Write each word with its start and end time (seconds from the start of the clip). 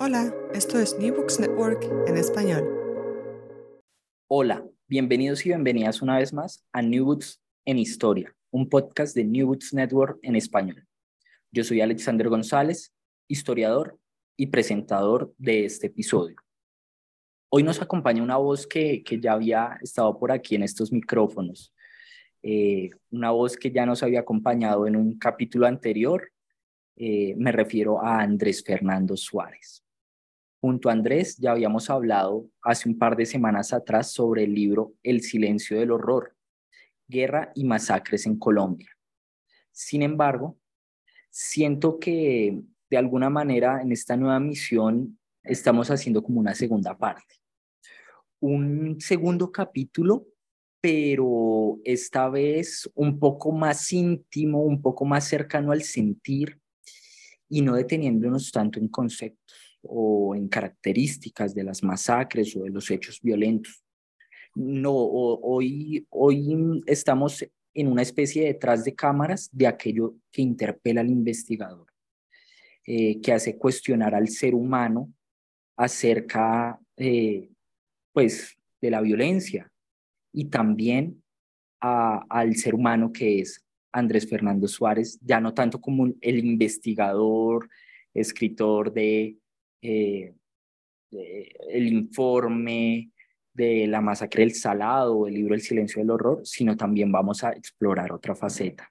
Hola, 0.00 0.34
esto 0.52 0.80
es 0.80 0.98
New 0.98 1.14
Books 1.14 1.38
Network 1.38 1.84
en 2.08 2.16
español. 2.16 2.68
Hola, 4.26 4.66
bienvenidos 4.88 5.46
y 5.46 5.50
bienvenidas 5.50 6.02
una 6.02 6.18
vez 6.18 6.32
más 6.32 6.66
a 6.72 6.82
New 6.82 7.04
Books 7.04 7.40
en 7.64 7.78
Historia, 7.78 8.34
un 8.50 8.68
podcast 8.68 9.14
de 9.14 9.22
New 9.22 9.46
Books 9.46 9.72
Network 9.72 10.18
en 10.22 10.34
español. 10.34 10.84
Yo 11.52 11.62
soy 11.62 11.80
Alexander 11.80 12.28
González, 12.28 12.92
historiador 13.28 13.96
y 14.36 14.48
presentador 14.48 15.32
de 15.38 15.64
este 15.64 15.86
episodio. 15.86 16.36
Hoy 17.48 17.62
nos 17.62 17.80
acompaña 17.80 18.20
una 18.20 18.36
voz 18.36 18.66
que, 18.66 19.04
que 19.04 19.20
ya 19.20 19.34
había 19.34 19.78
estado 19.80 20.18
por 20.18 20.32
aquí 20.32 20.56
en 20.56 20.64
estos 20.64 20.90
micrófonos, 20.90 21.72
eh, 22.42 22.90
una 23.12 23.30
voz 23.30 23.56
que 23.56 23.70
ya 23.70 23.86
nos 23.86 24.02
había 24.02 24.20
acompañado 24.20 24.88
en 24.88 24.96
un 24.96 25.16
capítulo 25.18 25.66
anterior. 25.66 26.32
Eh, 26.96 27.34
me 27.36 27.52
refiero 27.52 28.04
a 28.04 28.20
Andrés 28.20 28.64
Fernando 28.64 29.16
Suárez. 29.16 29.83
Junto 30.64 30.88
a 30.88 30.92
Andrés 30.92 31.36
ya 31.36 31.50
habíamos 31.50 31.90
hablado 31.90 32.48
hace 32.62 32.88
un 32.88 32.96
par 32.98 33.16
de 33.16 33.26
semanas 33.26 33.74
atrás 33.74 34.12
sobre 34.12 34.44
el 34.44 34.54
libro 34.54 34.94
El 35.02 35.20
silencio 35.20 35.78
del 35.78 35.90
horror, 35.90 36.34
guerra 37.06 37.52
y 37.54 37.64
masacres 37.64 38.24
en 38.24 38.38
Colombia. 38.38 38.88
Sin 39.72 40.00
embargo, 40.00 40.58
siento 41.28 41.98
que 41.98 42.62
de 42.88 42.96
alguna 42.96 43.28
manera 43.28 43.82
en 43.82 43.92
esta 43.92 44.16
nueva 44.16 44.40
misión 44.40 45.18
estamos 45.42 45.90
haciendo 45.90 46.22
como 46.22 46.40
una 46.40 46.54
segunda 46.54 46.96
parte. 46.96 47.34
Un 48.40 48.98
segundo 49.02 49.52
capítulo, 49.52 50.28
pero 50.80 51.78
esta 51.84 52.30
vez 52.30 52.90
un 52.94 53.18
poco 53.18 53.52
más 53.52 53.92
íntimo, 53.92 54.62
un 54.62 54.80
poco 54.80 55.04
más 55.04 55.28
cercano 55.28 55.72
al 55.72 55.82
sentir 55.82 56.58
y 57.50 57.60
no 57.60 57.74
deteniéndonos 57.74 58.50
tanto 58.50 58.78
en 58.78 58.88
conceptos 58.88 59.63
o 59.84 60.34
en 60.34 60.48
características 60.48 61.54
de 61.54 61.64
las 61.64 61.82
masacres 61.82 62.56
o 62.56 62.64
de 62.64 62.70
los 62.70 62.90
hechos 62.90 63.20
violentos. 63.22 63.84
No, 64.54 64.94
hoy, 64.94 66.06
hoy 66.10 66.82
estamos 66.86 67.44
en 67.74 67.88
una 67.88 68.02
especie 68.02 68.42
de 68.42 68.48
detrás 68.48 68.84
de 68.84 68.94
cámaras 68.94 69.50
de 69.52 69.66
aquello 69.66 70.14
que 70.30 70.42
interpela 70.42 71.00
al 71.00 71.10
investigador, 71.10 71.88
eh, 72.86 73.20
que 73.20 73.32
hace 73.32 73.58
cuestionar 73.58 74.14
al 74.14 74.28
ser 74.28 74.54
humano 74.54 75.12
acerca 75.76 76.78
eh, 76.96 77.50
pues, 78.12 78.56
de 78.80 78.90
la 78.90 79.00
violencia 79.00 79.70
y 80.32 80.46
también 80.46 81.22
al 81.80 82.56
ser 82.56 82.74
humano 82.74 83.12
que 83.12 83.40
es 83.40 83.62
Andrés 83.92 84.26
Fernando 84.26 84.66
Suárez, 84.66 85.18
ya 85.20 85.38
no 85.38 85.52
tanto 85.52 85.80
como 85.80 86.06
el 86.20 86.38
investigador, 86.44 87.68
escritor 88.14 88.92
de 88.92 89.36
eh, 89.86 90.34
el 91.10 91.86
informe 91.88 93.10
de 93.52 93.86
la 93.86 94.00
masacre 94.00 94.42
del 94.42 94.54
Salado, 94.54 95.26
el 95.26 95.34
libro 95.34 95.54
El 95.54 95.60
silencio 95.60 96.00
del 96.00 96.10
horror, 96.10 96.40
sino 96.44 96.76
también 96.76 97.12
vamos 97.12 97.44
a 97.44 97.50
explorar 97.50 98.10
otra 98.10 98.34
faceta. 98.34 98.90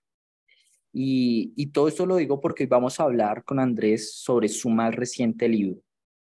Y, 0.91 1.65
todo 1.73 1.87
esto 1.87 2.05
lo 2.05 2.17
digo 2.17 2.39
porque 2.39 2.63
hoy 2.63 2.67
vamos 2.67 2.99
a 2.99 3.03
hablar 3.03 3.43
con 3.43 3.59
Andrés 3.59 4.13
sobre 4.13 4.47
su 4.47 4.69
más 4.69 4.93
reciente 4.93 5.49
libro, 5.49 5.81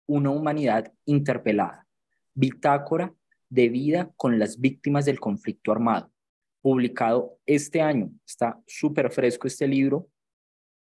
Una 0.07 0.31
humanidad 0.31 0.93
interpelada, 1.07 1.87
bitácora 2.35 3.15
de 3.49 3.71
vida 3.71 4.13
con 4.17 4.39
las 4.39 4.61
víctimas 4.61 5.07
del 5.07 5.19
conflicto 5.19 5.73
armado, 5.73 6.13
publicado 6.61 7.39
este 7.47 7.81
año. 7.81 8.11
Está 8.27 8.61
súper 8.67 9.11
fresco 9.11 9.47
este 9.47 9.67
libro 9.67 10.11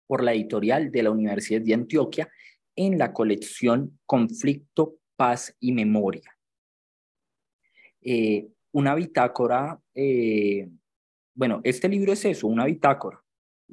por 0.08 0.23
la 0.23 0.33
editorial 0.33 0.91
de 0.91 1.03
la 1.03 1.11
Universidad 1.11 1.61
de 1.61 1.75
Antioquia 1.75 2.28
en 2.75 2.97
la 2.97 3.13
colección 3.13 3.99
Conflicto, 4.05 4.97
Paz 5.15 5.55
y 5.59 5.71
Memoria. 5.71 6.37
Eh, 8.01 8.47
una 8.71 8.93
bitácora, 8.93 9.79
eh, 9.93 10.69
bueno, 11.33 11.61
este 11.63 11.88
libro 11.88 12.13
es 12.13 12.25
eso, 12.25 12.47
una 12.47 12.66
bitácora, 12.66 13.23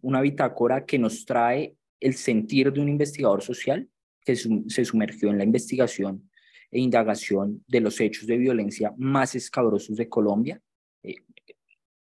una 0.00 0.20
bitácora 0.20 0.86
que 0.86 0.98
nos 0.98 1.24
trae 1.24 1.76
el 2.00 2.14
sentir 2.14 2.72
de 2.72 2.80
un 2.80 2.88
investigador 2.88 3.42
social 3.42 3.88
que 4.24 4.36
se 4.36 4.84
sumergió 4.84 5.30
en 5.30 5.38
la 5.38 5.44
investigación 5.44 6.30
e 6.70 6.80
indagación 6.80 7.64
de 7.66 7.80
los 7.80 8.00
hechos 8.00 8.26
de 8.26 8.38
violencia 8.38 8.94
más 8.96 9.34
escabrosos 9.34 9.96
de 9.96 10.08
Colombia. 10.08 10.62
Eh, 11.02 11.16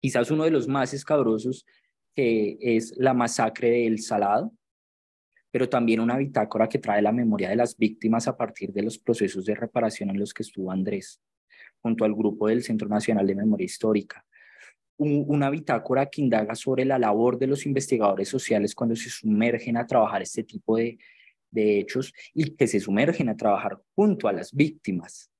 quizás 0.01 0.31
uno 0.31 0.45
de 0.45 0.51
los 0.51 0.69
más 0.69 0.95
escabrosos 0.95 1.67
que 2.15 2.57
es 2.61 2.95
la 2.97 3.13
masacre 3.13 3.71
del 3.71 3.99
Salado, 3.99 4.53
pero 5.57 5.71
también 5.71 6.01
una 6.01 6.19
bitácora 6.19 6.69
que 6.69 6.79
trae 6.79 7.01
la 7.01 7.13
memoria 7.13 7.49
de 7.49 7.57
las 7.57 7.79
víctimas 7.79 8.29
a 8.29 8.37
partir 8.37 8.75
de 8.75 8.83
los 8.83 8.99
procesos 8.99 9.47
de 9.47 9.55
reparación 9.55 10.11
en 10.11 10.19
los 10.19 10.35
que 10.35 10.43
estuvo 10.43 10.71
Andrés, 10.71 11.23
junto 11.81 12.05
al 12.05 12.15
grupo 12.15 12.49
del 12.49 12.63
Centro 12.63 12.91
Nacional 12.91 13.27
de 13.27 13.35
Memoria 13.37 13.65
Histórica. 13.65 14.23
una 14.99 15.49
bitácora 15.49 16.11
que 16.11 16.21
indaga 16.21 16.55
sobre 16.55 16.85
la 16.85 16.99
labor 16.99 17.39
de 17.39 17.47
los 17.47 17.65
investigadores 17.65 18.29
sociales 18.29 18.75
cuando 18.75 18.95
se 18.97 19.09
sumergen 19.09 19.79
a 19.79 19.87
trabajar 19.87 20.21
este 20.21 20.45
tipo 20.45 20.77
de, 20.77 20.99
de 21.51 21.79
hechos 21.79 22.13
y 22.35 22.51
que 22.51 22.67
se 22.67 22.79
sumergen 22.79 23.31
a 23.31 23.37
trabajar 23.39 23.81
junto 23.95 24.29
a 24.29 24.35
las 24.35 24.53
víctimas. 24.53 25.31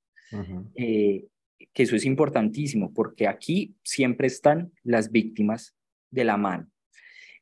Eh, 0.73 1.27
que 1.71 1.83
eso 1.83 1.95
es 1.95 2.05
importantísimo 2.05 2.91
porque 2.91 3.27
aquí 3.27 3.75
siempre 3.83 4.25
están 4.25 4.71
las 4.81 5.11
víctimas 5.11 5.75
de 6.09 6.23
la 6.23 6.37
mano. 6.37 6.71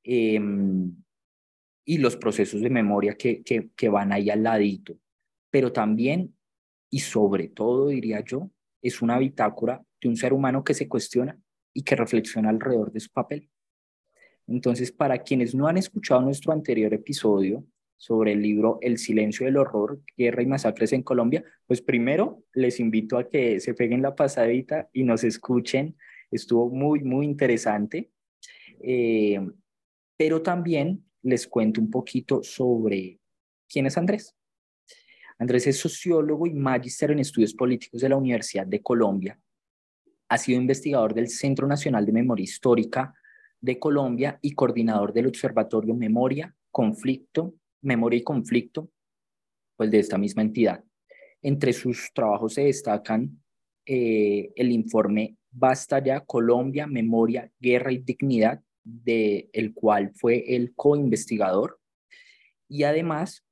Em, 0.03 0.93
y 1.85 1.99
los 1.99 2.17
procesos 2.17 2.61
de 2.61 2.69
memoria 2.71 3.15
que, 3.15 3.43
que, 3.43 3.89
van 3.89 4.11
ahí 4.11 4.31
al 4.31 4.43
ladito. 4.43 4.97
Pero 5.51 5.71
también, 5.71 6.35
y 6.89 6.99
sobre 6.99 7.47
todo, 7.47 7.89
diría 7.89 8.23
yo, 8.25 8.49
es 8.81 9.01
una 9.01 9.19
bitácora 9.19 9.83
de 10.01 10.09
un 10.09 10.17
ser 10.17 10.33
humano 10.33 10.63
que 10.63 10.73
se 10.73 10.89
cuestiona 10.89 11.39
y 11.73 11.83
que 11.83 11.95
reflexiona 11.95 12.49
alrededor 12.49 12.91
de 12.91 12.99
su 12.99 13.11
papel. 13.11 13.49
Entonces, 14.47 14.91
para 14.91 15.19
quienes 15.19 15.53
no 15.53 15.67
han 15.67 15.77
escuchado 15.77 16.21
nuestro 16.21 16.51
anterior 16.51 16.93
episodio 16.93 17.63
sobre 17.97 18.33
el 18.33 18.41
libro 18.41 18.79
El 18.81 18.97
silencio 18.97 19.45
del 19.45 19.57
horror, 19.57 20.01
guerra 20.17 20.41
y 20.41 20.47
masacres 20.47 20.91
en 20.91 21.03
Colombia, 21.03 21.43
pues 21.67 21.81
primero 21.81 22.43
les 22.53 22.79
invito 22.79 23.17
a 23.17 23.29
que 23.29 23.59
se 23.59 23.73
peguen 23.73 24.01
la 24.01 24.15
pasadita 24.15 24.89
y 24.91 25.03
nos 25.03 25.23
escuchen. 25.23 25.95
Estuvo 26.31 26.69
muy, 26.69 27.03
muy 27.03 27.25
interesante. 27.25 28.11
Eh, 28.81 29.39
pero 30.17 30.41
también 30.41 31.04
les 31.25 31.47
cuento 31.47 31.81
un 31.81 31.89
poquito 31.89 32.43
sobre 32.43 33.19
quién 33.67 33.87
es 33.87 33.97
Andrés. 33.97 34.35
Andrés 35.37 35.67
es 35.67 35.79
sociólogo 35.79 36.45
y 36.47 36.53
magíster 36.53 37.11
en 37.11 37.19
estudios 37.19 37.53
políticos 37.53 37.99
de 38.01 38.09
la 38.09 38.15
Universidad 38.15 38.65
de 38.65 38.81
Colombia. 38.81 39.39
Ha 40.29 40.37
sido 40.37 40.61
investigador 40.61 41.13
del 41.13 41.27
Centro 41.27 41.67
Nacional 41.67 42.05
de 42.05 42.11
Memoria 42.11 42.43
Histórica 42.43 43.13
de 43.59 43.79
Colombia 43.79 44.39
y 44.41 44.51
coordinador 44.51 45.11
del 45.11 45.27
Observatorio 45.27 45.95
Memoria, 45.95 46.55
Conflicto, 46.71 47.55
Memoria 47.81 48.19
y 48.19 48.23
Conflicto, 48.23 48.91
pues 49.75 49.91
de 49.91 49.99
esta 49.99 50.17
misma 50.17 50.43
entidad. 50.43 50.83
Entre 51.41 51.73
sus 51.73 52.11
trabajos 52.13 52.53
se 52.53 52.65
destacan 52.65 53.43
eh, 53.85 54.51
el 54.55 54.71
informe 54.71 55.37
Basta 55.51 56.03
ya 56.03 56.19
Colombia, 56.19 56.85
Memoria, 56.85 57.49
Guerra 57.59 57.91
y 57.91 57.99
Dignidad, 57.99 58.61
de 58.85 59.49
el 59.51 59.73
cual 59.73 60.11
fue 60.13 60.55
el 60.55 60.73
co-investigador 60.75 61.79
y 62.69 62.83
además 62.83 63.43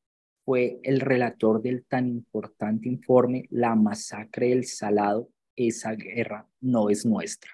fue 0.45 0.79
el 0.83 0.99
relator 0.99 1.61
del 1.61 1.85
tan 1.85 2.07
importante 2.07 2.87
informe 2.87 3.47
La 3.49 3.75
masacre 3.75 4.49
del 4.49 4.65
Salado, 4.65 5.29
esa 5.55 5.93
guerra 5.95 6.47
no 6.61 6.89
es 6.89 7.05
nuestra. 7.05 7.51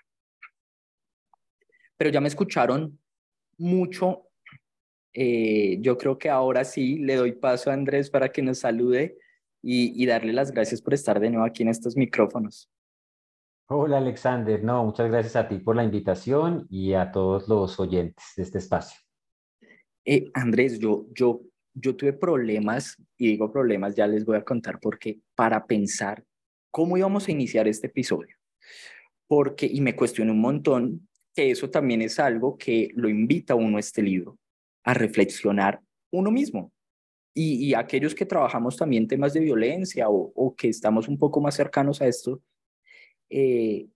Pero 1.97 2.09
ya 2.09 2.21
me 2.21 2.27
escucharon 2.27 2.99
mucho. 3.57 4.27
Eh, 5.13 5.77
yo 5.81 5.97
creo 5.97 6.17
que 6.17 6.29
ahora 6.29 6.63
sí 6.63 6.97
le 6.99 7.15
doy 7.15 7.33
paso 7.33 7.69
a 7.69 7.73
Andrés 7.73 8.09
para 8.09 8.31
que 8.31 8.41
nos 8.41 8.59
salude 8.59 9.17
y 9.61 10.05
darle 10.05 10.31
las 10.31 10.51
gracias 10.51 10.81
por 10.81 10.93
estar 10.93 11.19
de 11.19 11.29
nuevo 11.29 11.45
aquí 11.45 11.63
en 11.63 11.69
estos 11.69 11.97
micrófonos. 11.97 12.69
Hola 13.71 13.99
Alexander, 13.99 14.63
no, 14.63 14.83
muchas 14.83 15.11
gracias 15.11 15.35
a 15.35 15.47
ti 15.47 15.59
por 15.59 15.75
la 15.75 15.83
invitación 15.83 16.65
y 16.71 16.93
a 16.93 17.11
todos 17.11 17.47
los 17.47 17.79
oyentes 17.79 18.25
de 18.35 18.41
este 18.41 18.57
espacio. 18.57 18.99
Eh, 20.03 20.31
Andrés, 20.33 20.79
yo, 20.79 21.05
yo, 21.13 21.41
yo 21.75 21.95
tuve 21.95 22.13
problemas, 22.13 22.97
y 23.15 23.27
digo 23.27 23.51
problemas, 23.51 23.93
ya 23.93 24.07
les 24.07 24.25
voy 24.25 24.37
a 24.37 24.43
contar 24.43 24.79
porque 24.79 25.19
para 25.35 25.67
pensar 25.67 26.23
cómo 26.71 26.97
íbamos 26.97 27.27
a 27.27 27.31
iniciar 27.31 27.67
este 27.67 27.85
episodio, 27.85 28.35
porque, 29.27 29.67
y 29.67 29.81
me 29.81 29.95
cuestioné 29.95 30.31
un 30.31 30.41
montón, 30.41 31.07
que 31.35 31.51
eso 31.51 31.69
también 31.69 32.01
es 32.01 32.17
algo 32.19 32.57
que 32.57 32.89
lo 32.95 33.07
invita 33.07 33.53
uno 33.53 33.77
a 33.77 33.81
este 33.81 34.01
libro, 34.01 34.39
a 34.83 34.95
reflexionar 34.95 35.79
uno 36.11 36.31
mismo. 36.31 36.71
Y, 37.35 37.67
y 37.67 37.75
aquellos 37.75 38.15
que 38.15 38.25
trabajamos 38.25 38.77
también 38.77 39.07
temas 39.07 39.33
de 39.33 39.41
violencia 39.41 40.09
o, 40.09 40.31
o 40.33 40.55
que 40.55 40.69
estamos 40.69 41.07
un 41.07 41.19
poco 41.19 41.39
más 41.39 41.53
cercanos 41.53 42.01
a 42.01 42.07
esto, 42.07 42.41
eh, 43.29 43.87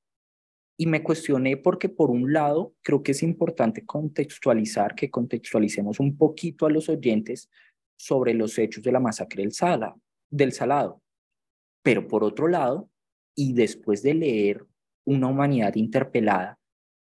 y 0.77 0.85
me 0.87 1.03
cuestioné 1.03 1.57
porque 1.57 1.89
por 1.89 2.09
un 2.09 2.33
lado 2.33 2.73
creo 2.81 3.03
que 3.03 3.11
es 3.11 3.23
importante 3.23 3.85
contextualizar, 3.85 4.95
que 4.95 5.11
contextualicemos 5.11 5.99
un 5.99 6.17
poquito 6.17 6.65
a 6.65 6.69
los 6.69 6.89
oyentes 6.89 7.49
sobre 7.95 8.33
los 8.33 8.57
hechos 8.57 8.83
de 8.83 8.91
la 8.91 8.99
masacre 8.99 9.43
del 9.43 9.53
Sala, 9.53 9.95
del 10.29 10.51
Salado. 10.51 11.01
Pero 11.83 12.07
por 12.07 12.23
otro 12.23 12.47
lado, 12.47 12.89
y 13.35 13.53
después 13.53 14.03
de 14.03 14.13
leer 14.13 14.65
Una 15.05 15.27
humanidad 15.27 15.75
interpelada, 15.75 16.57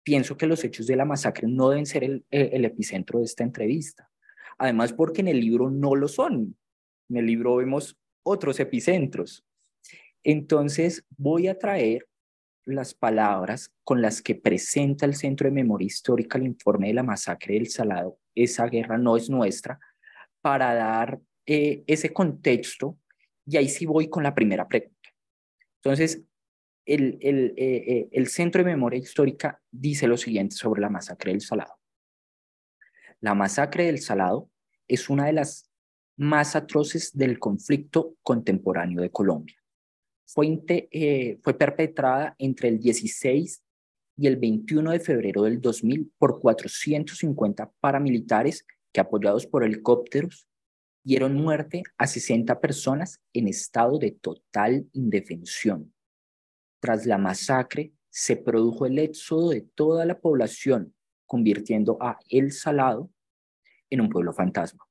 pienso 0.03 0.37
que 0.37 0.47
los 0.47 0.63
hechos 0.63 0.87
de 0.87 0.95
la 0.95 1.03
masacre 1.03 1.49
no 1.49 1.69
deben 1.69 1.85
ser 1.85 2.05
el 2.05 2.65
epicentro 2.65 3.19
de 3.19 3.25
esta 3.25 3.43
entrevista. 3.43 4.09
Además, 4.57 4.93
porque 4.93 5.19
en 5.19 5.27
el 5.27 5.41
libro 5.41 5.69
no 5.69 5.93
lo 5.95 6.07
son. 6.07 6.55
En 7.09 7.17
el 7.17 7.25
libro 7.25 7.57
vemos 7.57 7.97
otros 8.23 8.59
epicentros. 8.61 9.43
Entonces, 10.23 11.05
voy 11.17 11.47
a 11.47 11.59
traer 11.59 12.07
las 12.65 12.93
palabras 12.93 13.73
con 13.83 14.01
las 14.01 14.21
que 14.21 14.35
presenta 14.35 15.05
el 15.05 15.15
Centro 15.15 15.47
de 15.47 15.53
Memoria 15.53 15.85
Histórica 15.85 16.37
el 16.37 16.45
informe 16.45 16.87
de 16.87 16.93
la 16.93 17.03
masacre 17.03 17.55
del 17.55 17.69
Salado, 17.69 18.17
esa 18.35 18.67
guerra 18.67 18.97
no 18.97 19.17
es 19.17 19.29
nuestra, 19.29 19.79
para 20.41 20.73
dar 20.73 21.19
eh, 21.45 21.83
ese 21.87 22.13
contexto. 22.13 22.97
Y 23.45 23.57
ahí 23.57 23.67
sí 23.67 23.85
voy 23.85 24.09
con 24.09 24.23
la 24.23 24.33
primera 24.33 24.67
pregunta. 24.67 25.09
Entonces, 25.81 26.23
el, 26.85 27.17
el, 27.21 27.53
eh, 27.57 27.83
eh, 27.87 28.09
el 28.11 28.27
Centro 28.27 28.63
de 28.63 28.71
Memoria 28.71 28.99
Histórica 28.99 29.61
dice 29.69 30.07
lo 30.07 30.17
siguiente 30.17 30.55
sobre 30.55 30.81
la 30.81 30.89
masacre 30.89 31.31
del 31.31 31.41
Salado. 31.41 31.77
La 33.19 33.35
masacre 33.35 33.85
del 33.85 33.99
Salado 33.99 34.49
es 34.87 35.09
una 35.09 35.25
de 35.25 35.33
las 35.33 35.69
más 36.15 36.55
atroces 36.55 37.15
del 37.15 37.39
conflicto 37.39 38.15
contemporáneo 38.21 39.01
de 39.01 39.11
Colombia 39.11 39.62
fue, 40.25 40.63
eh, 40.67 41.37
fue 41.41 41.57
perpetrada 41.57 42.35
entre 42.37 42.69
el 42.69 42.79
16 42.79 43.63
y 44.17 44.27
el 44.27 44.37
21 44.37 44.91
de 44.91 44.99
febrero 44.99 45.43
del 45.43 45.59
2000 45.59 46.11
por 46.17 46.39
450 46.39 47.71
paramilitares 47.79 48.65
que 48.91 49.01
apoyados 49.01 49.47
por 49.47 49.63
helicópteros 49.63 50.47
dieron 51.03 51.35
muerte 51.35 51.83
a 51.97 52.07
60 52.07 52.59
personas 52.59 53.19
en 53.33 53.47
estado 53.47 53.99
de 53.99 54.11
total 54.11 54.87
indefensión. 54.93 55.93
Tras 56.79 57.05
la 57.05 57.17
masacre, 57.17 57.93
se 58.09 58.37
produjo 58.37 58.85
el 58.85 58.99
éxodo 58.99 59.49
de 59.49 59.61
toda 59.61 60.05
la 60.05 60.19
población, 60.19 60.93
convirtiendo 61.25 61.97
a 61.99 62.19
El 62.29 62.51
Salado 62.51 63.09
en 63.89 64.01
un 64.01 64.09
pueblo 64.09 64.33
fantasma. 64.33 64.85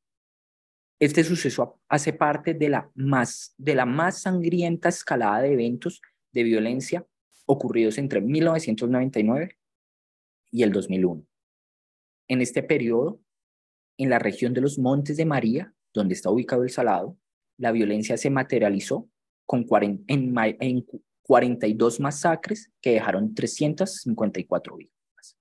Este 1.02 1.24
suceso 1.24 1.80
hace 1.88 2.12
parte 2.12 2.54
de 2.54 2.68
la, 2.68 2.88
más, 2.94 3.56
de 3.58 3.74
la 3.74 3.84
más 3.84 4.22
sangrienta 4.22 4.88
escalada 4.88 5.42
de 5.42 5.52
eventos 5.52 6.00
de 6.30 6.44
violencia 6.44 7.04
ocurridos 7.44 7.98
entre 7.98 8.20
1999 8.20 9.58
y 10.52 10.62
el 10.62 10.70
2001. 10.70 11.26
En 12.28 12.40
este 12.40 12.62
periodo, 12.62 13.20
en 13.98 14.10
la 14.10 14.20
región 14.20 14.54
de 14.54 14.60
los 14.60 14.78
Montes 14.78 15.16
de 15.16 15.24
María, 15.24 15.74
donde 15.92 16.14
está 16.14 16.30
ubicado 16.30 16.62
el 16.62 16.70
Salado, 16.70 17.18
la 17.58 17.72
violencia 17.72 18.16
se 18.16 18.30
materializó 18.30 19.10
con 19.44 19.66
en, 20.06 20.36
en 20.38 20.86
42 21.22 21.98
masacres 21.98 22.70
que 22.80 22.92
dejaron 22.92 23.34
354 23.34 24.76
víctimas. 24.76 25.36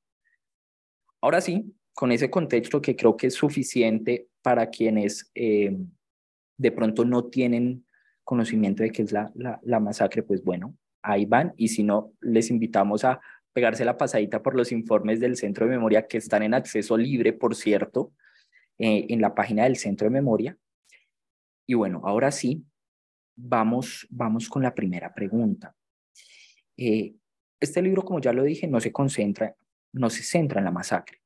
Ahora 1.21 1.39
sí, 1.39 1.71
con 1.93 2.11
ese 2.11 2.29
contexto 2.29 2.81
que 2.81 2.95
creo 2.95 3.17
que 3.17 3.27
es 3.27 3.33
suficiente 3.33 4.27
para 4.41 4.69
quienes 4.69 5.29
eh, 5.35 5.77
de 6.57 6.71
pronto 6.71 7.05
no 7.05 7.25
tienen 7.25 7.85
conocimiento 8.23 8.83
de 8.83 8.91
qué 8.91 9.01
es 9.01 9.11
la, 9.11 9.31
la, 9.33 9.79
masacre, 9.79 10.23
pues 10.23 10.43
bueno, 10.43 10.77
ahí 11.01 11.25
van. 11.25 11.53
Y 11.57 11.69
si 11.69 11.83
no, 11.83 12.13
les 12.21 12.49
invitamos 12.49 13.03
a 13.03 13.19
pegarse 13.53 13.83
la 13.83 13.97
pasadita 13.97 14.41
por 14.41 14.55
los 14.55 14.71
informes 14.71 15.19
del 15.19 15.35
Centro 15.35 15.65
de 15.65 15.71
Memoria 15.71 16.07
que 16.07 16.17
están 16.17 16.43
en 16.43 16.53
acceso 16.53 16.97
libre, 16.97 17.33
por 17.33 17.55
cierto, 17.55 18.13
eh, 18.77 19.07
en 19.09 19.21
la 19.21 19.35
página 19.35 19.63
del 19.63 19.75
Centro 19.75 20.05
de 20.05 20.11
Memoria. 20.11 20.57
Y 21.67 21.73
bueno, 21.73 22.01
ahora 22.05 22.31
sí, 22.31 22.63
vamos, 23.35 24.07
vamos 24.09 24.47
con 24.47 24.63
la 24.63 24.73
primera 24.73 25.13
pregunta. 25.13 25.75
Eh, 26.77 27.15
este 27.59 27.81
libro, 27.81 28.03
como 28.03 28.21
ya 28.21 28.33
lo 28.33 28.43
dije, 28.43 28.67
no 28.67 28.79
se 28.79 28.91
concentra, 28.91 29.55
no 29.93 30.09
se 30.09 30.23
centra 30.23 30.59
en 30.59 30.65
la 30.65 30.71
masacre 30.71 31.20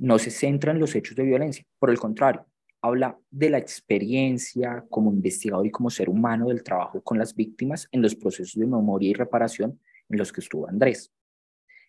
no 0.00 0.18
se 0.18 0.30
centra 0.30 0.72
en 0.72 0.80
los 0.80 0.94
hechos 0.94 1.14
de 1.14 1.24
violencia, 1.24 1.64
por 1.78 1.90
el 1.90 1.98
contrario, 1.98 2.46
habla 2.82 3.18
de 3.30 3.50
la 3.50 3.58
experiencia 3.58 4.84
como 4.88 5.12
investigador 5.12 5.66
y 5.66 5.70
como 5.70 5.90
ser 5.90 6.08
humano 6.08 6.48
del 6.48 6.62
trabajo 6.62 7.02
con 7.02 7.18
las 7.18 7.34
víctimas 7.34 7.86
en 7.92 8.00
los 8.00 8.14
procesos 8.14 8.58
de 8.58 8.66
memoria 8.66 9.10
y 9.10 9.12
reparación 9.12 9.78
en 10.08 10.18
los 10.18 10.32
que 10.32 10.40
estuvo 10.40 10.66
Andrés. 10.66 11.12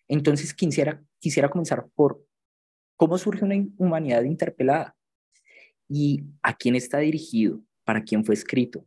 Entonces, 0.08 0.52
quisiera, 0.52 1.02
quisiera 1.18 1.48
comenzar 1.48 1.88
por 1.94 2.22
cómo 2.96 3.16
surge 3.16 3.44
una 3.44 3.56
humanidad 3.78 4.22
interpelada 4.24 4.94
y 5.88 6.22
a 6.42 6.54
quién 6.54 6.76
está 6.76 6.98
dirigido, 6.98 7.62
para 7.84 8.02
quién 8.04 8.24
fue 8.24 8.34
escrito 8.34 8.86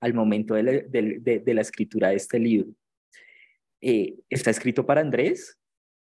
al 0.00 0.12
momento 0.12 0.54
de 0.54 0.62
la, 0.62 1.60
escritura 1.62 2.10
de 2.10 2.16
este 2.16 2.38
libro. 2.38 2.70
Eh, 3.80 4.16
¿Está 4.28 4.50
escrito 4.50 4.84
para 4.84 5.00
Andrés? 5.00 5.58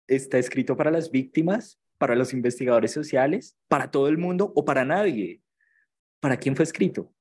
¿Está 0.07 0.39
escrito 0.39 0.77
para 0.77 0.93
las 0.93 1.11
víctimas? 1.11 1.81
Para 2.01 2.17
los 2.17 2.33
investigadores 2.33 2.93
sociales, 2.93 3.59
para 3.69 3.91
todo 3.91 4.09
el 4.09 4.17
mundo 4.17 4.55
o 4.57 4.65
para 4.65 4.87
nadie. 4.87 5.43
¿Para 6.19 6.39
quién 6.39 6.57
fue 6.57 6.63
escrito? 6.63 7.13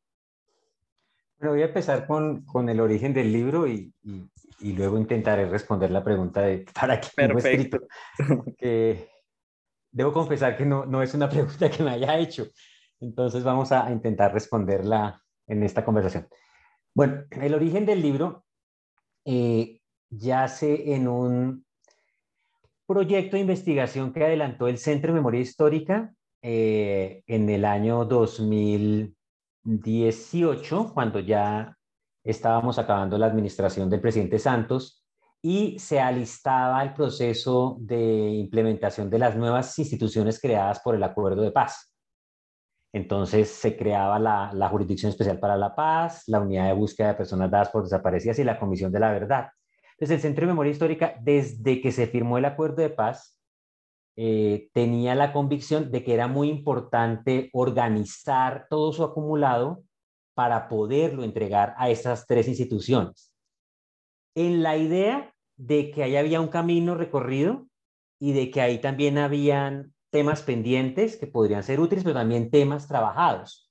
Bueno, 1.38 1.52
voy 1.52 1.64
a 1.64 1.66
empezar 1.66 2.08
con, 2.08 2.46
con 2.46 2.70
el 2.70 2.80
origen 2.80 3.14
del 3.14 3.34
libro 3.34 3.68
y, 3.68 3.94
y, 4.62 4.72
luego 4.72 4.98
intentaré 4.98 5.50
responder 5.50 5.92
la 5.92 6.02
pregunta 6.02 6.44
de 6.44 6.66
¿para 6.74 7.02
quién 7.02 7.30
fue 7.32 7.52
escrito? 7.52 7.80
Que 8.58 9.10
debo 9.92 10.14
confesar 10.14 10.56
que 10.56 10.66
no, 10.66 10.86
no 10.86 11.04
es 11.04 11.14
una 11.14 11.28
pregunta 11.30 11.70
que 11.70 11.84
me 11.84 11.92
haya 11.92 12.18
hecho. 12.18 12.48
Entonces 13.02 13.44
vamos 13.44 13.74
a 13.74 13.92
intentar 13.92 14.34
responderla 14.34 15.22
en 15.46 15.64
esta 15.64 15.84
conversación. 15.84 16.26
Bueno, 16.96 17.26
el 17.32 17.54
origen 17.54 17.86
del 17.86 18.02
libro 18.02 18.46
eh, 19.26 19.82
yace 20.10 20.94
en 20.94 21.10
un 21.10 21.66
proyecto 22.90 23.36
de 23.36 23.42
investigación 23.42 24.12
que 24.12 24.26
adelantó 24.26 24.68
el 24.68 24.80
Centro 24.80 25.14
de 25.14 25.20
Memoria 25.20 25.42
Histórica 25.42 26.12
eh, 26.42 27.22
en 27.28 27.48
el 27.48 27.64
año 27.64 28.04
2018, 28.04 30.92
cuando 30.92 31.20
ya 31.20 31.78
estábamos 32.24 32.80
acabando 32.80 33.16
la 33.20 33.28
administración 33.28 33.92
del 33.92 34.02
presidente 34.02 34.40
Santos 34.40 35.06
y 35.40 35.78
se 35.78 36.00
alistaba 36.00 36.82
el 36.82 36.96
proceso 36.96 37.78
de 37.80 38.32
implementación 38.32 39.12
de 39.12 39.20
las 39.20 39.36
nuevas 39.36 39.78
instituciones 39.78 40.42
creadas 40.42 40.80
por 40.80 40.96
el 40.96 41.04
Acuerdo 41.04 41.44
de 41.44 41.52
Paz. 41.52 41.94
Entonces 42.92 43.52
se 43.52 43.78
creaba 43.78 44.18
la, 44.18 44.50
la 44.52 44.68
Jurisdicción 44.68 45.12
Especial 45.12 45.40
para 45.40 45.58
la 45.58 45.76
Paz, 45.76 46.24
la 46.26 46.40
Unidad 46.40 46.66
de 46.66 46.74
Búsqueda 46.74 47.10
de 47.10 47.14
Personas 47.14 47.52
Dadas 47.52 47.70
por 47.70 47.84
Desaparecidas 47.84 48.40
y 48.40 48.44
la 48.44 48.58
Comisión 48.58 48.92
de 48.92 49.00
la 49.00 49.12
Verdad. 49.12 49.50
Entonces, 50.00 50.16
el 50.16 50.22
Centro 50.22 50.46
de 50.46 50.54
Memoria 50.54 50.72
Histórica, 50.72 51.16
desde 51.20 51.82
que 51.82 51.92
se 51.92 52.08
firmó 52.08 52.38
el 52.38 52.46
acuerdo 52.46 52.78
de 52.78 52.90
paz, 52.90 53.38
eh, 54.16 54.70
tenía 54.74 55.14
la 55.14 55.34
convicción 55.34 55.92
de 55.92 56.06
que 56.06 56.14
era 56.14 56.30
muy 56.30 56.50
importante 56.50 57.50
organizar 57.52 58.68
todo 58.70 58.94
su 58.94 59.04
acumulado 59.04 59.84
para 60.36 60.70
poderlo 60.70 61.26
entregar 61.26 61.76
a 61.78 61.90
estas 61.90 62.26
tres 62.28 62.48
instituciones. 62.48 63.34
En 64.36 64.64
la 64.64 64.78
idea 64.78 65.34
de 65.58 65.92
que 65.92 66.04
ahí 66.04 66.16
había 66.16 66.40
un 66.40 66.48
camino 66.48 66.96
recorrido 66.96 67.68
y 68.22 68.32
de 68.32 68.52
que 68.52 68.62
ahí 68.62 68.80
también 68.80 69.18
habían 69.18 69.94
temas 70.12 70.44
pendientes 70.44 71.18
que 71.18 71.28
podrían 71.28 71.64
ser 71.64 71.82
útiles, 71.82 72.06
pero 72.06 72.16
también 72.16 72.50
temas 72.50 72.88
trabajados, 72.88 73.70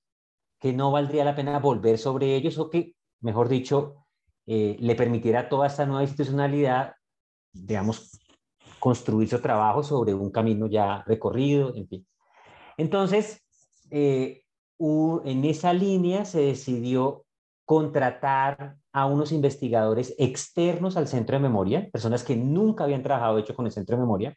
que 0.61 0.75
no 0.75 0.93
valdría 0.93 1.25
la 1.25 1.35
pena 1.35 1.59
volver 1.59 1.97
sobre 1.97 2.37
ellos 2.37 2.59
o 2.59 2.69
que, 2.69 2.95
mejor 3.21 3.49
dicho, 3.49 4.08
eh, 4.51 4.79
le 4.81 4.95
permitiera 4.95 5.41
a 5.41 5.49
toda 5.51 5.67
esta 5.67 5.85
nueva 5.85 6.03
institucionalidad, 6.05 6.95
digamos, 7.53 8.19
construir 8.79 9.29
su 9.29 9.43
trabajo 9.43 9.83
sobre 9.83 10.15
un 10.15 10.31
camino 10.31 10.67
ya 10.67 11.05
recorrido, 11.07 11.75
en 11.75 11.87
fin. 11.87 12.07
Entonces, 12.79 13.45
eh, 13.91 14.45
en 14.81 15.45
esa 15.45 15.75
línea 15.75 16.25
se 16.25 16.41
decidió 16.41 17.27
contratar 17.67 18.77
a 18.91 19.05
unos 19.05 19.33
investigadores 19.33 20.15
externos 20.17 20.97
al 20.97 21.09
centro 21.09 21.37
de 21.37 21.43
memoria, 21.43 21.91
personas 21.93 22.25
que 22.25 22.35
nunca 22.35 22.85
habían 22.85 23.03
trabajado 23.03 23.37
hecho 23.37 23.55
con 23.55 23.67
el 23.67 23.73
centro 23.73 23.97
de 23.97 24.03
memoria, 24.03 24.35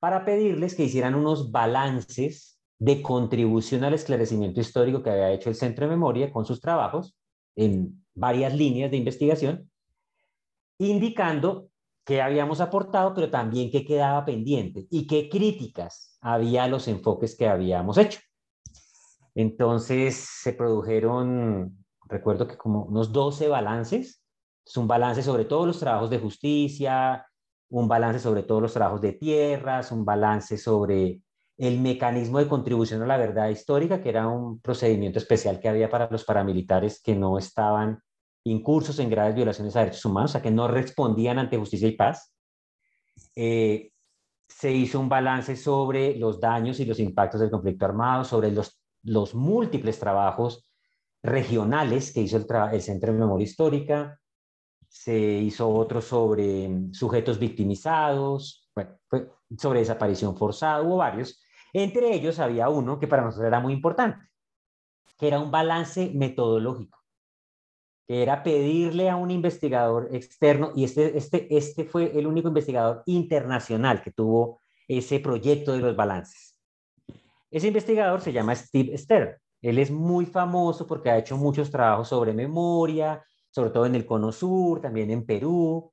para 0.00 0.24
pedirles 0.24 0.74
que 0.74 0.82
hicieran 0.82 1.14
unos 1.14 1.52
balances 1.52 2.58
de 2.80 3.02
contribución 3.02 3.84
al 3.84 3.94
esclarecimiento 3.94 4.60
histórico 4.60 5.00
que 5.00 5.10
había 5.10 5.30
hecho 5.30 5.48
el 5.48 5.54
centro 5.54 5.84
de 5.84 5.90
memoria 5.90 6.32
con 6.32 6.44
sus 6.44 6.60
trabajos 6.60 7.16
en 7.54 8.04
varias 8.18 8.54
líneas 8.54 8.90
de 8.90 8.96
investigación, 8.96 9.70
indicando 10.78 11.70
qué 12.04 12.22
habíamos 12.22 12.60
aportado, 12.60 13.14
pero 13.14 13.30
también 13.30 13.70
qué 13.70 13.84
quedaba 13.84 14.24
pendiente 14.24 14.86
y 14.90 15.06
qué 15.06 15.28
críticas 15.28 16.16
había 16.20 16.64
a 16.64 16.68
los 16.68 16.88
enfoques 16.88 17.36
que 17.36 17.48
habíamos 17.48 17.98
hecho. 17.98 18.20
Entonces 19.34 20.16
se 20.16 20.52
produjeron, 20.52 21.84
recuerdo 22.06 22.48
que 22.48 22.56
como 22.56 22.84
unos 22.84 23.12
12 23.12 23.48
balances, 23.48 24.24
es 24.66 24.76
un 24.76 24.88
balance 24.88 25.22
sobre 25.22 25.44
todos 25.44 25.66
los 25.66 25.78
trabajos 25.78 26.10
de 26.10 26.18
justicia, 26.18 27.26
un 27.70 27.88
balance 27.88 28.20
sobre 28.20 28.42
todos 28.42 28.62
los 28.62 28.72
trabajos 28.72 29.00
de 29.00 29.12
tierras, 29.12 29.92
un 29.92 30.04
balance 30.04 30.58
sobre 30.58 31.22
el 31.58 31.80
mecanismo 31.80 32.38
de 32.38 32.48
contribución 32.48 33.02
a 33.02 33.06
la 33.06 33.16
verdad 33.16 33.48
histórica, 33.48 34.00
que 34.00 34.08
era 34.08 34.28
un 34.28 34.60
procedimiento 34.60 35.18
especial 35.18 35.60
que 35.60 35.68
había 35.68 35.90
para 35.90 36.08
los 36.10 36.24
paramilitares 36.24 37.02
que 37.02 37.14
no 37.14 37.36
estaban 37.36 38.00
incursos 38.50 38.98
en 38.98 39.10
graves 39.10 39.34
violaciones 39.34 39.76
a 39.76 39.80
derechos 39.80 40.04
humanos, 40.04 40.30
o 40.30 40.32
sea, 40.32 40.42
que 40.42 40.50
no 40.50 40.68
respondían 40.68 41.38
ante 41.38 41.58
justicia 41.58 41.88
y 41.88 41.92
paz. 41.92 42.32
Eh, 43.34 43.92
se 44.48 44.72
hizo 44.72 44.98
un 44.98 45.08
balance 45.08 45.56
sobre 45.56 46.16
los 46.16 46.40
daños 46.40 46.80
y 46.80 46.84
los 46.84 46.98
impactos 46.98 47.40
del 47.40 47.50
conflicto 47.50 47.84
armado, 47.84 48.24
sobre 48.24 48.50
los, 48.50 49.34
múltiples 49.34 49.98
trabajos 49.98 50.68
regionales 51.22 52.12
que 52.12 52.22
hizo 52.22 52.36
el, 52.36 52.82
Centro 52.82 53.12
de 53.12 53.18
Memoria 53.18 53.44
Histórica, 53.44 54.18
se 54.88 55.16
hizo 55.16 55.68
otro 55.68 56.00
sobre 56.00 56.68
mm, 56.68 56.92
sujetos 56.94 57.38
victimizados, 57.38 58.68
sobre 59.56 59.80
desaparición 59.80 60.36
forzada, 60.36 60.82
hubo 60.82 60.96
varios. 60.96 61.42
Entre 61.72 62.14
ellos 62.14 62.38
había 62.38 62.68
uno 62.68 62.98
que 62.98 63.06
para 63.06 63.22
nosotros 63.22 63.46
era 63.46 63.60
muy 63.60 63.74
importante, 63.74 64.26
que 65.18 65.28
era 65.28 65.38
un 65.38 65.50
balance 65.50 66.10
metodológico, 66.14 66.97
que 68.08 68.22
era 68.22 68.42
pedirle 68.42 69.10
a 69.10 69.16
un 69.16 69.30
investigador 69.30 70.08
externo, 70.12 70.72
y 70.74 70.84
este, 70.84 71.18
este, 71.18 71.54
este 71.54 71.84
fue 71.84 72.18
el 72.18 72.26
único 72.26 72.48
investigador 72.48 73.02
internacional 73.04 74.00
que 74.00 74.10
tuvo 74.10 74.62
ese 74.88 75.20
proyecto 75.20 75.74
de 75.74 75.80
los 75.80 75.94
balances. 75.94 76.58
Ese 77.50 77.68
investigador 77.68 78.22
se 78.22 78.32
llama 78.32 78.54
Steve 78.54 78.96
Stern. 78.96 79.36
Él 79.60 79.78
es 79.78 79.90
muy 79.90 80.24
famoso 80.24 80.86
porque 80.86 81.10
ha 81.10 81.18
hecho 81.18 81.36
muchos 81.36 81.70
trabajos 81.70 82.08
sobre 82.08 82.32
memoria, 82.32 83.22
sobre 83.50 83.70
todo 83.70 83.84
en 83.84 83.94
el 83.94 84.06
Cono 84.06 84.32
Sur, 84.32 84.80
también 84.80 85.10
en 85.10 85.26
Perú. 85.26 85.92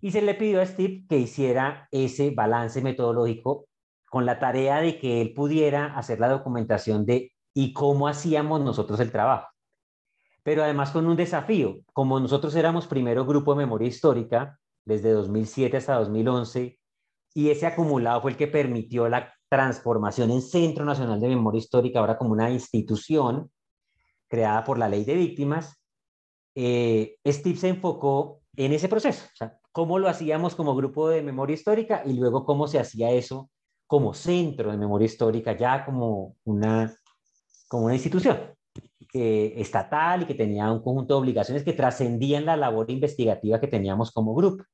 Y 0.00 0.10
se 0.10 0.20
le 0.20 0.34
pidió 0.34 0.60
a 0.60 0.66
Steve 0.66 1.04
que 1.08 1.18
hiciera 1.18 1.86
ese 1.92 2.30
balance 2.30 2.82
metodológico 2.82 3.68
con 4.10 4.26
la 4.26 4.40
tarea 4.40 4.80
de 4.80 4.98
que 4.98 5.20
él 5.20 5.32
pudiera 5.32 5.96
hacer 5.96 6.18
la 6.18 6.28
documentación 6.28 7.06
de 7.06 7.32
y 7.54 7.72
cómo 7.72 8.08
hacíamos 8.08 8.60
nosotros 8.60 8.98
el 8.98 9.12
trabajo. 9.12 9.48
Pero 10.48 10.64
además 10.64 10.92
con 10.92 11.06
un 11.06 11.14
desafío, 11.14 11.80
como 11.92 12.18
nosotros 12.18 12.54
éramos 12.54 12.86
primero 12.86 13.26
grupo 13.26 13.52
de 13.52 13.58
memoria 13.58 13.86
histórica, 13.86 14.58
desde 14.82 15.10
2007 15.10 15.76
hasta 15.76 15.96
2011, 15.96 16.78
y 17.34 17.50
ese 17.50 17.66
acumulado 17.66 18.22
fue 18.22 18.30
el 18.30 18.38
que 18.38 18.46
permitió 18.46 19.10
la 19.10 19.30
transformación 19.50 20.30
en 20.30 20.40
Centro 20.40 20.86
Nacional 20.86 21.20
de 21.20 21.28
Memoria 21.28 21.58
Histórica, 21.58 22.00
ahora 22.00 22.16
como 22.16 22.32
una 22.32 22.50
institución 22.50 23.50
creada 24.26 24.64
por 24.64 24.78
la 24.78 24.88
Ley 24.88 25.04
de 25.04 25.16
Víctimas, 25.16 25.82
eh, 26.54 27.16
Steve 27.26 27.58
se 27.58 27.68
enfocó 27.68 28.40
en 28.56 28.72
ese 28.72 28.88
proceso, 28.88 29.26
o 29.26 29.36
sea, 29.36 29.58
cómo 29.70 29.98
lo 29.98 30.08
hacíamos 30.08 30.54
como 30.54 30.74
grupo 30.74 31.10
de 31.10 31.20
memoria 31.20 31.52
histórica 31.52 32.00
y 32.06 32.14
luego 32.14 32.46
cómo 32.46 32.68
se 32.68 32.78
hacía 32.78 33.10
eso 33.10 33.50
como 33.86 34.14
centro 34.14 34.70
de 34.70 34.78
memoria 34.78 35.04
histórica, 35.04 35.54
ya 35.54 35.84
como 35.84 36.36
una, 36.44 36.96
como 37.68 37.84
una 37.84 37.96
institución 37.96 38.56
estatal 39.12 40.22
y 40.22 40.26
que 40.26 40.34
tenía 40.34 40.70
un 40.70 40.82
conjunto 40.82 41.14
de 41.14 41.20
obligaciones 41.20 41.64
que 41.64 41.72
trascendían 41.72 42.44
la 42.44 42.56
labor 42.56 42.90
investigativa 42.90 43.60
que 43.60 43.66
teníamos 43.66 44.12
como 44.12 44.34
grupo. 44.34 44.64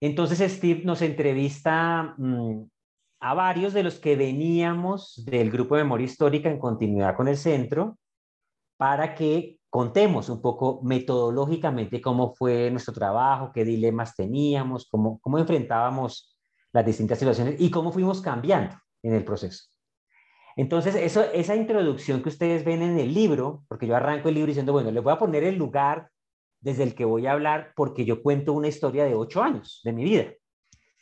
Entonces 0.00 0.52
Steve 0.52 0.82
nos 0.84 1.02
entrevista 1.02 2.14
mm, 2.18 2.62
a 3.20 3.34
varios 3.34 3.72
de 3.72 3.82
los 3.82 3.98
que 3.98 4.16
veníamos 4.16 5.24
del 5.26 5.50
grupo 5.50 5.76
de 5.76 5.82
memoria 5.82 6.04
histórica 6.04 6.50
en 6.50 6.58
continuidad 6.58 7.16
con 7.16 7.28
el 7.28 7.36
centro 7.36 7.98
para 8.76 9.14
que 9.14 9.58
contemos 9.70 10.28
un 10.28 10.40
poco 10.40 10.80
metodológicamente 10.82 12.00
cómo 12.00 12.34
fue 12.34 12.70
nuestro 12.70 12.94
trabajo, 12.94 13.50
qué 13.52 13.64
dilemas 13.64 14.14
teníamos, 14.14 14.88
cómo, 14.88 15.18
cómo 15.20 15.38
enfrentábamos 15.38 16.38
las 16.72 16.86
distintas 16.86 17.18
situaciones 17.18 17.56
y 17.58 17.70
cómo 17.70 17.90
fuimos 17.90 18.20
cambiando 18.20 18.76
en 19.02 19.14
el 19.14 19.24
proceso. 19.24 19.64
Entonces, 20.58 20.96
eso, 20.96 21.22
esa 21.32 21.54
introducción 21.54 22.20
que 22.20 22.30
ustedes 22.30 22.64
ven 22.64 22.82
en 22.82 22.98
el 22.98 23.14
libro, 23.14 23.62
porque 23.68 23.86
yo 23.86 23.94
arranco 23.94 24.28
el 24.28 24.34
libro 24.34 24.48
diciendo, 24.48 24.72
bueno, 24.72 24.90
les 24.90 25.04
voy 25.04 25.12
a 25.12 25.18
poner 25.18 25.44
el 25.44 25.54
lugar 25.54 26.10
desde 26.60 26.82
el 26.82 26.96
que 26.96 27.04
voy 27.04 27.28
a 27.28 27.32
hablar 27.32 27.72
porque 27.76 28.04
yo 28.04 28.24
cuento 28.24 28.52
una 28.54 28.66
historia 28.66 29.04
de 29.04 29.14
ocho 29.14 29.40
años 29.40 29.80
de 29.84 29.92
mi 29.92 30.02
vida. 30.02 30.32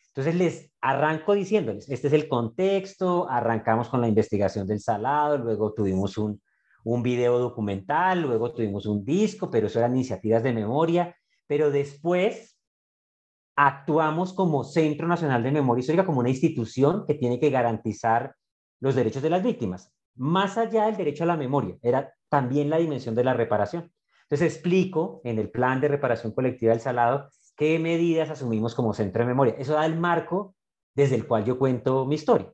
Entonces 0.09 0.35
les 0.35 0.71
arranco 0.83 1.33
diciéndoles, 1.33 1.89
este 1.89 2.09
es 2.09 2.13
el 2.13 2.29
contexto, 2.29 3.31
arrancamos 3.31 3.89
con 3.89 4.03
la 4.03 4.09
investigación 4.09 4.67
del 4.67 4.79
salado, 4.79 5.39
luego 5.39 5.73
tuvimos 5.73 6.19
un, 6.19 6.39
un 6.85 7.03
video 7.03 7.39
documental, 7.39 8.21
luego 8.21 8.53
tuvimos 8.53 8.85
un 8.85 9.07
disco, 9.07 9.51
pero 9.51 9.69
eso 9.69 9.79
eran 9.79 9.95
iniciativas 9.95 10.43
de 10.43 10.53
memoria, 10.53 11.17
pero 11.47 11.71
después 11.71 12.59
actuamos 13.57 14.35
como 14.35 14.65
Centro 14.65 15.09
Nacional 15.09 15.43
de 15.43 15.51
Memoria 15.51 15.81
Histórica, 15.81 16.05
como 16.05 16.21
una 16.21 16.29
institución 16.29 17.07
que 17.07 17.15
tiene 17.15 17.41
que 17.41 17.49
garantizar 17.49 18.35
los 18.81 18.95
derechos 18.95 19.23
de 19.23 19.31
las 19.31 19.43
víctimas, 19.43 19.93
más 20.15 20.59
allá 20.59 20.87
del 20.87 20.97
derecho 20.97 21.25
a 21.25 21.29
la 21.29 21.37
memoria, 21.37 21.77
era 21.83 22.15
también 22.29 22.71
la 22.71 22.79
dimensión 22.79 23.15
de 23.15 23.25
la 23.25 23.35
reparación. 23.35 23.93
Entonces 24.23 24.55
explico 24.55 25.21
en 25.25 25.39
el 25.39 25.51
plan 25.51 25.81
de 25.81 25.89
reparación 25.89 26.33
colectiva 26.33 26.73
del 26.73 26.81
Salado 26.81 27.29
qué 27.57 27.79
medidas 27.79 28.31
asumimos 28.31 28.75
como 28.75 28.93
centro 28.93 29.23
de 29.23 29.29
memoria. 29.29 29.55
Eso 29.59 29.75
da 29.75 29.87
el 29.87 29.99
marco 29.99 30.55
desde 30.95 31.17
el 31.17 31.27
cual 31.27 31.45
yo 31.45 31.59
cuento 31.59 32.07
mi 32.07 32.17
historia. 32.17 32.53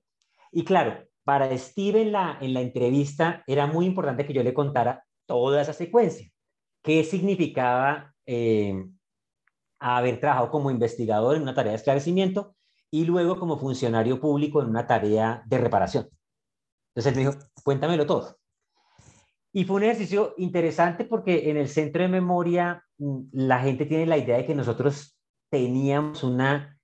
Y 0.50 0.64
claro, 0.64 1.06
para 1.24 1.56
Steve 1.56 2.02
en 2.02 2.12
la, 2.12 2.38
en 2.40 2.52
la 2.52 2.60
entrevista 2.60 3.42
era 3.46 3.66
muy 3.66 3.86
importante 3.86 4.26
que 4.26 4.32
yo 4.32 4.42
le 4.42 4.52
contara 4.52 5.04
toda 5.26 5.62
esa 5.62 5.72
secuencia. 5.72 6.28
¿Qué 6.82 7.04
significaba 7.04 8.12
eh, 8.26 8.84
haber 9.78 10.20
trabajado 10.20 10.50
como 10.50 10.70
investigador 10.70 11.36
en 11.36 11.42
una 11.42 11.54
tarea 11.54 11.72
de 11.72 11.76
esclarecimiento 11.76 12.54
y 12.92 13.04
luego 13.06 13.38
como 13.38 13.58
funcionario 13.58 14.20
público 14.20 14.62
en 14.62 14.68
una 14.68 14.86
tarea 14.86 15.42
de 15.46 15.58
reparación? 15.58 16.08
Entonces 16.94 17.12
él 17.12 17.24
me 17.24 17.30
dijo, 17.30 17.44
cuéntamelo 17.64 18.06
todo. 18.06 18.36
Y 19.54 19.64
fue 19.64 19.76
un 19.76 19.82
ejercicio 19.84 20.34
interesante 20.36 21.04
porque 21.04 21.50
en 21.50 21.56
el 21.56 21.68
centro 21.68 22.02
de 22.02 22.08
memoria 22.08 22.84
mm, 22.98 23.20
la 23.32 23.60
gente 23.60 23.86
tiene 23.86 24.06
la 24.06 24.18
idea 24.18 24.36
de 24.36 24.46
que 24.46 24.54
nosotros 24.54 25.18
teníamos 25.50 26.22
una, 26.22 26.78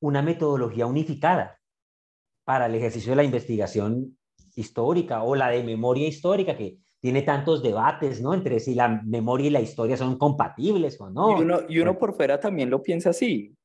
una 0.00 0.22
metodología 0.22 0.86
unificada 0.86 1.58
para 2.44 2.66
el 2.66 2.74
ejercicio 2.74 3.12
de 3.12 3.16
la 3.16 3.24
investigación 3.24 4.18
histórica 4.56 5.22
o 5.22 5.34
la 5.36 5.48
de 5.48 5.62
memoria 5.62 6.06
histórica, 6.06 6.56
que 6.56 6.78
tiene 7.00 7.22
tantos 7.22 7.62
debates, 7.62 8.20
¿no? 8.20 8.34
Entre 8.34 8.58
si 8.60 8.74
la 8.74 8.88
memoria 8.88 9.48
y 9.48 9.50
la 9.50 9.60
historia 9.60 9.96
son 9.96 10.16
compatibles 10.16 11.00
o 11.00 11.10
no. 11.10 11.38
Y 11.38 11.42
uno, 11.42 11.60
y 11.68 11.78
uno 11.78 11.98
por 11.98 12.14
fuera 12.14 12.40
también 12.40 12.70
lo 12.70 12.82
piensa 12.82 13.10
así, 13.10 13.56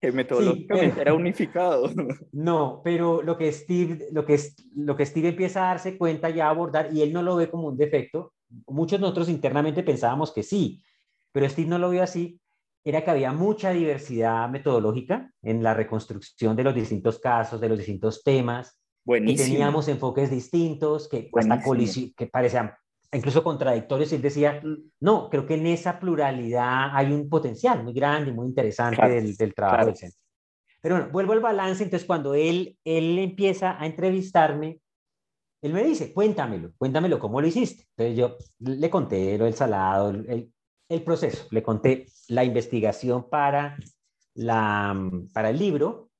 que 0.00 0.12
metodológicamente 0.12 1.00
era 1.00 1.14
unificado. 1.14 1.90
No, 2.32 2.80
pero 2.84 3.22
lo 3.22 3.36
que, 3.36 3.50
Steve, 3.52 4.08
lo, 4.12 4.24
que, 4.24 4.38
lo 4.76 4.96
que 4.96 5.06
Steve 5.06 5.28
empieza 5.28 5.64
a 5.64 5.68
darse 5.68 5.98
cuenta 5.98 6.30
ya 6.30 6.46
a 6.46 6.50
abordar, 6.50 6.90
y 6.92 7.02
él 7.02 7.12
no 7.12 7.22
lo 7.22 7.36
ve 7.36 7.50
como 7.50 7.68
un 7.68 7.76
defecto, 7.76 8.32
muchos 8.66 8.98
de 8.98 9.02
nosotros 9.02 9.28
internamente 9.28 9.82
pensábamos 9.82 10.32
que 10.32 10.42
sí, 10.42 10.82
pero 11.32 11.48
Steve 11.48 11.68
no 11.68 11.78
lo 11.78 11.90
vio 11.90 12.02
así, 12.02 12.40
era 12.84 13.04
que 13.04 13.10
había 13.10 13.32
mucha 13.32 13.70
diversidad 13.70 14.48
metodológica 14.48 15.32
en 15.42 15.62
la 15.62 15.74
reconstrucción 15.74 16.56
de 16.56 16.64
los 16.64 16.74
distintos 16.74 17.18
casos, 17.18 17.60
de 17.60 17.68
los 17.68 17.78
distintos 17.78 18.22
temas. 18.22 18.80
Y 19.04 19.36
teníamos 19.36 19.88
enfoques 19.88 20.30
distintos 20.30 21.08
que, 21.08 21.30
hasta 21.34 21.62
que 22.16 22.26
parecían 22.26 22.72
incluso 23.12 23.42
contradictorios. 23.42 24.12
Y 24.12 24.16
él 24.16 24.22
decía, 24.22 24.60
mm. 24.62 24.90
no, 25.00 25.28
creo 25.30 25.46
que 25.46 25.54
en 25.54 25.66
esa 25.66 25.98
pluralidad 25.98 26.90
hay 26.92 27.12
un 27.12 27.28
potencial 27.28 27.82
muy 27.82 27.92
grande, 27.92 28.32
muy 28.32 28.48
interesante 28.48 29.08
del, 29.08 29.54
trabajo 29.54 29.86
del 29.86 29.96
centro. 29.96 30.20
Pero 30.80 30.96
bueno, 30.96 31.10
vuelvo 31.12 31.32
al 31.32 31.40
balance. 31.40 31.82
Entonces, 31.82 32.06
cuando 32.06 32.34
él, 32.34 32.78
él 32.84 33.18
empieza 33.18 33.80
a 33.80 33.86
entrevistarme, 33.86 34.80
él 35.60 35.72
me 35.72 35.82
dice, 35.82 36.12
cuéntamelo, 36.12 36.72
cuéntamelo, 36.78 37.18
¿cómo 37.18 37.40
lo 37.40 37.46
hiciste? 37.46 37.86
Entonces 37.96 38.16
yo 38.16 38.36
le 38.60 38.88
conté 38.88 39.36
lo 39.36 39.44
del 39.44 39.54
salado, 39.54 40.10
el, 40.10 40.52
el 40.88 41.02
proceso. 41.02 41.46
Le 41.50 41.62
conté 41.62 42.06
la 42.28 42.44
investigación 42.44 43.28
para, 43.28 43.76
la, 44.34 45.10
para 45.32 45.50
el 45.50 45.58
libro, 45.58 46.10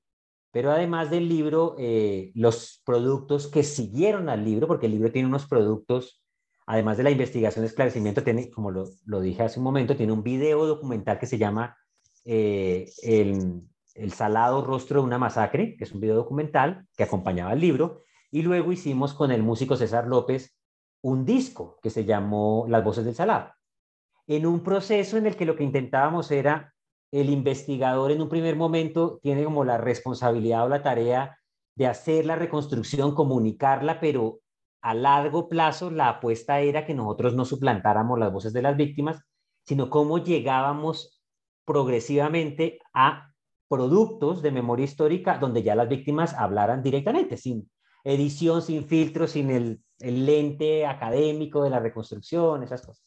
pero 0.51 0.71
además 0.71 1.11
del 1.11 1.29
libro, 1.29 1.77
eh, 1.79 2.33
los 2.35 2.83
productos 2.85 3.47
que 3.47 3.63
siguieron 3.63 4.29
al 4.29 4.45
libro, 4.45 4.67
porque 4.67 4.87
el 4.87 4.93
libro 4.93 5.13
tiene 5.13 5.29
unos 5.29 5.47
productos, 5.47 6.23
además 6.69 6.99
de 6.99 7.03
la 7.03 7.11
investigación 7.11 7.63
de 7.63 7.69
esclarecimiento, 7.69 8.23
tiene, 8.23 8.51
como 8.51 8.71
lo, 8.71 8.85
lo 9.07 9.21
dije 9.21 9.43
hace 9.43 9.59
un 9.59 9.65
momento, 9.65 9.97
tiene 9.97 10.13
un 10.13 10.23
video 10.23 10.67
documental 10.67 11.19
que 11.19 11.25
se 11.25 11.39
llama 11.39 11.75
eh, 12.27 12.93
el, 13.03 13.63
el 13.95 14.13
Salado 14.13 14.63
Rostro 14.63 15.01
de 15.01 15.07
una 15.07 15.17
Masacre, 15.17 15.77
que 15.79 15.85
es 15.85 15.93
un 15.93 16.01
video 16.01 16.15
documental 16.15 16.87
que 16.95 17.05
acompañaba 17.05 17.53
al 17.53 17.61
libro, 17.61 18.03
y 18.31 18.43
luego 18.43 18.71
hicimos 18.71 19.15
con 19.15 19.33
el 19.33 19.43
músico 19.43 19.77
César 19.77 20.07
López 20.07 20.59
un 21.01 21.25
disco 21.25 21.79
que 21.83 21.89
se 21.89 22.05
llamó 22.05 22.67
Las 22.69 22.85
Voces 22.85 23.07
del 23.07 23.15
Salado. 23.15 23.51
En 24.27 24.45
un 24.45 24.63
proceso 24.63 25.17
en 25.17 25.27
el 25.27 25.37
que 25.37 25.47
lo 25.47 25.57
que 25.57 25.65
intentábamos 25.65 26.31
era 26.31 26.75
el 27.11 27.31
investigador 27.31 28.11
en 28.11 28.21
un 28.21 28.29
primer 28.29 28.57
momento 28.57 29.19
tiene 29.23 29.43
como 29.43 29.65
la 29.65 29.79
responsabilidad 29.79 30.67
o 30.67 30.69
la 30.69 30.83
tarea 30.83 31.39
de 31.77 31.87
hacer 31.87 32.27
la 32.27 32.37
reconstrucción, 32.37 33.15
comunicarla, 33.15 34.01
pero 34.01 34.41
a 34.81 34.95
largo 34.95 35.49
plazo 35.49 35.91
la 35.91 36.09
apuesta 36.09 36.61
era 36.61 36.87
que 36.87 36.95
nosotros 36.95 37.35
no 37.35 37.45
suplantáramos 37.45 38.19
las 38.19 38.33
voces 38.33 38.53
de 38.53 38.63
las 38.63 38.77
víctimas, 38.77 39.21
sino 39.65 39.91
cómo 39.91 40.19
llegábamos 40.19 41.23
progresivamente 41.65 42.79
a 42.95 43.33
productos 43.69 44.41
de 44.41 44.51
memoria 44.51 44.85
histórica 44.85 45.39
donde 45.39 45.63
ya 45.63 45.75
las 45.75 45.89
víctimas 45.89 46.33
hablaran 46.35 46.83
directamente, 46.83 47.37
sin 47.37 47.71
edición, 48.03 48.63
sin 48.63 48.87
filtro, 48.87 49.27
sin 49.27 49.51
el, 49.51 49.83
lente 50.01 50.87
académico 50.87 51.63
de 51.63 51.71
la 51.71 51.81
reconstrucción, 51.81 52.63
esas 52.63 52.83
cosas. 52.83 53.05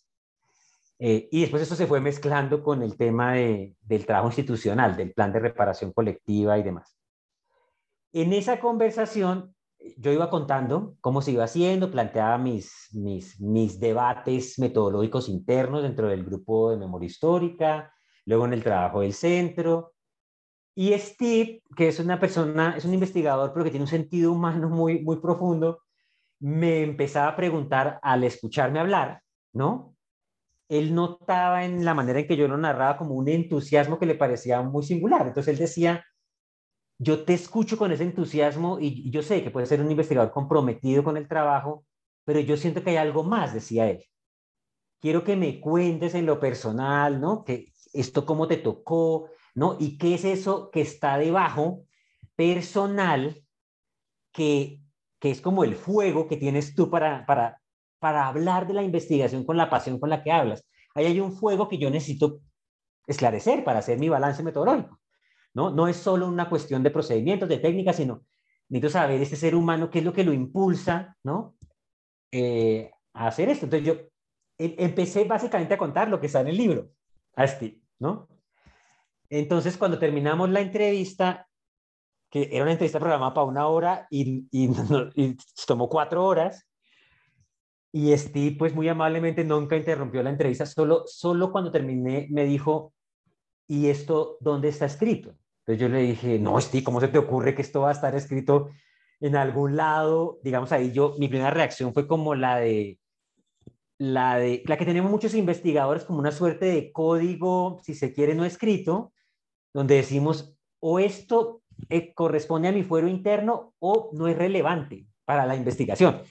Eh, 0.99 1.29
y 1.31 1.41
después 1.41 1.63
eso 1.63 1.75
se 1.75 1.87
fue 1.87 1.99
mezclando 1.99 2.61
con 2.61 2.83
el 2.83 2.95
tema 2.95 3.33
del 3.33 4.05
trabajo 4.05 4.27
institucional, 4.27 4.95
del 4.95 5.13
plan 5.13 5.33
de 5.33 5.39
reparación 5.39 5.93
colectiva 5.93 6.59
y 6.59 6.63
demás. 6.63 6.95
En 8.11 8.33
esa 8.33 8.59
conversación 8.59 9.55
yo 9.97 10.11
iba 10.11 10.29
contando 10.29 10.95
cómo 11.01 11.21
se 11.21 11.31
iba 11.31 11.43
haciendo, 11.43 11.91
planteaba 11.91 12.38
mis, 12.38 12.89
mis, 12.93 13.39
mis 13.39 13.79
debates 13.79 14.59
metodológicos 14.59 15.29
internos 15.29 15.83
dentro 15.83 16.07
del 16.07 16.23
grupo 16.23 16.71
de 16.71 16.77
memoria 16.77 17.07
histórica, 17.07 17.93
luego 18.25 18.45
en 18.45 18.53
el 18.53 18.63
trabajo 18.63 19.01
del 19.01 19.13
centro. 19.13 19.93
Y 20.75 20.93
Steve, 20.97 21.63
que 21.75 21.89
es 21.89 22.00
una 22.00 22.19
persona, 22.19 22.75
es 22.77 22.85
un 22.85 22.93
investigador, 22.93 23.51
pero 23.53 23.63
que 23.63 23.71
tiene 23.71 23.83
un 23.83 23.89
sentido 23.89 24.31
humano 24.31 24.69
muy, 24.69 25.03
muy 25.03 25.17
profundo, 25.19 25.81
me 26.39 26.81
empezaba 26.81 27.29
a 27.29 27.35
preguntar 27.35 28.00
al 28.01 28.23
escucharme 28.23 28.79
hablar, 28.79 29.21
¿no? 29.53 29.95
Él 30.69 30.95
notaba 30.95 31.65
en 31.65 31.83
la 31.83 31.93
manera 31.93 32.19
en 32.19 32.27
que 32.27 32.38
yo 32.38 32.47
lo 32.47 32.57
narraba 32.57 32.97
como 32.97 33.15
un 33.15 33.27
entusiasmo 33.27 34.00
que 34.00 34.05
le 34.05 34.15
parecía 34.15 34.61
muy 34.61 34.83
singular. 34.83 35.27
Entonces 35.27 35.53
él 35.53 35.59
decía, 35.59 36.05
yo 37.01 37.25
te 37.25 37.34
escucho 37.34 37.79
con 37.79 37.91
ese 37.91 38.03
entusiasmo 38.03 38.77
y, 38.79 39.10
yo 39.10 39.24
sé 39.24 39.43
que 39.43 39.50
puedes 39.50 39.70
ser 39.70 39.81
un 39.81 39.89
investigador 39.89 40.31
comprometido 40.31 41.03
con 41.03 41.17
el 41.17 41.27
trabajo, 41.27 41.84
pero 42.24 42.39
yo 42.39 42.55
siento 42.58 42.84
que 42.84 42.91
hay 42.91 42.98
algo 42.98 43.24
más, 43.24 43.55
decía 43.55 43.89
él. 43.89 44.05
Quiero 45.00 45.24
que 45.24 45.36
me 45.36 45.60
cuentes 45.60 46.13
en 46.13 46.27
lo 46.27 46.39
personal, 46.39 47.20
¿no? 47.20 47.43
Que 47.43 47.74
esto 47.91 48.24
cómo 48.24 48.48
te 48.48 48.58
tocó, 48.58 49.29
¿no? 49.55 49.77
Y 49.79 49.98
qué 49.98 50.13
es 50.13 50.25
eso 50.25 50.70
que 50.70 50.81
está 50.81 51.17
debajo, 51.17 51.86
personal, 52.36 53.36
que, 54.31 54.79
que 55.20 55.31
es 55.31 55.41
como 55.41 55.63
el 55.63 55.75
fuego 55.75 56.27
que 56.27 56.38
tienes 56.38 56.75
tú 56.75 56.91
para, 56.91 57.25
para, 57.25 57.63
para 57.98 58.27
hablar 58.27 58.67
de 58.67 58.75
la 58.75 58.84
investigación 58.84 59.43
con 59.43 59.58
la 59.58 59.72
pasión 59.72 60.00
con 60.00 60.12
la 60.12 60.22
que 60.22 60.31
hablas. 60.31 60.67
Ahí 60.93 61.08
hay 61.08 61.20
un 61.20 61.34
fuego 61.34 61.67
que 61.67 61.79
yo 61.79 61.89
necesito 61.89 62.41
esclarecer 63.08 63.63
para 63.63 63.79
hacer 63.79 63.98
mi 63.98 64.08
balance 64.08 64.43
metodológico. 64.43 65.00
¿No? 65.53 65.70
No 65.72 65.88
es 65.88 65.98
solo 65.98 66.27
una 66.27 66.50
cuestión 66.50 66.84
de 66.84 66.91
procedimientos, 66.91 67.50
de 67.50 67.60
técnicas, 67.60 67.96
sino 67.96 68.24
necesito 68.70 68.89
saber 68.89 69.22
este 69.22 69.36
ser 69.36 69.55
humano 69.55 69.89
qué 69.89 70.00
es 70.00 70.05
lo 70.05 70.13
que 70.13 70.24
lo 70.24 70.34
impulsa, 70.34 71.17
¿no? 71.24 71.55
Eh, 72.31 72.89
a 73.13 73.27
hacer 73.27 73.50
esto. 73.50 73.65
Entonces 73.65 73.88
yo 73.88 73.93
em, 74.58 74.75
empecé 74.77 75.25
básicamente 75.25 75.74
a 75.74 75.77
contar 75.77 76.08
lo 76.08 76.20
que 76.20 76.27
está 76.27 76.41
en 76.41 76.48
el 76.48 76.58
libro, 76.58 76.89
a 77.36 77.46
Steve, 77.48 77.81
¿no? 78.00 78.29
Entonces 79.29 79.77
cuando 79.77 80.00
terminamos 80.00 80.50
la 80.50 80.62
entrevista, 80.62 81.48
que 82.29 82.50
era 82.51 82.63
una 82.63 82.72
entrevista 82.72 83.00
programada 83.00 83.34
para 83.34 83.48
una 83.48 83.67
hora 83.67 84.08
y, 84.10 84.48
y, 84.51 84.70
y 85.15 85.38
tomó 85.67 85.89
cuatro 85.89 86.25
horas, 86.25 86.65
y 87.93 88.17
Steve, 88.17 88.55
pues 88.58 88.74
muy 88.74 88.88
amablemente 88.88 89.43
nunca 89.43 89.75
interrumpió 89.75 90.24
la 90.24 90.29
entrevista, 90.29 90.65
solo, 90.65 91.03
solo 91.08 91.51
cuando 91.51 91.72
terminé 91.72 92.27
me 92.31 92.46
dijo, 92.46 92.93
¿y 93.71 93.87
esto 93.87 94.35
dónde 94.41 94.67
está 94.67 94.85
escrito? 94.85 95.33
Entonces 95.59 95.79
yo 95.79 95.87
le 95.87 96.01
dije, 96.01 96.37
no, 96.37 96.59
Steve, 96.59 96.83
¿cómo 96.83 96.99
se 96.99 97.07
te 97.07 97.17
ocurre 97.17 97.55
que 97.55 97.61
esto 97.61 97.79
va 97.79 97.87
a 97.87 97.93
estar 97.93 98.13
escrito 98.15 98.69
en 99.21 99.37
algún 99.37 99.77
lado? 99.77 100.39
Digamos 100.43 100.73
ahí 100.73 100.91
yo, 100.91 101.15
mi 101.17 101.29
primera 101.29 101.51
reacción 101.51 101.93
fue 101.93 102.05
como 102.05 102.35
la 102.35 102.57
de, 102.57 102.99
la 103.97 104.35
de, 104.35 104.61
la 104.65 104.75
que 104.75 104.83
tenemos 104.83 105.09
muchos 105.09 105.33
investigadores 105.35 106.03
como 106.03 106.19
una 106.19 106.33
suerte 106.33 106.65
de 106.65 106.91
código, 106.91 107.79
si 107.81 107.95
se 107.95 108.11
quiere, 108.11 108.35
no 108.35 108.43
escrito, 108.43 109.13
donde 109.73 109.95
decimos, 109.95 110.53
o 110.81 110.99
esto 110.99 111.61
eh, 111.87 112.13
corresponde 112.13 112.67
a 112.67 112.73
mi 112.73 112.83
fuero 112.83 113.07
interno 113.07 113.73
o 113.79 114.09
no 114.11 114.27
es 114.27 114.37
relevante 114.37 115.07
para 115.23 115.45
la 115.45 115.55
investigación, 115.55 116.23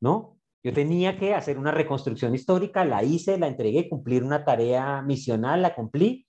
¿no? 0.00 0.38
Yo 0.62 0.72
tenía 0.72 1.18
que 1.18 1.34
hacer 1.34 1.58
una 1.58 1.72
reconstrucción 1.72 2.36
histórica, 2.36 2.84
la 2.84 3.02
hice, 3.02 3.36
la 3.36 3.48
entregué, 3.48 3.88
cumplir 3.88 4.22
una 4.22 4.44
tarea 4.44 5.02
misional, 5.02 5.60
la 5.60 5.74
cumplí, 5.74 6.28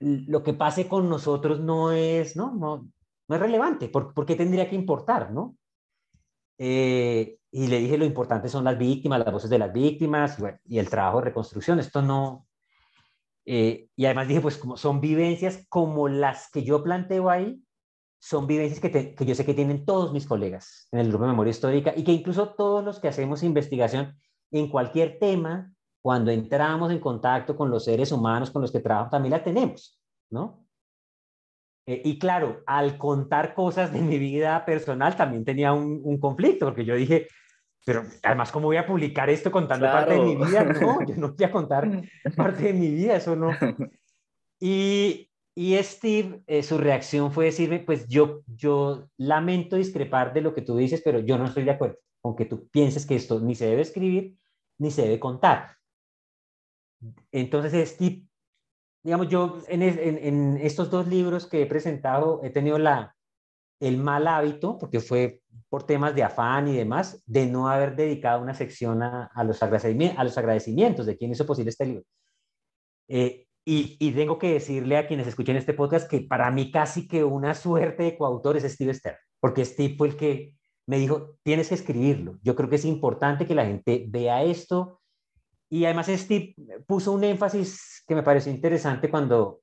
lo 0.00 0.42
que 0.42 0.54
pase 0.54 0.88
con 0.88 1.08
nosotros 1.08 1.60
no 1.60 1.92
es, 1.92 2.36
¿no? 2.36 2.54
No, 2.54 2.88
no 3.28 3.34
es 3.34 3.40
relevante. 3.40 3.88
¿Por, 3.88 4.12
¿Por, 4.14 4.26
qué 4.26 4.36
tendría 4.36 4.68
que 4.68 4.76
importar, 4.76 5.32
no? 5.32 5.56
Eh, 6.58 7.38
y 7.50 7.66
le 7.66 7.78
dije, 7.78 7.98
lo 7.98 8.04
importante 8.04 8.48
son 8.48 8.64
las 8.64 8.78
víctimas, 8.78 9.20
las 9.20 9.32
voces 9.32 9.50
de 9.50 9.58
las 9.58 9.72
víctimas 9.72 10.38
y, 10.64 10.78
el 10.78 10.90
trabajo 10.90 11.18
de 11.18 11.24
reconstrucción. 11.26 11.78
Esto 11.78 12.02
no... 12.02 12.46
Eh, 13.46 13.88
y 13.94 14.06
además 14.06 14.28
dije, 14.28 14.40
pues 14.40 14.56
como 14.56 14.76
son 14.76 15.00
vivencias 15.00 15.66
como 15.68 16.08
las 16.08 16.50
que 16.50 16.64
yo 16.64 16.82
planteo 16.82 17.28
ahí, 17.28 17.62
son 18.18 18.46
vivencias 18.46 18.80
que, 18.80 19.14
que 19.14 19.26
yo 19.26 19.34
sé 19.34 19.44
que 19.44 19.52
tienen 19.52 19.84
todos 19.84 20.12
mis 20.14 20.26
colegas 20.26 20.88
en 20.92 21.00
el 21.00 21.08
grupo 21.08 21.24
de 21.24 21.30
memoria 21.32 21.50
histórica 21.50 21.92
y 21.94 22.04
que 22.04 22.12
incluso 22.12 22.54
todos 22.54 22.82
los 22.82 22.98
que 23.00 23.08
hacemos 23.08 23.42
investigación 23.42 24.16
en 24.50 24.70
cualquier 24.70 25.18
tema 25.18 25.73
cuando 26.04 26.30
entramos 26.30 26.92
en 26.92 27.00
contacto 27.00 27.56
con 27.56 27.70
los 27.70 27.86
seres 27.86 28.12
humanos 28.12 28.50
con 28.50 28.60
los 28.60 28.70
que 28.70 28.80
trabajamos, 28.80 29.10
también 29.10 29.30
la 29.30 29.42
tenemos, 29.42 29.98
¿no? 30.28 30.68
Eh, 31.86 32.02
y 32.04 32.18
claro, 32.18 32.62
al 32.66 32.98
contar 32.98 33.54
cosas 33.54 33.90
de 33.90 34.02
mi 34.02 34.18
vida 34.18 34.66
personal 34.66 35.16
también 35.16 35.46
tenía 35.46 35.72
un, 35.72 36.18
conflicto, 36.18 36.66
porque 36.66 36.84
yo 36.84 36.94
dije, 36.94 37.26
pero 37.86 38.02
además, 38.22 38.52
¿cómo 38.52 38.66
voy 38.66 38.76
a 38.76 38.86
publicar 38.86 39.30
esto 39.30 39.50
contando 39.50 39.86
parte 39.86 40.12
de 40.12 40.20
mi 40.20 40.36
vida? 40.36 40.64
No, 40.64 40.98
yo 41.06 41.16
no 41.16 41.32
voy 41.32 41.44
a 41.46 41.50
contar 41.50 42.02
parte 42.36 42.64
de 42.64 42.74
mi 42.74 42.90
vida, 42.90 43.16
eso 43.16 43.34
no. 43.34 43.52
Y, 44.60 45.30
y 45.54 45.74
Steve, 45.82 46.42
eh, 46.46 46.62
su 46.62 46.76
reacción 46.76 47.32
fue 47.32 47.46
decirme, 47.46 47.78
pues 47.78 48.06
yo, 48.08 48.42
yo 48.46 49.08
lamento 49.16 49.76
discrepar 49.76 50.34
de 50.34 50.42
lo 50.42 50.54
que 50.54 50.60
tú 50.60 50.76
dices, 50.76 51.00
pero 51.02 51.20
yo 51.20 51.38
no 51.38 51.46
estoy 51.46 51.64
de 51.64 51.70
acuerdo 51.70 51.96
con 52.20 52.36
que 52.36 52.44
tú 52.44 52.68
pienses 52.68 53.06
que 53.06 53.16
esto 53.16 53.40
ni 53.40 53.54
se 53.54 53.68
debe 53.68 53.80
escribir 53.80 54.36
ni 54.76 54.90
se 54.90 55.00
debe 55.00 55.18
contar. 55.18 55.78
Entonces, 57.32 57.90
Steve, 57.90 58.22
digamos, 59.02 59.28
yo 59.28 59.58
en, 59.68 60.56
estos 60.58 60.90
dos 60.90 61.06
libros 61.06 61.46
que 61.46 61.62
he 61.62 61.66
presentado 61.66 62.40
he 62.42 62.50
tenido 62.50 62.78
la, 62.78 63.14
el 63.80 63.98
mal 63.98 64.26
hábito, 64.26 64.78
porque 64.78 65.00
fue 65.00 65.40
por 65.68 65.84
temas 65.84 66.14
de 66.14 66.22
afán 66.22 66.68
y 66.68 66.76
demás, 66.76 67.22
de 67.26 67.46
no 67.46 67.68
haber 67.68 67.96
dedicado 67.96 68.42
una 68.42 68.54
sección 68.54 69.02
a, 69.02 69.26
a 69.34 69.44
los, 69.44 69.62
agradecimientos, 69.62 70.18
a 70.18 70.24
los 70.24 70.38
agradecimientos 70.38 71.06
de 71.06 71.16
quien 71.16 71.32
hizo 71.32 71.46
posible 71.46 71.70
este 71.70 71.86
libro. 71.86 72.04
Eh, 73.08 73.46
y, 73.66 73.96
y, 73.98 74.12
tengo 74.12 74.38
que 74.38 74.52
decirle 74.52 74.96
a 74.98 75.06
quienes 75.06 75.26
escuchen 75.26 75.56
este 75.56 75.72
podcast 75.72 76.08
que 76.08 76.20
para 76.20 76.50
mí 76.50 76.70
casi 76.70 77.08
que 77.08 77.24
una 77.24 77.54
suerte 77.54 78.02
de 78.02 78.16
coautor 78.16 78.56
es 78.56 78.64
Steve 78.64 78.92
Stern, 78.92 79.16
porque 79.40 79.64
Steve 79.64 79.94
fue 79.96 80.08
el 80.08 80.16
que 80.16 80.54
me 80.86 80.98
dijo, 80.98 81.36
tienes 81.42 81.68
que 81.68 81.74
escribirlo. 81.74 82.38
Yo 82.42 82.54
creo 82.54 82.68
que 82.68 82.76
es 82.76 82.84
importante 82.84 83.46
que 83.46 83.54
la 83.54 83.64
gente 83.64 84.04
vea 84.08 84.42
esto, 84.42 85.00
y 85.74 85.84
además 85.86 86.06
Steve 86.06 86.54
puso 86.86 87.10
un 87.10 87.24
énfasis 87.24 88.04
que 88.06 88.14
me 88.14 88.22
pareció 88.22 88.52
interesante 88.52 89.10
cuando, 89.10 89.62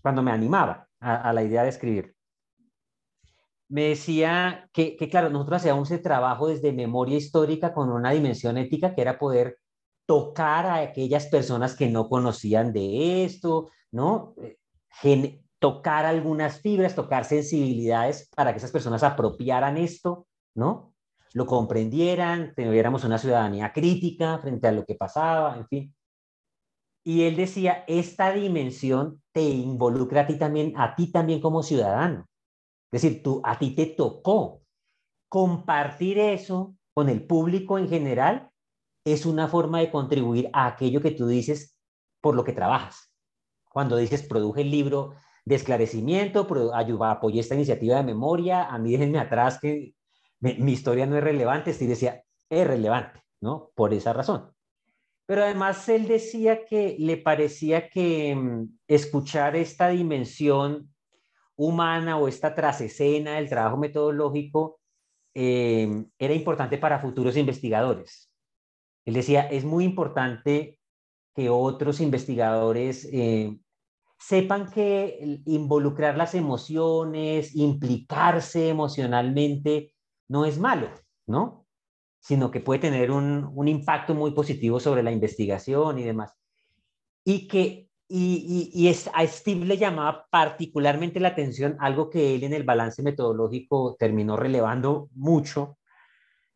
cuando 0.00 0.22
me 0.22 0.30
animaba 0.30 0.86
a, 1.00 1.32
la 1.32 1.42
idea 1.42 1.64
de 1.64 1.70
escribir. 1.70 2.14
Me 3.68 3.88
decía 3.88 4.70
que, 4.72 4.96
claro, 5.10 5.30
nosotros 5.30 5.56
hacíamos 5.56 5.90
ese 5.90 6.00
trabajo 6.00 6.46
desde 6.46 6.70
memoria 6.72 7.16
histórica 7.16 7.74
con 7.74 7.90
una 7.90 8.12
dimensión 8.12 8.56
ética 8.56 8.94
que 8.94 9.00
era 9.00 9.18
poder 9.18 9.58
tocar 10.06 10.64
a 10.66 10.76
aquellas 10.76 11.26
personas 11.26 11.74
que 11.74 11.88
no 11.88 12.08
conocían 12.08 12.72
de 12.72 13.24
esto, 13.24 13.68
¿no? 13.90 14.36
tocar 15.58 16.06
algunas 16.06 16.60
fibras, 16.60 16.94
tocar 16.94 17.24
sensibilidades 17.24 18.28
para 18.36 18.52
que 18.52 18.58
esas 18.58 18.70
personas 18.70 19.02
apropiaran 19.02 19.76
esto, 19.76 20.28
¿no? 20.54 20.87
Lo 21.34 21.46
comprendieran, 21.46 22.54
tuviéramos 22.54 23.04
una 23.04 23.18
ciudadanía 23.18 23.72
crítica 23.72 24.38
frente 24.38 24.68
a 24.68 24.72
lo 24.72 24.84
que 24.84 24.94
pasaba, 24.94 25.56
en 25.56 25.66
fin. 25.68 25.94
Y 27.04 27.22
él 27.22 27.36
decía, 27.36 27.84
esta 27.86 28.32
dimensión 28.32 29.22
te 29.32 29.42
involucra 29.42 30.22
a 30.22 30.26
ti 30.26 30.38
también, 30.38 30.74
a 30.76 30.94
ti 30.94 31.10
también 31.10 31.40
como 31.40 31.62
ciudadano. 31.62 32.26
Es 32.90 33.02
decir, 33.02 33.22
tú, 33.22 33.40
a 33.44 33.58
ti 33.58 33.74
te 33.74 33.86
tocó 33.86 34.62
compartir 35.28 36.18
eso 36.18 36.74
con 36.94 37.08
el 37.08 37.26
público 37.26 37.78
en 37.78 37.88
general, 37.88 38.50
es 39.04 39.24
una 39.24 39.48
forma 39.48 39.80
de 39.80 39.90
contribuir 39.90 40.50
a 40.52 40.66
aquello 40.66 41.00
que 41.00 41.12
tú 41.12 41.26
dices 41.26 41.78
por 42.20 42.34
lo 42.34 42.44
que 42.44 42.52
trabajas. 42.52 43.12
Cuando 43.70 43.96
dices, 43.96 44.22
produje 44.22 44.62
el 44.62 44.70
libro 44.70 45.14
de 45.44 45.54
esclarecimiento, 45.54 46.46
apoyé 47.04 47.40
esta 47.40 47.54
iniciativa 47.54 47.96
de 47.96 48.02
memoria, 48.02 48.64
a 48.64 48.78
mí 48.78 48.92
déjenme 48.92 49.18
atrás 49.18 49.58
que 49.60 49.94
mi, 50.40 50.72
historia 50.72 51.06
no 51.06 51.16
es 51.16 51.24
relevante, 51.24 51.72
sí 51.72 51.86
decía, 51.86 52.22
es 52.48 52.66
relevante, 52.66 53.22
¿no? 53.40 53.70
Por 53.74 53.92
esa 53.92 54.12
razón. 54.12 54.52
Pero 55.26 55.44
además 55.44 55.88
él 55.88 56.06
decía 56.08 56.64
que 56.64 56.96
le 56.98 57.18
parecía 57.18 57.90
que 57.90 58.34
mm, 58.34 58.78
escuchar 58.86 59.56
esta 59.56 59.88
dimensión 59.88 60.94
humana 61.56 62.16
o 62.16 62.28
esta 62.28 62.54
trasescena 62.54 63.34
del 63.34 63.48
trabajo 63.48 63.76
metodológico 63.76 64.80
em, 65.34 66.08
era 66.18 66.34
importante 66.34 66.78
para 66.78 67.00
futuros 67.00 67.36
investigadores. 67.36 68.30
Él 69.04 69.14
decía, 69.14 69.42
es 69.42 69.64
muy 69.64 69.84
importante 69.84 70.78
que 71.34 71.50
otros 71.50 72.00
investigadores 72.00 73.08
em, 73.12 73.60
sepan 74.18 74.70
que 74.70 75.40
involucrar 75.46 76.16
las 76.16 76.34
emociones, 76.34 77.54
implicarse 77.54 78.68
emocionalmente, 78.68 79.94
no 80.28 80.44
es 80.44 80.58
malo, 80.58 80.90
¿no? 81.26 81.66
Sino 82.20 82.50
que 82.50 82.60
puede 82.60 82.80
tener 82.80 83.10
un, 83.10 83.50
un 83.54 83.68
impacto 83.68 84.14
muy 84.14 84.32
positivo 84.32 84.80
sobre 84.80 85.02
la 85.02 85.12
investigación 85.12 85.98
y 85.98 86.04
demás. 86.04 86.34
Y 87.24 87.48
que 87.48 87.88
y, 88.10 88.70
y, 88.72 88.88
es, 88.88 89.10
a 89.12 89.26
Steve 89.26 89.66
le 89.66 89.76
llamaba 89.76 90.26
particularmente 90.30 91.20
la 91.20 91.28
atención 91.28 91.76
algo 91.78 92.08
que 92.08 92.34
él 92.34 92.44
en 92.44 92.54
el 92.54 92.62
balance 92.62 93.02
metodológico 93.02 93.96
terminó 93.98 94.34
relevando 94.34 95.10
mucho, 95.12 95.78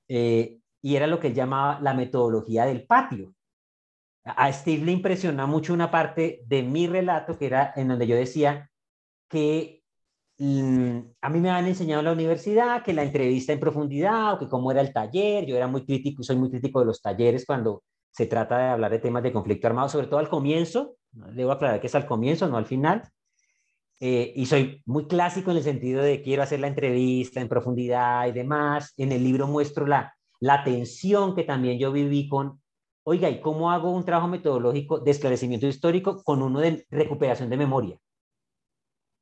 eh, 0.08 0.58
y 0.80 0.96
era 0.96 1.06
lo 1.06 1.20
que 1.20 1.28
él 1.28 1.34
llamaba 1.34 1.78
la 1.80 1.92
metodología 1.92 2.64
del 2.64 2.86
patio. 2.86 3.34
A 4.24 4.50
Steve 4.50 4.84
le 4.84 4.92
impresionó 4.92 5.46
mucho 5.46 5.74
una 5.74 5.90
parte 5.90 6.42
de 6.46 6.62
mi 6.62 6.86
relato, 6.86 7.36
que 7.38 7.46
era 7.46 7.74
en 7.76 7.88
donde 7.88 8.06
yo 8.06 8.16
decía 8.16 8.70
que 9.28 9.81
a 11.20 11.28
mí 11.30 11.40
me 11.40 11.50
han 11.50 11.66
enseñado 11.66 12.00
en 12.00 12.06
la 12.06 12.12
universidad 12.12 12.82
que 12.82 12.92
la 12.92 13.04
entrevista 13.04 13.52
en 13.52 13.60
profundidad 13.60 14.34
o 14.34 14.38
que 14.38 14.48
cómo 14.48 14.72
era 14.72 14.80
el 14.80 14.92
taller, 14.92 15.46
yo 15.46 15.56
era 15.56 15.68
muy 15.68 15.84
crítico, 15.84 16.22
soy 16.22 16.36
muy 16.36 16.50
crítico 16.50 16.80
de 16.80 16.86
los 16.86 17.00
talleres 17.00 17.44
cuando 17.46 17.84
se 18.10 18.26
trata 18.26 18.58
de 18.58 18.64
hablar 18.70 18.90
de 18.90 18.98
temas 18.98 19.22
de 19.22 19.32
conflicto 19.32 19.68
armado, 19.68 19.88
sobre 19.88 20.08
todo 20.08 20.18
al 20.18 20.28
comienzo, 20.28 20.96
debo 21.12 21.52
aclarar 21.52 21.80
que 21.80 21.86
es 21.86 21.94
al 21.94 22.06
comienzo, 22.06 22.48
no 22.48 22.56
al 22.56 22.66
final. 22.66 23.02
Eh, 24.00 24.32
y 24.34 24.46
soy 24.46 24.82
muy 24.84 25.06
clásico 25.06 25.52
en 25.52 25.58
el 25.58 25.62
sentido 25.62 26.02
de 26.02 26.22
quiero 26.22 26.42
hacer 26.42 26.58
la 26.58 26.66
entrevista 26.66 27.40
en 27.40 27.48
profundidad 27.48 28.26
y 28.26 28.32
demás. 28.32 28.92
En 28.96 29.12
el 29.12 29.22
libro 29.22 29.46
muestro 29.46 29.86
la, 29.86 30.12
la 30.40 30.64
tensión 30.64 31.36
que 31.36 31.44
también 31.44 31.78
yo 31.78 31.92
viví 31.92 32.28
con, 32.28 32.60
oiga, 33.04 33.30
¿y 33.30 33.40
cómo 33.40 33.70
hago 33.70 33.92
un 33.92 34.04
trabajo 34.04 34.26
metodológico 34.28 34.98
de 34.98 35.12
esclarecimiento 35.12 35.68
histórico 35.68 36.22
con 36.24 36.42
uno 36.42 36.58
de 36.58 36.84
recuperación 36.90 37.48
de 37.48 37.56
memoria? 37.56 37.98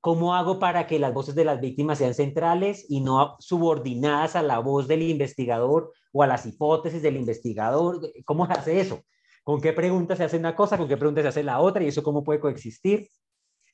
¿Cómo 0.00 0.34
hago 0.34 0.58
para 0.58 0.86
que 0.86 0.98
las 0.98 1.12
voces 1.12 1.34
de 1.34 1.44
las 1.44 1.60
víctimas 1.60 1.98
sean 1.98 2.14
centrales 2.14 2.86
y 2.88 3.00
no 3.00 3.36
subordinadas 3.38 4.34
a 4.34 4.42
la 4.42 4.58
voz 4.58 4.88
del 4.88 5.02
investigador 5.02 5.92
o 6.12 6.22
a 6.22 6.26
las 6.26 6.46
hipótesis 6.46 7.02
del 7.02 7.16
investigador? 7.16 8.00
¿Cómo 8.24 8.46
se 8.46 8.52
hace 8.52 8.80
eso? 8.80 9.02
¿Con 9.44 9.60
qué 9.60 9.74
preguntas 9.74 10.18
se 10.18 10.24
hace 10.24 10.38
una 10.38 10.56
cosa? 10.56 10.78
¿Con 10.78 10.88
qué 10.88 10.96
preguntas 10.96 11.22
se 11.22 11.28
hace 11.28 11.42
la 11.42 11.60
otra? 11.60 11.82
¿Y 11.82 11.88
eso 11.88 12.02
cómo 12.02 12.24
puede 12.24 12.40
coexistir? 12.40 13.08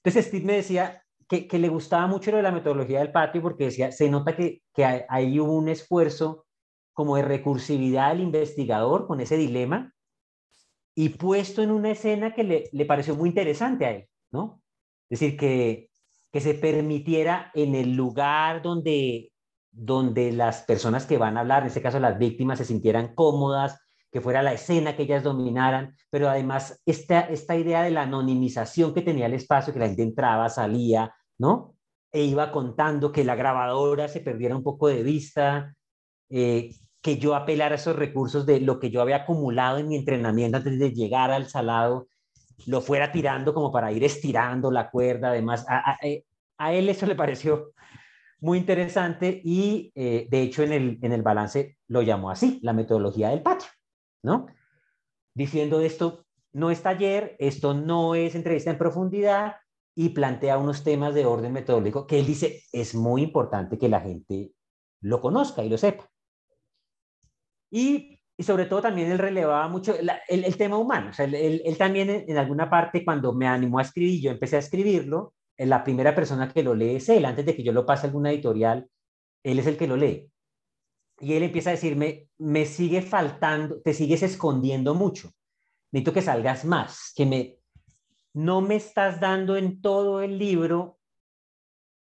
Entonces 0.03 0.27
Steve 0.27 0.45
me 0.45 0.55
decía 0.55 1.03
que, 1.29 1.49
le 1.59 1.69
gustaba 1.69 2.07
mucho 2.07 2.31
lo 2.33 2.39
de 2.39 2.43
la 2.43 2.53
metodología 2.53 3.01
del 3.01 3.12
patio 3.12 3.43
porque 3.43 3.67
decía, 3.67 3.93
se 3.93 4.09
nota 4.11 4.37
que, 4.37 4.62
que 4.75 5.05
hay, 5.09 5.41
hubo 5.41 5.53
un 5.53 5.69
esfuerzo 5.69 6.47
como 6.93 7.17
de 7.17 7.23
recursividad 7.23 8.11
del 8.11 8.23
investigador 8.23 9.07
con 9.07 9.21
ese 9.21 9.37
dilema 9.37 9.93
y 10.95 11.11
puesto 11.11 11.62
en 11.62 11.71
una 11.71 11.91
escena 11.91 12.35
que 12.35 12.43
le, 12.43 12.65
le 12.73 12.85
pareció 12.87 13.15
muy 13.15 13.29
interesante 13.29 13.85
a 13.85 13.91
él, 13.93 14.09
¿no? 14.33 14.62
Es 15.09 15.21
decir, 15.21 15.37
que 15.37 15.91
que 16.37 16.42
se 16.42 16.53
permitiera 16.53 17.51
en 17.55 17.75
el 17.75 17.94
lugar 17.94 18.61
donde, 18.61 19.33
donde 19.72 20.33
las 20.33 20.64
personas 20.64 21.07
que 21.07 21.16
van 21.16 21.38
a 21.38 21.40
hablar, 21.40 21.62
en 21.62 21.68
este 21.68 21.81
caso 21.81 21.99
las 21.99 22.18
víctimas, 22.18 22.59
se 22.59 22.66
sintieran 22.66 23.14
cómodas, 23.14 23.81
que 24.12 24.20
fuera 24.20 24.42
la 24.42 24.53
escena 24.53 24.94
que 24.94 25.05
ellas 25.05 25.22
dominaran, 25.22 25.96
pero 26.11 26.29
además 26.29 26.79
esta, 26.85 27.20
esta 27.20 27.57
idea 27.57 27.83
de 27.85 27.90
la 27.90 28.03
anonimización 28.03 28.92
que 28.92 29.01
tenía 29.01 29.25
el 29.25 29.33
espacio, 29.33 29.72
que 29.72 29.79
la 29.79 29.87
gente 29.87 30.03
entraba, 30.03 30.51
salía, 30.51 31.14
¿no? 31.38 31.75
E 32.12 32.25
iba 32.25 32.53
contando 32.53 33.12
que 33.12 33.25
la 33.25 33.35
grabadora 33.35 34.07
se 34.07 34.20
perdiera 34.20 34.55
un 34.55 34.62
poco 34.62 34.88
de 34.88 35.03
vista, 35.03 35.75
eh, 36.29 36.75
que 37.01 37.16
yo 37.16 37.35
apelara 37.35 37.77
a 37.77 37.79
esos 37.79 37.96
recursos 37.96 38.44
de 38.44 38.61
lo 38.61 38.79
que 38.79 38.90
yo 38.90 39.01
había 39.01 39.22
acumulado 39.22 39.79
en 39.79 39.88
mi 39.88 39.96
entrenamiento 39.96 40.59
antes 40.59 40.79
de 40.79 40.92
llegar 40.92 41.31
al 41.31 41.49
salado 41.49 42.09
lo 42.66 42.81
fuera 42.81 43.12
tirando 43.12 43.53
como 43.53 43.71
para 43.71 43.92
ir 43.92 44.03
estirando 44.05 44.71
la 44.71 44.90
cuerda, 44.90 45.29
además, 45.29 45.64
a, 45.69 45.99
eh, 46.03 46.25
él 46.59 46.88
eso 46.88 47.07
le 47.07 47.14
pareció 47.14 47.73
muy 48.40 48.59
interesante 48.59 49.40
y 49.45 49.92
eh, 49.95 50.27
de 50.31 50.42
hecho 50.42 50.62
en 50.62 50.73
el, 50.73 50.99
en 51.03 51.12
el 51.12 51.23
balance 51.23 51.77
lo 51.88 52.03
llamó 52.03 52.31
así, 52.31 52.59
la 52.62 52.73
metodología 52.73 53.31
del 53.31 53.42
patio, 53.42 53.69
¿no? 54.23 54.47
Diciendo 55.35 55.81
esto 55.81 56.27
no 56.53 56.71
es 56.71 56.83
taller, 56.83 57.37
esto 57.38 57.75
no 57.75 58.14
es 58.14 58.35
entrevista 58.35 58.71
en 58.71 58.79
profundidad 58.79 59.57
y 59.95 60.11
plantea 60.11 60.59
unos 60.59 60.85
temas 60.85 61.14
de 61.14 61.27
orden 61.27 61.53
metodológico 61.53 62.07
que 62.07 62.19
él 62.19 62.27
dice 62.27 62.62
es 62.73 62.95
muy 62.95 63.23
importante 63.23 63.79
que 63.79 63.88
la 63.88 64.01
gente 64.01 64.53
lo 65.01 65.21
conozca 65.21 65.64
y 65.64 65.69
lo 65.69 65.79
sepa. 65.79 66.09
Y 67.71 68.15
y 68.38 68.42
sobre 68.42 68.66
todo 68.66 68.83
también 68.83 69.11
él 69.11 69.18
relevaba 69.18 69.66
mucho 69.68 69.94
el, 70.29 70.57
tema 70.57 70.77
humano. 70.77 71.11
O 71.11 71.12
sea, 71.12 71.25
él, 71.25 71.77
también 71.79 72.25
en, 72.29 72.37
alguna 72.37 72.68
parte 72.68 73.05
cuando 73.05 73.33
me 73.33 73.46
animó 73.46 73.79
a 73.79 73.83
escribir, 73.83 74.20
yo 74.20 74.31
empecé 74.31 74.57
a 74.57 74.61
escribirlo, 74.61 75.35
la 75.57 75.83
primera 75.83 76.14
persona 76.14 76.53
que 76.53 76.62
lo 76.62 76.75
lee 76.75 76.96
es 76.96 77.09
él. 77.09 77.25
Antes 77.25 77.46
de 77.46 77.57
que 77.57 77.62
yo 77.62 77.72
lo 77.72 77.87
pase 77.87 78.07
a 78.07 78.09
alguna 78.09 78.31
editorial, 78.31 78.87
él 79.42 79.59
es 79.59 79.66
el 79.66 79.79
que 79.79 79.87
lo 79.87 79.96
lee. 79.96 80.31
Y 81.18 81.33
él 81.33 81.44
empieza 81.44 81.70
a 81.70 81.72
decirme, 81.72 82.29
me 82.37 82.66
sigue 82.66 83.01
faltando, 83.01 83.81
te 83.81 83.94
sigues 83.94 84.22
escondiendo 84.22 84.94
mucho. 84.94 85.31
Necesito 85.90 86.12
que 86.12 86.20
salgas 86.20 86.66
más, 86.66 87.12
que 87.16 87.25
me, 87.25 87.59
no 88.35 88.61
me 88.61 88.77
estás 88.77 89.18
dando 89.18 89.57
en 89.57 89.81
todo 89.81 90.20
el 90.20 90.38
libro 90.38 90.99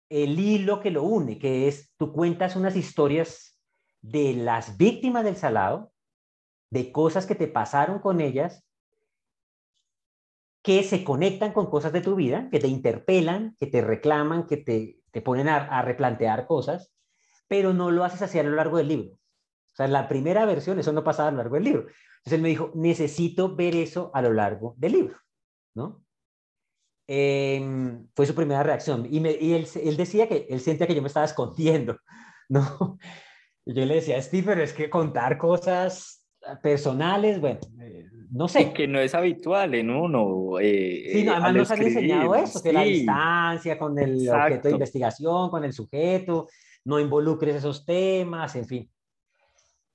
el 0.09 0.41
hilo 0.41 0.81
que 0.81 0.91
lo 0.91 1.05
une, 1.05 1.39
que 1.39 1.69
es, 1.69 1.93
tú 1.97 2.13
cuentas 2.13 2.57
unas 2.57 2.75
historias 2.75 3.61
de 4.01 4.35
las 4.35 4.77
víctimas 4.77 5.25
del 5.25 5.37
salado, 5.37 5.93
de 6.71 6.93
cosas 6.93 7.27
que 7.27 7.35
te 7.35 7.49
pasaron 7.49 7.99
con 8.01 8.21
ellas, 8.21 8.65
que 10.63 10.83
se 10.83 11.05
conectan 11.05 11.53
con 11.53 11.71
cosas 11.71 11.93
de 11.93 12.01
tu 12.01 12.17
vida, 12.17 12.49
que 12.51 12.59
te 12.59 12.67
interpelan, 12.67 13.55
que 13.59 13.67
te 13.67 13.83
reclaman, 13.83 14.47
que 14.47 14.57
te, 14.57 15.01
te 15.13 15.23
ponen 15.23 15.49
a, 15.49 15.81
replantear 15.83 16.47
cosas, 16.47 16.93
pero 17.49 17.73
no 17.73 17.91
lo 17.91 18.05
haces 18.05 18.23
así 18.23 18.39
a 18.39 18.43
lo 18.43 18.51
largo 18.51 18.79
del 18.79 18.89
libro. 18.89 19.15
O 19.15 19.77
sea, 19.77 19.87
la 19.87 20.09
primera 20.09 20.45
versión 20.45 20.79
eso 20.79 20.93
no 20.93 21.05
pasaba 21.05 21.29
a 21.29 21.31
lo 21.31 21.39
largo 21.39 21.55
del 21.55 21.65
libro. 21.65 21.81
Entonces 21.83 22.33
él 22.33 22.43
me 22.43 22.49
dijo, 22.49 22.73
necesito 22.75 23.55
ver 23.55 23.77
eso 23.77 24.11
a 24.13 24.23
lo 24.23 24.33
largo 24.33 24.75
del 24.77 24.93
libro, 24.93 25.19
¿no? 25.75 26.05
Em, 27.07 28.09
fue 28.15 28.27
su 28.27 28.35
primera 28.35 28.63
reacción. 28.63 29.07
Y, 29.09 29.19
él, 29.55 29.97
decía 29.97 30.29
que 30.29 30.47
él 30.51 30.61
sentía 30.61 30.87
que 30.87 30.95
yo 30.95 31.03
me 31.03 31.09
estaba 31.09 31.27
escondiendo, 31.27 31.99
¿no? 32.49 32.99
Yo 33.65 33.85
le 33.85 33.95
decía, 33.95 34.21
Steve, 34.21 34.49
pero 34.49 34.63
es 34.63 34.73
que 34.73 34.91
contar 34.91 35.39
cosas 35.39 36.16
personales, 36.63 37.41
bueno, 37.41 37.61
eh, 37.81 38.07
no 38.31 38.49
sé. 38.49 38.73
que 38.73 38.87
no 38.87 38.99
es 38.99 39.15
habitual 39.15 39.75
en 39.75 39.91
uno. 39.91 40.59
Eh, 40.61 41.11
sí, 41.13 41.25
no, 41.25 41.33
además 41.33 41.55
nos 41.55 41.71
han 41.71 41.83
enseñado 41.83 42.35
eso, 42.35 42.63
que 42.63 42.73
la 42.73 42.83
distancia 42.83 43.79
con 43.79 43.99
el 43.99 44.29
objeto 44.29 44.69
de 44.69 44.75
investigación, 44.75 45.51
con 45.51 45.65
el 45.65 45.73
sujeto, 45.73 46.49
no 46.85 47.01
involucres 47.01 47.57
esos 47.57 47.85
temas, 47.85 48.57
en 48.57 48.67
fin. 48.67 48.91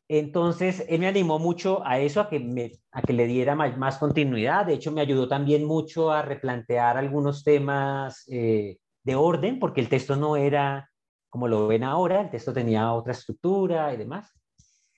Entonces, 0.08 0.86
él 0.90 1.00
me 1.00 1.08
animó 1.08 1.40
mucho 1.40 1.86
a 1.86 2.00
eso, 2.00 2.20
a 2.20 2.30
que, 2.30 2.40
me, 2.40 2.74
a 2.92 3.02
que 3.02 3.14
le 3.14 3.28
diera 3.28 3.56
más, 3.56 3.98
continuidad. 3.98 4.66
De 4.66 4.74
hecho, 4.74 4.92
me 4.92 5.00
ayudó 5.00 5.30
también 5.30 5.64
mucho 5.64 6.12
a 6.12 6.22
replantear 6.22 6.98
algunos 6.98 7.46
temas 7.46 8.26
eh, 8.30 8.78
de 9.04 9.16
orden, 9.16 9.58
porque 9.58 9.80
el 9.80 9.88
texto 9.88 10.18
no 10.18 10.36
era 10.36 10.92
como 11.32 11.48
lo 11.48 11.66
ven 11.66 11.86
ahora, 11.86 12.22
el 12.22 12.30
texto 12.30 12.52
tenía 12.52 12.92
otra 12.92 13.14
estructura 13.14 13.94
y 13.94 13.98
demás. 13.98 14.30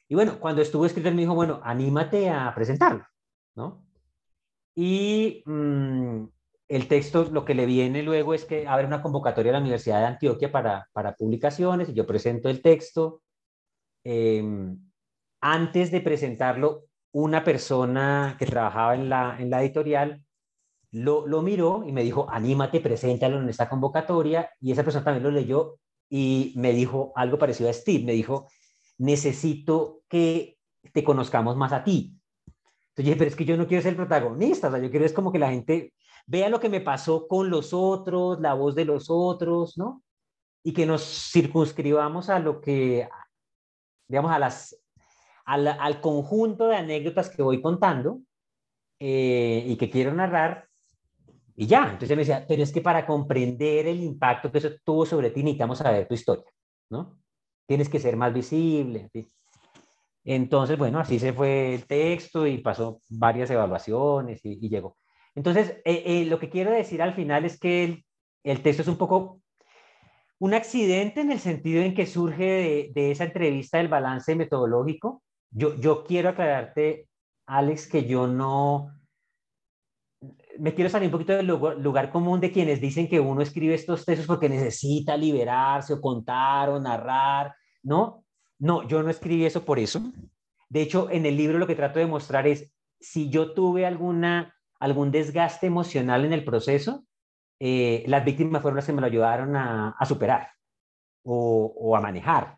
Y 0.08 0.16
bueno, 0.16 0.40
cuando 0.40 0.62
estuvo 0.62 0.86
escrito, 0.86 1.12
me 1.12 1.22
dijo, 1.22 1.36
bueno, 1.36 1.62
anímate 1.64 2.30
a 2.30 2.54
presentarlo, 2.54 3.06
¿no? 3.56 3.86
Y 4.76 5.44
mm, 5.46 6.26
el 6.68 6.88
texto, 6.88 7.30
lo 7.32 7.46
que 7.46 7.54
le 7.54 7.66
viene 7.66 8.04
luego 8.04 8.34
es 8.34 8.46
que 8.46 8.68
abre 8.68 8.86
una 8.88 9.02
convocatoria 9.02 9.52
a 9.52 9.54
la 9.54 9.62
Universidad 9.62 10.00
de 10.00 10.08
Antioquia 10.08 10.52
para, 10.52 10.88
para 10.94 11.16
publicaciones, 11.16 11.90
y 11.90 11.94
yo 11.94 12.06
presento 12.06 12.50
el 12.50 12.62
texto. 12.62 13.22
Em, 14.04 14.78
antes 15.42 15.92
de 15.92 16.02
presentarlo, 16.02 16.86
una 17.12 17.44
persona 17.44 18.36
que 18.40 18.46
trabajaba 18.46 18.96
en 18.96 19.10
la, 19.10 19.38
en 19.40 19.50
la 19.50 19.62
editorial 19.62 20.24
lo, 20.92 21.28
lo, 21.28 21.42
miró 21.42 21.84
y 21.86 21.92
me 21.92 22.04
dijo, 22.04 22.28
anímate, 22.30 22.80
preséntalo 22.80 23.40
en 23.40 23.50
esta 23.50 23.70
convocatoria. 23.70 24.50
Y 24.60 24.72
esa 24.72 24.84
persona 24.84 25.04
también 25.04 25.24
lo 25.24 25.32
leyó 25.32 25.80
y 26.10 26.54
me 26.56 26.72
dijo 26.72 27.12
algo 27.16 27.38
parecido 27.38 27.70
a 27.70 27.74
Steve. 27.74 28.04
Me 28.04 28.14
dijo, 28.14 28.48
necesito 28.98 30.02
que 30.08 30.58
te 30.92 31.04
conozcamos 31.04 31.56
más 31.56 31.72
a 31.72 31.84
ti. 31.84 32.18
Entonces 32.90 33.06
dije, 33.06 33.16
pero 33.16 33.30
es 33.30 33.36
que 33.36 33.46
yo 33.46 33.58
no 33.58 33.68
quiero 33.68 33.82
ser 33.82 33.92
el 33.92 33.98
protagonista, 33.98 34.68
o 34.68 34.72
sea, 34.72 34.80
yo 34.80 34.92
quiero 34.92 35.06
es 35.06 35.14
como 35.14 35.32
que 35.32 35.40
la 35.40 35.50
gente 35.50 35.94
vea 36.28 36.50
lo 36.50 36.60
que 36.60 36.70
me 36.70 36.82
pasó 36.82 37.28
con 37.28 37.50
los 37.50 37.74
otros, 37.74 38.40
la 38.40 38.54
voz 38.54 38.76
de 38.76 38.86
los 38.86 39.08
otros, 39.10 39.78
¿no? 39.78 40.04
Y 40.64 40.74
que 40.74 40.86
nos 40.86 41.32
circunscribamos 41.32 42.30
a 42.30 42.40
lo 42.40 42.62
que, 42.62 43.10
digamos, 44.08 44.32
a 44.32 44.40
las, 44.40 44.78
al, 45.46 46.02
conjunto 46.02 46.68
de 46.68 46.78
anécdotas 46.78 47.30
que 47.30 47.42
voy 47.42 47.62
contando 47.62 48.22
eh, 49.00 49.66
y 49.68 49.76
que 49.76 49.90
quiero 49.90 50.14
narrar, 50.14 50.70
y 51.56 51.68
ya. 51.68 51.84
Entonces 51.92 52.10
me 52.10 52.18
decía, 52.18 52.46
pero 52.48 52.64
es 52.64 52.72
que 52.72 52.82
para 52.82 53.06
comprender 53.06 53.88
el 53.88 54.02
impacto 54.02 54.52
que 54.52 54.60
eso 54.60 54.70
tuvo 54.84 55.06
sobre 55.06 55.32
ti 55.32 55.44
necesitamos 55.44 55.78
saber 55.78 56.08
tu 56.08 56.14
historia, 56.14 56.46
¿no? 56.90 57.23
Tienes 57.66 57.90
que 57.90 58.00
ser 58.00 58.16
más 58.16 58.34
visible. 58.34 59.10
Entonces, 60.24 60.78
bueno, 60.78 61.00
así 61.00 61.20
se 61.20 61.34
fue 61.34 61.76
el 61.76 61.86
texto 61.86 62.48
y 62.48 62.60
pasó 62.60 63.02
varias 63.10 63.50
evaluaciones 63.50 64.42
y, 64.44 64.70
llegó. 64.70 64.98
Entonces, 65.36 65.82
eh, 65.86 66.04
eh, 66.06 66.26
lo 66.26 66.40
que 66.40 66.50
quiero 66.50 66.72
decir 66.72 67.02
al 67.02 67.14
final 67.14 67.46
es 67.46 67.60
que 67.60 68.04
el, 68.44 68.62
texto 68.62 68.84
es 68.84 68.88
un 68.88 68.98
poco 68.98 69.42
un 70.40 70.54
accidente 70.54 71.22
en 71.22 71.32
el 71.32 71.40
sentido 71.40 71.82
en 71.82 71.94
que 71.94 72.06
surge 72.06 72.44
de, 72.44 72.92
de 72.94 73.12
esa 73.12 73.26
entrevista 73.26 73.78
del 73.78 73.88
balance 73.88 74.36
metodológico. 74.36 75.24
Yo, 75.52 75.76
yo 75.76 76.04
quiero 76.04 76.30
aclararte, 76.30 77.08
Alex, 77.46 77.88
que 77.88 78.06
yo 78.06 78.28
no, 78.28 78.92
me 80.60 80.74
quiero 80.74 80.90
salir 80.90 81.08
un 81.08 81.12
poquito 81.12 81.34
del 81.34 81.48
lugar, 81.48 82.12
común 82.12 82.40
de 82.40 82.52
quienes 82.52 82.80
dicen 82.80 83.08
que 83.08 83.20
uno 83.20 83.42
escribe 83.42 83.74
estos 83.74 84.06
textos 84.06 84.28
porque 84.28 84.50
necesita 84.50 85.18
liberarse 85.18 85.94
o 85.94 86.02
contar 86.02 86.70
o 86.70 86.80
narrar, 86.80 87.56
¿no? 87.82 88.24
No, 88.60 88.88
yo 88.88 89.04
no 89.04 89.10
escribí 89.10 89.46
eso 89.46 89.66
por 89.66 89.80
eso. 89.80 90.02
De 90.70 90.82
hecho, 90.82 91.10
en 91.10 91.26
el 91.26 91.38
libro 91.38 91.58
lo 91.58 91.68
que 91.68 91.76
trato 91.76 92.00
de 92.00 92.08
mostrar 92.08 92.48
es 92.48 92.72
si 93.00 93.30
yo 93.30 93.54
tuve 93.54 93.86
alguna, 93.86 94.56
algún 94.80 95.12
desgaste 95.12 95.68
emocional 95.68 96.26
en 96.26 96.34
el 96.34 96.46
proceso, 96.46 97.06
eh, 97.60 98.04
las 98.08 98.24
víctimas 98.26 98.62
fueron 98.62 98.78
las 98.78 98.86
que 98.86 98.94
me 98.94 99.02
lo 99.02 99.08
ayudaron 99.08 99.56
a, 99.56 99.96
superar 100.06 100.50
o, 101.24 101.74
o, 101.78 101.96
a 101.96 102.02
manejar. 102.02 102.58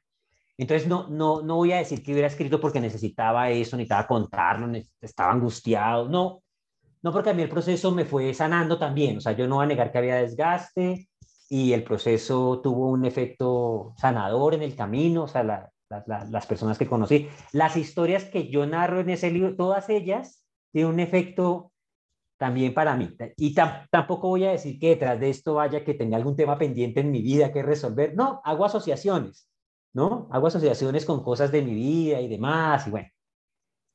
Entonces, 0.58 0.88
no, 0.88 1.08
no, 1.10 1.42
no 1.42 1.58
voy 1.58 1.74
a 1.74 1.78
decir 1.78 2.02
que 2.02 2.12
hubiera 2.12 2.28
escrito 2.28 2.62
porque 2.62 2.80
necesitaba 2.80 3.50
eso, 3.50 3.76
necesitaba 3.76 4.08
contarlo, 4.08 4.72
estaba 5.02 5.34
angustiado. 5.34 6.08
No, 6.08 6.45
no, 7.06 7.12
porque 7.12 7.30
a 7.30 7.34
mí 7.36 7.44
el 7.44 7.50
proceso 7.50 7.92
me 7.92 8.04
fue 8.04 8.34
sanando 8.34 8.80
también, 8.80 9.18
o 9.18 9.22
sea, 9.22 9.34
yo 9.34 9.48
no 9.48 9.58
voy 9.58 9.66
a 9.66 9.68
negar 9.68 9.92
que 9.92 10.00
había 10.00 10.16
desgaste 10.16 11.08
y 11.48 11.72
el 11.72 11.84
proceso 11.84 12.62
tuvo 12.64 12.90
un 12.90 13.06
efecto 13.06 13.94
sanador 13.96 14.56
en 14.56 14.64
el 14.64 14.76
camino, 14.76 15.26
o 15.26 15.28
sea, 15.28 15.70
las 15.88 16.46
personas 16.48 16.80
que 16.80 16.88
conocí, 16.88 17.28
las 17.52 17.78
historias 17.78 18.24
que 18.26 18.50
yo 18.50 18.66
narro 18.66 19.02
en 19.02 19.12
ese 19.12 19.30
libro, 19.30 19.56
todas 19.56 19.88
ellas 19.90 20.44
tienen 20.72 20.94
un 20.94 21.00
efecto 21.00 21.72
también 22.40 22.74
para 22.74 22.96
mí. 22.96 23.16
Y 23.38 23.54
tampoco 23.54 24.30
voy 24.30 24.46
a 24.46 24.52
decir 24.54 24.80
que 24.80 24.90
detrás 24.90 25.20
de 25.20 25.30
esto 25.30 25.54
vaya 25.54 25.86
que 25.86 25.94
tenga 25.94 26.18
algún 26.18 26.36
tema 26.36 26.58
pendiente 26.58 27.02
en 27.02 27.12
mi 27.12 27.22
vida 27.22 27.54
que 27.54 27.62
resolver. 27.62 28.16
No, 28.16 28.42
hago 28.44 28.66
asociaciones, 28.66 29.48
¿no? 29.94 30.28
Hago 30.32 30.48
asociaciones 30.48 31.06
con 31.06 31.22
cosas 31.24 31.52
de 31.52 31.62
mi 31.62 31.76
vida 31.76 32.20
y 32.20 32.28
demás, 32.28 32.88
y 32.88 32.90
bueno. 32.90 33.10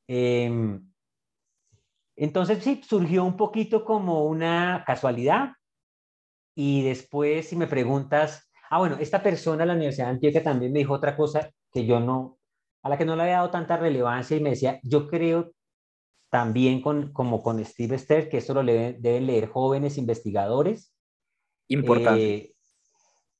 Eh, 0.07 0.79
entonces 2.25 2.63
sí, 2.63 2.81
surgió 2.87 3.23
un 3.23 3.35
poquito 3.35 3.83
como 3.83 4.25
una 4.25 4.83
casualidad 4.85 5.53
y 6.55 6.83
después 6.83 7.47
si 7.47 7.55
me 7.55 7.67
preguntas, 7.67 8.51
ah 8.69 8.79
bueno, 8.79 8.97
esta 8.99 9.23
persona 9.23 9.63
de 9.63 9.65
la 9.65 9.73
Universidad 9.73 10.07
de 10.07 10.11
Antioquia 10.11 10.43
también 10.43 10.71
me 10.71 10.79
dijo 10.79 10.93
otra 10.93 11.17
cosa 11.17 11.49
que 11.71 11.85
yo 11.85 11.99
no, 11.99 12.37
a 12.83 12.89
la 12.89 12.97
que 12.97 13.05
no 13.05 13.15
le 13.15 13.23
había 13.23 13.37
dado 13.37 13.49
tanta 13.51 13.77
relevancia 13.77 14.37
y 14.37 14.41
me 14.41 14.51
decía, 14.51 14.79
yo 14.83 15.07
creo 15.07 15.51
también 16.29 16.81
con, 16.81 17.11
como 17.11 17.41
con 17.41 17.63
Steve 17.65 17.97
Stern, 17.97 18.29
que 18.29 18.37
esto 18.37 18.53
lo 18.53 18.63
deben 18.63 19.25
leer 19.25 19.49
jóvenes 19.49 19.97
investigadores. 19.97 20.93
Importante. 21.67 22.35
Eh, 22.35 22.50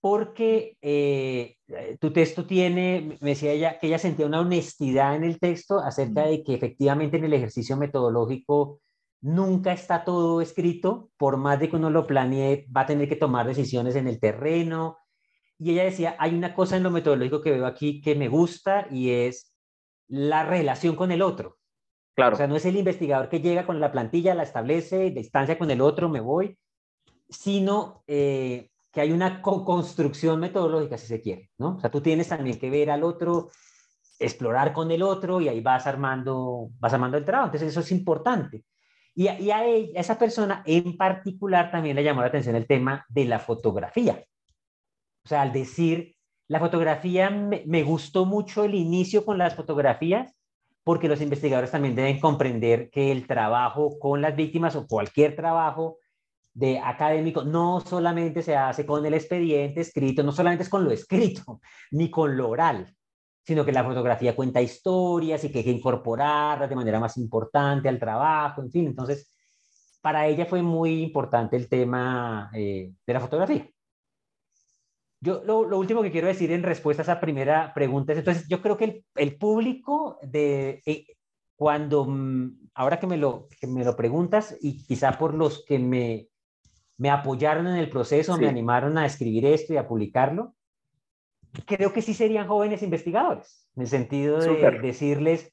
porque 0.02 0.78
eh, 0.82 1.58
tu 2.00 2.12
texto 2.12 2.46
tiene, 2.46 3.18
me 3.22 3.30
decía 3.30 3.52
ella, 3.52 3.80
que 3.80 3.88
ella 3.88 4.00
sentía 4.00 4.26
una 4.26 4.42
honestidad 4.42 5.16
en 5.16 5.24
el 5.24 5.40
texto 5.40 5.80
acerca 5.80 6.26
de 6.26 6.44
que 6.44 6.56
efectivamente 6.56 7.18
en 7.18 7.26
el 7.26 7.34
ejercicio 7.34 7.78
metodológico 7.78 8.82
nunca 9.22 9.72
está 9.72 10.04
todo 10.04 10.42
escrito, 10.42 11.12
por 11.18 11.38
más 11.38 11.60
de 11.60 11.70
que 11.70 11.76
uno 11.76 11.92
lo 11.92 12.08
planee, 12.08 12.66
va 12.76 12.82
a 12.82 12.86
tener 12.88 13.08
que 13.08 13.16
tomar 13.16 13.46
decisiones 13.46 13.96
en 13.96 14.08
el 14.08 14.20
terreno. 14.20 14.98
Y 15.60 15.72
ella 15.72 15.84
decía, 15.84 16.16
hay 16.18 16.34
una 16.34 16.56
cosa 16.56 16.78
en 16.78 16.84
lo 16.84 16.90
metodológico 16.90 17.42
que 17.42 17.52
veo 17.52 17.68
aquí 17.68 18.02
que 18.02 18.16
me 18.16 18.28
gusta 18.28 18.88
y 18.90 19.12
es 19.12 19.56
la 20.08 20.44
relación 20.44 20.96
con 20.96 21.12
el 21.12 21.22
otro. 21.22 21.60
Claro. 22.16 22.34
O 22.34 22.38
sea, 22.38 22.48
no 22.48 22.56
es 22.56 22.66
el 22.66 22.76
investigador 22.76 23.30
que 23.30 23.40
llega 23.40 23.68
con 23.68 23.80
la 23.80 23.92
plantilla, 23.92 24.34
la 24.34 24.44
establece, 24.44 25.12
distancia 25.12 25.60
con 25.60 25.70
el 25.70 25.82
otro, 25.82 26.10
me 26.10 26.20
voy, 26.20 26.58
sino 27.30 28.04
eh, 28.08 28.71
que 28.92 29.02
hay 29.02 29.12
una 29.12 29.42
construcción 29.42 30.40
metodológica, 30.40 30.98
si 30.98 31.08
se 31.08 31.22
quiere, 31.22 31.50
¿no? 31.58 31.78
O 31.78 31.80
sea, 31.80 31.90
tú 31.90 32.02
tienes 32.02 32.28
también 32.28 32.60
que 32.60 32.70
ver 32.70 32.92
al 32.92 33.04
otro, 33.04 33.50
explorar 34.20 34.74
con 34.74 34.92
el 34.92 35.02
otro 35.02 35.40
y 35.40 35.48
ahí 35.48 35.62
vas 35.62 35.88
armando, 35.88 36.70
vas 36.80 36.94
armando 36.94 37.18
el 37.18 37.26
trabajo. 37.26 37.48
Entonces, 37.48 37.70
eso 37.70 37.80
es 37.80 37.92
importante. 37.92 38.66
Y, 39.16 39.28
a, 39.28 39.58
a, 39.58 39.66
esa 39.66 40.20
persona 40.20 40.62
en 40.66 40.98
particular 40.98 41.72
también 41.72 41.96
le 41.96 42.04
llamó 42.04 42.22
la 42.22 42.28
atención 42.28 42.56
el 42.56 42.68
tema 42.68 43.06
de 43.10 43.26
la 43.26 43.40
fotografía. 43.40 44.24
O 45.24 45.28
sea, 45.28 45.42
al 45.42 45.54
decir, 45.54 46.16
la 46.48 46.60
fotografía, 46.60 47.30
me, 47.30 47.64
me 47.66 47.84
gustó 47.84 48.26
mucho 48.26 48.66
el 48.66 48.76
inicio 48.76 49.24
con 49.24 49.38
las 49.38 49.56
fotografías, 49.56 50.36
porque 50.84 51.08
los 51.08 51.22
investigadores 51.22 51.72
también 51.72 51.96
deben 51.96 52.20
comprender 52.20 52.90
que 52.90 53.12
el 53.12 53.28
trabajo 53.28 53.98
con 54.00 54.22
las 54.22 54.36
víctimas 54.36 54.76
o 54.76 54.88
cualquier 54.88 55.36
trabajo 55.36 56.00
de 56.54 56.80
académico 56.80 57.44
no 57.44 57.80
solamente 57.80 58.42
se 58.42 58.56
hace 58.56 58.86
con 58.86 59.06
el 59.06 59.14
expediente 59.14 59.82
escrito, 59.82 60.24
no 60.24 60.32
solamente 60.32 60.64
es 60.64 60.70
con 60.70 60.84
lo 60.84 60.92
escrito, 60.92 61.62
ni 61.92 62.10
con 62.10 62.36
lo 62.36 62.50
oral, 62.50 62.96
sino 63.44 63.66
que 63.66 63.72
la 63.72 63.84
fotografía 63.84 64.36
cuenta 64.36 64.62
historias 64.62 65.44
y 65.44 65.52
que 65.52 65.60
hay 65.60 65.64
que 65.66 65.72
incorporarlas 65.72 66.70
de 66.70 66.76
manera 66.76 67.00
más 67.00 67.18
importante 67.18 67.90
al 67.90 68.00
trabajo, 68.00 68.62
en 68.62 68.72
fin, 68.72 68.88
entonces 68.88 69.32
para 70.02 70.28
ella 70.28 70.46
fue 70.46 70.62
muy 70.62 71.04
importante 71.04 71.56
el 71.56 71.70
tema 71.70 72.50
eh, 72.54 72.92
de 73.06 73.14
la 73.14 73.20
fotografía. 73.20 73.70
Yo 75.24 75.44
lo, 75.44 75.78
último 75.78 76.02
que 76.02 76.12
quiero 76.12 76.28
decir 76.28 76.52
en 76.52 76.64
respuesta 76.64 77.04
a 77.04 77.06
esa 77.06 77.20
primera 77.20 77.72
pregunta 77.76 78.12
es, 78.12 78.20
entonces 78.20 78.48
yo 78.50 78.60
creo 78.60 78.76
que 78.76 79.06
el, 79.14 79.38
público 79.38 80.18
de, 80.24 80.82
eh, 80.88 81.06
cuando, 81.56 82.06
mm, 82.06 82.70
ahora 82.74 83.00
que 83.00 83.06
me, 83.06 83.18
lo, 83.18 83.48
que 83.60 83.68
me 83.68 83.86
lo 83.86 83.96
preguntas 83.96 84.58
y 84.62 84.84
quizá 84.84 85.20
por 85.20 85.36
los 85.36 85.64
que 85.64 85.78
me 85.78 86.31
me 87.02 87.10
apoyaron 87.10 87.66
en 87.66 87.78
el 87.78 87.90
proceso, 87.90 88.38
me 88.38 88.48
animaron 88.48 88.96
a 89.00 89.08
escribir 89.08 89.44
esto 89.48 89.74
y 89.74 89.78
a 89.78 89.88
publicarlo, 89.88 90.54
creo 91.66 91.94
que 91.94 92.04
sí 92.04 92.14
serían 92.14 92.48
jóvenes 92.48 92.84
investigadores, 92.84 93.68
en 93.76 93.82
el 93.82 93.88
sentido 93.88 94.38
de 94.38 94.80
decirles, 94.84 95.52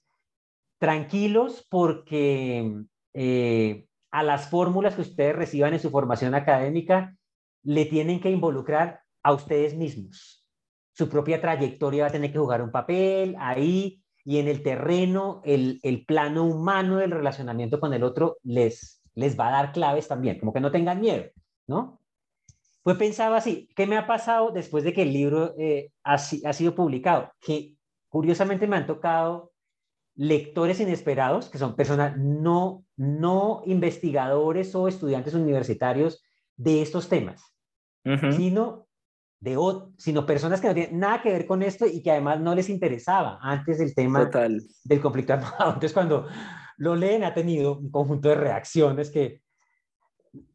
tranquilos 0.79 1.67
porque 1.71 2.85
eh, 3.15 3.87
a 4.11 4.23
las 4.25 4.51
fórmulas 4.51 4.97
que 4.97 5.01
ustedes 5.01 5.35
reciban 5.35 5.73
en 5.73 5.81
su 5.81 5.89
formación 5.89 6.35
académica 6.35 7.17
le 7.63 7.87
tienen 7.87 8.21
que 8.21 8.31
involucrar 8.31 9.01
a 9.23 9.33
ustedes 9.33 9.75
mismos. 9.75 10.47
Su 10.93 11.09
propia 11.09 11.41
trayectoria 11.41 12.03
va 12.03 12.09
a 12.09 12.13
tener 12.13 12.31
que 12.31 12.39
jugar 12.41 12.61
un 12.61 12.73
papel 12.73 13.35
ahí 13.39 14.03
y 14.23 14.37
en 14.37 14.49
el 14.49 14.63
terreno, 14.63 15.41
el, 15.47 15.81
el 15.83 16.05
plano 16.05 16.45
humano 16.45 16.99
del 16.99 17.13
relacionamiento 17.13 17.81
con 17.81 17.95
el 17.95 18.03
otro 18.03 18.37
les, 18.43 18.98
les 19.18 19.38
va 19.38 19.48
a 19.48 19.50
dar 19.50 19.72
claves 19.72 20.07
también, 20.07 20.38
como 20.38 20.52
que 20.52 20.61
no 20.61 20.70
tengan 20.70 21.00
miedo, 21.00 21.24
¿no? 21.66 22.00
Pues 22.85 22.96
pensaba 22.96 23.38
así, 23.38 23.68
¿qué 23.74 23.85
me 23.85 23.96
ha 23.96 24.07
pasado 24.07 24.52
después 24.52 24.85
de 24.85 24.92
que 24.92 25.02
el 25.02 25.12
libro 25.12 25.54
eh, 25.59 25.90
ha, 26.04 26.14
ha 26.14 26.52
sido 26.52 26.74
publicado? 26.74 27.33
Que 27.40 27.74
curiosamente 28.09 28.68
me 28.68 28.76
han 28.76 28.87
tocado 28.87 29.52
lectores 30.14 30.78
inesperados, 30.78 31.48
que 31.48 31.59
son 31.59 31.74
personas 31.74 32.16
no, 32.16 32.85
no 32.96 33.62
investigadores 33.66 34.72
o 34.76 34.87
estudiantes 34.87 35.35
universitarios 35.35 36.22
de 36.57 36.83
estos 36.83 37.09
temas, 37.09 37.42
sino, 38.37 38.87
de, 39.40 39.57
sino 39.96 40.26
personas 40.26 40.61
que 40.61 40.68
no 40.68 40.74
tienen 40.74 40.98
nada 40.98 41.22
que 41.22 41.33
ver 41.33 41.46
con 41.46 41.62
esto 41.62 41.87
y 41.87 42.02
que 42.02 42.12
además 42.12 42.40
no 42.40 42.54
les 42.54 42.68
interesaba 42.68 43.38
antes 43.42 43.78
del 43.78 43.94
tema 43.94 44.31
del 44.85 45.00
conflicto 45.00 45.33
armado. 45.33 45.54
Entonces, 45.74 45.92
cuando 45.92 46.26
lo 46.79 46.97
leen 46.97 47.25
ha 47.25 47.35
tenido 47.35 47.79
un 47.79 47.91
conjunto 47.91 48.29
de 48.29 48.37
reacciones 48.37 49.11
que 49.11 49.43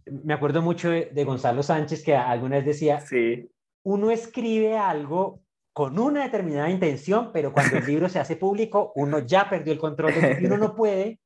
me 0.05 0.33
acuerdo 0.33 0.61
mucho 0.61 0.89
de, 0.89 1.23
Gonzalo 1.25 1.63
Sánchez 1.63 2.03
que 2.03 2.15
alguna 2.15 2.57
vez 2.57 2.65
decía, 2.65 2.99
sí. 3.01 3.49
uno 3.83 4.11
escribe 4.11 4.77
algo 4.77 5.41
con 5.73 5.97
una 5.97 6.23
determinada 6.23 6.69
intención, 6.69 7.31
pero 7.33 7.51
cuando 7.51 7.77
el 7.77 7.85
libro 7.85 8.07
se 8.07 8.19
hace 8.19 8.35
público, 8.35 8.91
uno 8.95 9.19
ya 9.19 9.49
perdió 9.49 9.73
el 9.73 9.79
control 9.79 10.13
y 10.39 10.45
uno 10.45 10.57
no 10.57 10.75
puede 10.75 11.19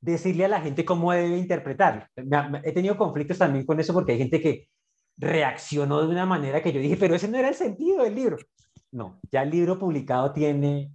decirle 0.00 0.44
a 0.44 0.48
la 0.48 0.60
gente 0.60 0.84
cómo 0.84 1.12
debe 1.12 1.36
interpretarlo. 1.36 2.04
He 2.62 2.72
tenido 2.72 2.96
conflictos 2.96 3.38
también 3.38 3.66
con 3.66 3.80
eso 3.80 3.92
porque 3.92 4.12
hay 4.12 4.18
gente 4.18 4.40
que 4.40 4.68
reaccionó 5.16 6.00
de 6.00 6.08
una 6.08 6.26
manera 6.26 6.62
que 6.62 6.72
yo 6.72 6.80
dije, 6.80 6.96
pero 6.96 7.16
ese 7.16 7.28
no 7.28 7.38
era 7.38 7.48
el 7.48 7.54
sentido 7.54 8.04
del 8.04 8.14
libro. 8.14 8.36
No, 8.92 9.18
ya 9.30 9.42
el 9.42 9.50
libro 9.50 9.78
publicado 9.78 10.32
tiene, 10.32 10.92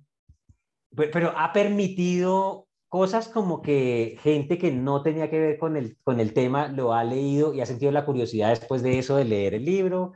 pero 0.96 1.34
ha 1.38 1.52
permitido 1.52 2.68
cosas 2.94 3.28
como 3.28 3.64
que 3.64 4.20
gente 4.22 4.60
que 4.60 4.70
no 4.72 5.02
tenía 5.02 5.28
que 5.28 5.40
ver 5.40 5.58
con 5.58 5.76
el, 5.78 5.98
con 6.04 6.20
el 6.20 6.32
tema 6.32 6.68
lo 6.68 6.94
ha 6.94 7.04
leído 7.04 7.52
y 7.52 7.60
ha 7.60 7.66
sentido 7.66 7.92
la 7.92 8.06
curiosidad 8.06 8.50
después 8.50 8.84
de 8.84 9.00
eso 9.00 9.16
de 9.16 9.26
leer 9.26 9.56
el 9.56 9.66
libro, 9.66 10.12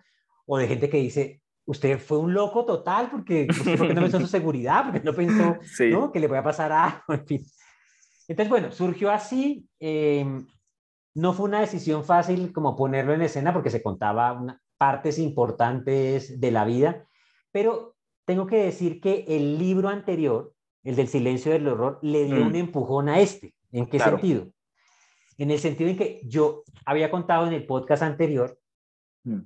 o 0.46 0.60
de 0.60 0.68
gente 0.68 0.88
que 0.88 0.98
dice, 0.98 1.42
usted 1.66 1.98
fue 1.98 2.20
un 2.20 2.36
loco 2.36 2.66
total 2.66 3.10
porque, 3.10 3.48
no 3.48 3.96
pensó 3.96 4.18
en 4.18 4.22
su 4.22 4.28
seguridad, 4.28 4.84
porque 4.84 5.00
no 5.00 5.16
pensó 5.16 5.58
¿no? 5.90 6.12
que 6.12 6.20
le 6.20 6.28
voy 6.28 6.38
a 6.38 6.44
pasar 6.44 6.72
algo, 6.72 7.02
en 7.16 7.26
fin. 7.26 7.46
Entonces, 8.28 8.50
bueno, 8.52 8.72
surgió 8.72 9.10
así. 9.10 9.68
Em, 9.80 10.46
no 11.16 11.34
fue 11.34 11.48
una 11.48 11.62
decisión 11.62 12.04
fácil 12.04 12.54
como 12.54 12.76
ponerlo 12.76 13.12
en 13.12 13.24
escena 13.24 13.54
porque 13.54 13.72
se 13.72 13.82
contaba 13.82 14.34
una, 14.34 14.62
partes 14.78 15.18
importantes 15.18 16.40
de 16.40 16.52
la 16.52 16.64
vida, 16.64 17.08
pero 17.52 17.96
tengo 18.24 18.46
que 18.46 18.66
decir 18.66 19.02
que 19.02 19.26
el 19.28 19.58
libro 19.58 19.90
anterior, 19.90 20.54
el 20.88 20.96
del 20.96 21.08
silencio 21.08 21.52
del 21.52 21.68
horror, 21.68 22.00
le 22.02 22.26
dio 22.26 22.42
un 22.42 22.54
mm. 22.54 22.56
empujón 22.56 23.10
a 23.10 23.20
este. 23.20 23.54
¿En 23.72 23.86
qué 23.86 24.00
sentido? 24.00 24.48
en 25.38 25.52
el 25.52 25.60
sentido 25.60 25.90
en 25.90 25.98
que 25.98 26.22
yo 26.24 26.64
había 26.86 27.12
contado 27.12 27.48
en 27.48 27.54
el 27.54 27.66
podcast 27.66 28.04
anterior 28.04 28.60
mm. 29.24 29.40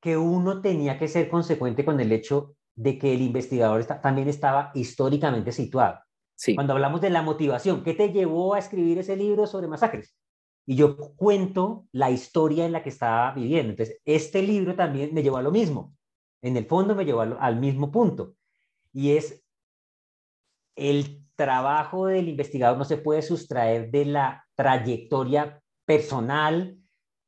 que 0.00 0.16
uno 0.16 0.60
tenía 0.60 0.98
que 0.98 1.08
ser 1.08 1.28
consecuente 1.28 1.84
con 1.84 2.00
el 2.00 2.12
hecho 2.12 2.54
de 2.74 2.98
que 2.98 3.12
el 3.12 3.22
investigador 3.22 3.84
también 3.84 4.28
estaba 4.28 4.70
históricamente 4.74 5.52
situado. 5.52 5.98
Sí. 6.34 6.54
Cuando 6.54 6.72
hablamos 6.72 7.00
de 7.00 7.10
la 7.10 7.22
motivación, 7.22 7.82
¿qué 7.82 7.94
te 7.94 8.12
llevó 8.12 8.54
a 8.54 8.58
escribir 8.58 8.98
ese 8.98 9.16
libro 9.16 9.46
sobre 9.46 9.68
masacres? 9.68 10.16
Y 10.64 10.76
yo 10.76 10.96
cuento 11.16 11.86
la 11.92 12.10
historia 12.10 12.64
en 12.64 12.72
la 12.72 12.82
que 12.82 12.88
estaba 12.88 13.32
viviendo. 13.32 13.70
Entonces, 13.70 14.00
este 14.04 14.42
libro 14.42 14.74
también 14.74 15.12
me 15.12 15.22
llevó 15.22 15.36
a 15.36 15.42
lo 15.42 15.50
mismo. 15.50 15.94
En 16.40 16.56
el 16.56 16.66
fondo 16.66 16.94
me 16.94 17.04
llevó 17.04 17.20
al 17.20 17.60
mismo 17.60 17.90
punto. 17.92 18.34
Y 18.92 19.12
es 19.12 19.41
el 20.76 21.24
trabajo 21.36 22.06
del 22.06 22.28
investigador 22.28 22.78
no 22.78 22.84
se 22.84 22.96
puede 22.96 23.22
sustraer 23.22 23.90
de 23.90 24.04
la 24.04 24.44
trayectoria 24.54 25.60
personal 25.84 26.76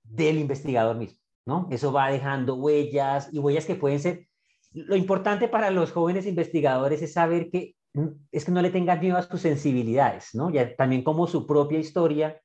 del 0.03 0.39
investigador 0.39 0.97
mismo, 0.97 1.19
¿no? 1.47 1.69
Eso 1.71 1.93
va 1.93 2.11
dejando 2.11 2.55
huellas 2.57 3.29
y 3.33 3.39
huellas 3.39 3.67
que 3.67 3.75
pueden 3.75 4.01
ser... 4.01 4.29
Lo 4.73 4.97
importante 4.97 5.49
para 5.49 5.71
los 5.71 5.93
jóvenes 5.93 6.27
investigadores 6.27 7.01
es 7.03 7.13
saber 7.13 7.51
que 7.51 7.77
es 8.33 8.45
que 8.45 8.51
no 8.51 8.61
le 8.61 8.71
tengan 8.71 8.99
miedo 8.99 9.17
a 9.17 9.23
sus 9.23 9.41
sensibilidades, 9.41 10.35
¿no? 10.35 10.51
También 10.77 11.05
como 11.05 11.27
su 11.27 11.47
propia 11.47 11.79
historia 11.79 12.41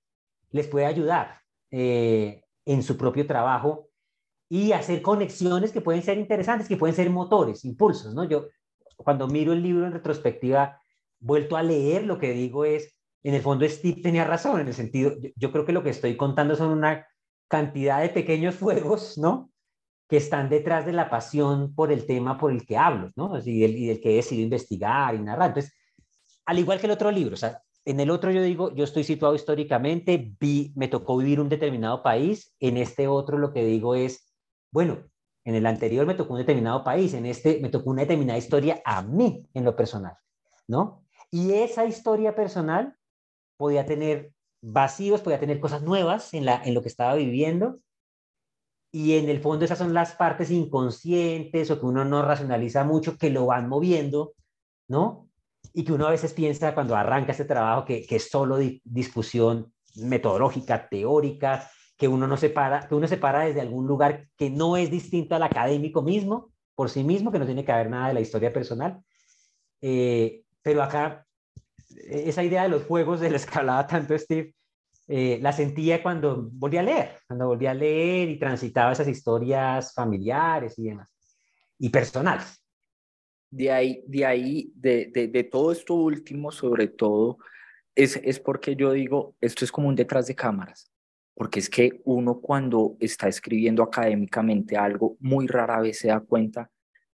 les 0.51 0.67
puede 0.67 0.85
ayudar 0.85 1.41
eh, 1.71 2.43
en 2.65 2.83
su 2.83 2.97
propio 2.97 3.25
trabajo 3.25 3.89
y 4.47 4.71
hacer 4.71 5.01
conexiones 5.01 5.71
que 5.71 5.81
pueden 5.81 6.03
ser 6.03 6.17
interesantes, 6.17 6.67
que 6.67 6.77
pueden 6.77 6.95
ser 6.95 7.09
motores, 7.09 7.65
impulsos, 7.65 8.13
¿no? 8.13 8.23
Yo 8.23 8.47
cuando 8.97 9.27
miro 9.27 9.53
el 9.53 9.63
libro 9.63 9.88
en 9.88 9.93
retrospectiva, 9.93 10.79
vuelto 11.19 11.58
a 11.58 11.63
leer, 11.63 12.05
lo 12.05 12.17
que 12.19 12.34
digo 12.34 12.65
es, 12.65 12.95
en 13.23 13.34
el 13.34 13.41
fondo 13.41 13.67
Steve 13.67 14.01
tenía 14.01 14.23
razón, 14.23 14.62
en 14.62 14.67
el 14.67 14.73
sentido, 14.73 15.13
yo, 15.36 15.51
creo 15.51 15.65
que 15.65 15.73
lo 15.73 15.84
que 15.84 15.89
estoy 15.89 16.15
contando 16.15 16.55
son 16.55 16.69
una 16.71 17.05
cantidad 17.47 18.01
de 18.01 18.10
pequeños 18.10 18.55
fuegos, 18.55 19.17
¿no? 19.17 19.51
Que 20.08 20.17
están 20.17 20.49
detrás 20.49 20.86
de 20.86 20.93
la 20.93 21.10
pasión 21.10 21.75
por 21.75 21.91
el 21.91 22.05
tema 22.05 22.38
por 22.38 22.51
el 22.51 22.65
que 22.65 22.77
hablo, 22.77 23.12
¿no? 23.15 23.38
Y 23.43 23.60
del, 23.60 23.77
y 23.77 23.88
del 23.88 24.01
que 24.01 24.13
he 24.13 24.15
decidido 24.15 24.45
investigar 24.45 25.15
y 25.15 25.19
narrar. 25.19 25.49
Entonces, 25.49 25.73
al 26.45 26.60
igual 26.60 26.79
que 26.79 26.88
el 26.88 26.91
otro 26.91 27.12
libro, 27.12 27.34
o 27.34 27.38
sea, 27.38 27.62
en 27.86 27.99
el 27.99 28.10
otro 28.10 28.32
yo 28.32 28.41
digo, 28.41 28.73
yo 28.75 28.84
estoy 28.84 29.03
situado 29.03 29.36
históricamente, 29.36 30.36
vi, 30.39 30.73
me 30.75 30.88
tocó 30.88 31.17
vivir 31.17 31.39
un 31.39 31.49
determinado 31.49 32.03
país, 32.03 32.53
en 32.60 32.77
este 32.77 33.08
otro 33.08 33.38
lo 33.38 33.51
que 33.51 33.65
digo 33.65 33.95
es, 33.95 34.32
bueno, 34.71 34.99
en 35.43 35.55
el 35.55 35.65
anterior 35.65 36.05
me 36.05 36.13
tocó 36.13 36.34
un 36.34 36.39
determinado 36.39 36.84
país, 36.84 37.13
en 37.13 37.25
este 37.25 37.60
me 37.62 37.69
tocó 37.69 37.89
una 37.89 38.01
determinada 38.03 38.38
historia 38.38 38.82
a 38.86 39.01
mí 39.01 39.47
en 39.53 39.63
lo 39.63 39.75
personal, 39.75 40.13
¿no? 40.67 41.05
Y 41.31 41.53
esa 41.53 41.85
historia 41.85 42.35
personal 42.35 42.95
podía 43.57 43.85
tener 43.85 44.31
vacíos, 44.61 45.21
podía 45.21 45.39
tener 45.39 45.59
cosas 45.59 45.81
nuevas 45.81 46.33
en, 46.33 46.45
la, 46.45 46.61
en 46.63 46.73
lo 46.73 46.81
que 46.81 46.87
estaba 46.87 47.15
viviendo. 47.15 47.79
Y 48.91 49.17
en 49.17 49.29
el 49.29 49.39
fondo 49.39 49.65
esas 49.65 49.77
son 49.77 49.93
las 49.93 50.15
partes 50.15 50.49
inconscientes 50.49 51.69
o 51.69 51.79
que 51.79 51.85
uno 51.85 52.05
no 52.05 52.23
racionaliza 52.23 52.83
mucho, 52.83 53.17
que 53.17 53.29
lo 53.29 53.45
van 53.45 53.69
moviendo, 53.69 54.33
¿no? 54.87 55.29
Y 55.73 55.83
que 55.83 55.93
uno 55.93 56.07
a 56.07 56.11
veces 56.11 56.33
piensa 56.33 56.73
cuando 56.73 56.95
arranca 56.95 57.31
este 57.31 57.45
trabajo 57.45 57.85
que, 57.85 58.05
que 58.05 58.15
es 58.15 58.29
solo 58.29 58.57
discusión 58.83 59.71
metodológica, 59.95 60.89
teórica, 60.89 61.69
que 61.99 62.07
uno 62.07 62.27
no 62.27 62.37
se 62.37 62.49
para, 62.49 62.87
que 62.87 62.95
uno 62.95 63.07
se 63.07 63.17
para 63.17 63.41
desde 63.41 63.61
algún 63.61 63.85
lugar 63.85 64.27
que 64.37 64.49
no 64.49 64.77
es 64.77 64.89
distinto 64.89 65.35
al 65.35 65.43
académico 65.43 66.01
mismo, 66.01 66.53
por 66.73 66.89
sí 66.89 67.03
mismo, 67.03 67.31
que 67.31 67.39
no 67.39 67.45
tiene 67.45 67.65
que 67.65 67.73
ver 67.73 67.89
nada 67.89 68.07
de 68.07 68.13
la 68.13 68.21
historia 68.21 68.53
personal. 68.53 69.03
Eh, 69.81 70.45
pero 70.61 70.83
acá, 70.83 71.25
esa 72.09 72.43
idea 72.43 72.63
de 72.63 72.69
los 72.69 72.83
juegos 72.83 73.19
de 73.19 73.29
la 73.29 73.37
escalada 73.37 73.87
tanto 73.87 74.17
Steve, 74.17 74.53
eh, 75.07 75.39
la 75.41 75.51
sentía 75.51 76.03
cuando 76.03 76.49
volví 76.51 76.77
a 76.77 76.83
leer, 76.83 77.17
cuando 77.27 77.47
volví 77.47 77.65
a 77.65 77.73
leer 77.73 78.29
y 78.29 78.37
transitaba 78.37 78.91
esas 78.91 79.07
historias 79.07 79.93
familiares 79.93 80.77
y 80.77 80.83
demás, 80.83 81.09
y 81.79 81.89
personales. 81.89 82.63
De 83.51 83.71
ahí, 83.71 84.03
de, 84.05 84.25
ahí, 84.25 84.71
de, 84.75 85.07
de, 85.11 85.27
de 85.27 85.43
todo 85.45 85.71
esto 85.71 85.95
último, 85.95 86.51
sobre 86.51 86.87
todo, 86.87 87.39
es, 87.95 88.17
es 88.23 88.39
porque 88.39 88.75
yo 88.75 88.91
digo, 88.91 89.35
esto 89.41 89.65
es 89.65 89.71
como 89.71 89.87
un 89.87 89.95
detrás 89.95 90.27
de 90.27 90.35
cámaras, 90.35 90.91
porque 91.33 91.59
es 91.59 91.69
que 91.69 92.01
uno 92.03 92.39
cuando 92.39 92.95
está 92.99 93.27
escribiendo 93.27 93.81
académicamente 93.81 94.77
algo, 94.77 95.17
muy 95.19 95.47
rara 95.47 95.81
vez 95.81 95.97
se 95.97 96.09
da 96.09 96.19
cuenta 96.19 96.69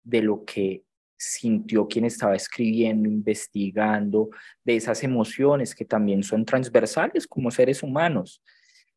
de 0.04 0.22
lo 0.22 0.44
que 0.44 0.84
sintió 1.20 1.86
quien 1.86 2.06
estaba 2.06 2.34
escribiendo, 2.34 3.06
investigando, 3.06 4.30
de 4.64 4.76
esas 4.76 5.04
emociones 5.04 5.74
que 5.74 5.84
también 5.84 6.22
son 6.22 6.46
transversales 6.46 7.26
como 7.26 7.50
seres 7.50 7.82
humanos, 7.82 8.42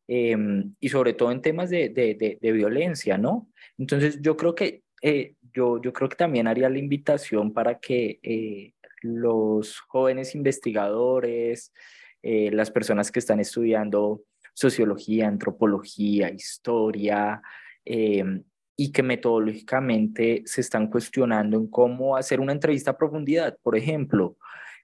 em, 0.08 0.74
y 0.80 0.88
sobre 0.88 1.12
todo 1.12 1.30
en 1.32 1.42
temas 1.42 1.68
de, 1.68 1.90
de, 1.90 2.38
de, 2.40 2.52
violencia, 2.52 3.18
¿no? 3.18 3.50
Entonces 3.76 4.20
yo 4.22 4.38
creo 4.38 4.54
que, 4.54 4.82
eh, 5.02 5.34
yo, 5.52 5.82
yo 5.82 5.92
creo 5.92 6.08
que 6.08 6.16
también 6.16 6.46
haría 6.46 6.70
la 6.70 6.78
invitación 6.78 7.52
para 7.52 7.78
que 7.78 8.20
eh, 8.22 8.72
los 9.02 9.80
jóvenes 9.80 10.34
investigadores, 10.34 11.72
eh, 12.22 12.50
las 12.52 12.70
personas 12.70 13.12
que 13.12 13.18
están 13.18 13.38
estudiando 13.38 14.22
sociología, 14.54 15.28
antropología, 15.28 16.30
historia, 16.30 17.42
em, 17.84 18.44
y 18.76 18.92
que 18.92 19.02
metodológicamente 19.02 20.42
se 20.46 20.60
están 20.60 20.88
cuestionando 20.88 21.56
en 21.56 21.68
cómo 21.68 22.16
hacer 22.16 22.40
una 22.40 22.52
entrevista 22.52 22.92
a 22.92 22.98
profundidad, 22.98 23.56
por 23.62 23.76
ejemplo, 23.76 24.36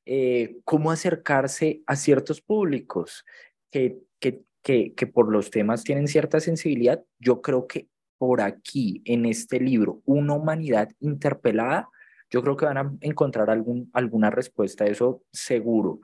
eh, 0.06 0.56
cómo 0.64 0.90
acercarse 0.90 1.82
a 1.86 1.96
ciertos 1.96 2.40
públicos 2.40 3.24
que, 3.70 3.98
que, 4.18 4.42
que, 4.62 4.94
que 4.94 5.06
por 5.06 5.30
los 5.30 5.50
temas 5.50 5.84
tienen 5.84 6.08
cierta 6.08 6.40
sensibilidad. 6.40 7.02
Yo 7.18 7.42
creo 7.42 7.66
que 7.66 7.88
por 8.18 8.42
aquí, 8.42 9.00
en 9.06 9.24
este 9.24 9.58
libro, 9.58 10.02
Una 10.04 10.34
humanidad 10.34 10.90
interpelada, 11.00 11.88
yo 12.30 12.42
creo 12.42 12.54
que 12.54 12.66
van 12.66 12.76
a 12.76 12.92
encontrar 13.00 13.48
algún, 13.48 13.90
alguna 13.94 14.30
respuesta, 14.30 14.84
eso 14.84 15.22
seguro. 15.32 16.00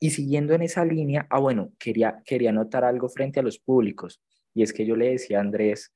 Y 0.00 0.10
siguiendo 0.10 0.54
en 0.54 0.62
esa 0.62 0.84
línea, 0.84 1.26
ah, 1.30 1.38
bueno, 1.38 1.72
quería, 1.78 2.20
quería 2.24 2.52
notar 2.52 2.84
algo 2.84 3.08
frente 3.08 3.40
a 3.40 3.42
los 3.42 3.58
públicos, 3.58 4.20
y 4.54 4.62
es 4.62 4.72
que 4.72 4.84
yo 4.84 4.96
le 4.96 5.10
decía 5.10 5.38
a 5.38 5.42
Andrés, 5.42 5.92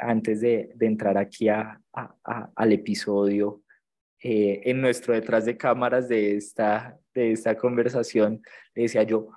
antes 0.00 0.40
de, 0.40 0.74
entrar 0.80 1.16
aquí 1.18 1.48
al 1.48 2.72
episodio, 2.72 3.62
eh, 4.22 4.62
en 4.64 4.80
nuestro 4.80 5.14
detrás 5.14 5.44
de 5.44 5.56
cámaras 5.56 6.08
de 6.08 6.36
esta, 6.36 6.98
conversación, 7.58 8.42
le 8.74 8.82
decía 8.82 9.02
yo, 9.02 9.28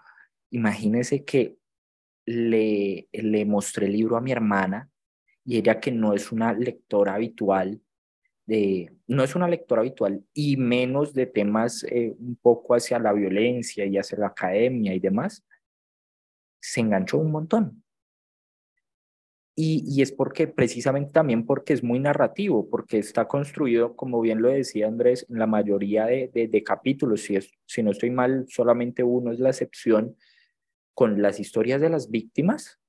imagínese 0.49 1.23
que 1.23 1.57
le, 2.25 3.07
mostré 3.45 3.87
el 3.87 3.93
libro 3.93 4.17
a 4.17 4.21
mi 4.21 4.31
hermana 4.31 4.89
y 5.45 5.57
ella 5.57 5.79
que 5.79 5.91
no 5.91 6.13
es 6.13 6.31
una 6.31 6.53
lectora 6.53 7.15
habitual, 7.15 7.81
no 9.07 9.23
es 9.23 9.35
una 9.35 9.47
lectora 9.47 9.81
habitual 9.81 10.23
y 10.33 10.57
menos 10.57 11.13
de 11.13 11.27
temas 11.27 11.83
eh, 11.85 12.13
un 12.19 12.35
poco 12.35 12.75
hacia 12.75 12.99
la 12.99 13.13
violencia 13.13 13.85
y 13.85 13.97
hacia 13.97 14.17
la 14.17 14.27
academia 14.27 14.93
y 14.93 14.99
demás, 14.99 15.45
se 16.61 16.81
enganchó 16.81 17.17
un 17.17 17.31
montón. 17.31 17.82
Y, 19.55 20.01
es 20.01 20.11
porque, 20.11 20.47
precisamente 20.47 21.11
también 21.11 21.45
porque 21.45 21.73
es 21.73 21.83
muy 21.83 21.99
narrativo, 21.99 22.67
porque 22.69 22.97
está 22.97 23.27
construido, 23.27 23.95
como 23.95 24.19
bien 24.19 24.41
lo 24.41 24.49
decía 24.49 24.87
Andrés, 24.87 25.27
en 25.29 25.37
la 25.37 25.45
mayoría 25.45 26.07
de, 26.07 26.27
de, 26.33 26.63
capítulos, 26.63 27.21
si, 27.21 27.35
es, 27.35 27.51
si 27.67 27.83
no 27.83 27.91
estoy 27.91 28.09
mal, 28.09 28.45
solamente 28.49 29.03
uno 29.03 29.31
es 29.31 29.39
la 29.39 29.49
excepción, 29.49 30.17
con 30.95 31.21
las 31.21 31.39
historias 31.39 31.81
de 31.81 31.89
las 31.89 32.09
víctimas, 32.09 32.79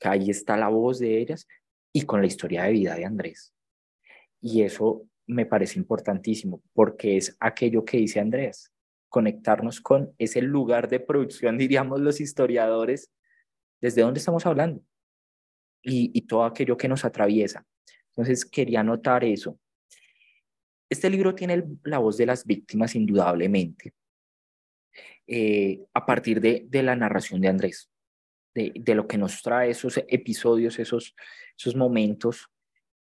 que 0.00 0.08
ahí 0.08 0.30
está 0.30 0.56
la 0.56 0.68
voz 0.68 0.98
de 0.98 1.18
ellas, 1.18 1.46
y 1.92 2.02
con 2.02 2.20
la 2.20 2.26
historia 2.26 2.64
de 2.64 2.72
vida 2.72 2.96
de 2.96 3.04
Andrés. 3.04 3.54
Y 4.40 4.62
eso 4.62 5.06
me 5.28 5.46
parece 5.46 5.78
importantísimo, 5.78 6.60
porque 6.72 7.16
es 7.16 7.36
aquello 7.38 7.84
que 7.84 7.98
dice 7.98 8.18
Andrés, 8.18 8.72
conectarnos 9.08 9.80
con 9.80 10.12
ese 10.18 10.42
lugar 10.42 10.88
de 10.88 10.98
producción, 10.98 11.56
diríamos 11.58 12.00
los 12.00 12.20
historiadores, 12.20 13.12
desde 13.80 14.02
dónde 14.02 14.18
estamos 14.18 14.44
hablando 14.44 14.82
y, 15.82 16.20
todo 16.22 16.44
aquello 16.44 16.76
que 16.76 16.88
nos 16.88 17.04
atraviesa. 17.04 17.64
Entonces, 18.10 18.44
quería 18.44 18.82
notar 18.82 19.24
eso. 19.24 19.58
Este 20.90 21.10
libro 21.10 21.34
tiene 21.34 21.64
la 21.84 21.98
voz 21.98 22.16
de 22.16 22.26
las 22.26 22.44
víctimas, 22.44 22.94
indudablemente, 22.94 23.92
eh, 25.26 25.84
a 25.94 26.06
partir 26.06 26.40
de, 26.40 26.66
de, 26.68 26.82
la 26.82 26.96
narración 26.96 27.40
de 27.40 27.48
Andrés, 27.48 27.90
de, 28.54 28.72
de, 28.74 28.94
lo 28.94 29.06
que 29.06 29.18
nos 29.18 29.42
trae 29.42 29.70
esos 29.70 30.02
episodios, 30.08 30.78
esos, 30.78 31.14
esos 31.56 31.76
momentos 31.76 32.48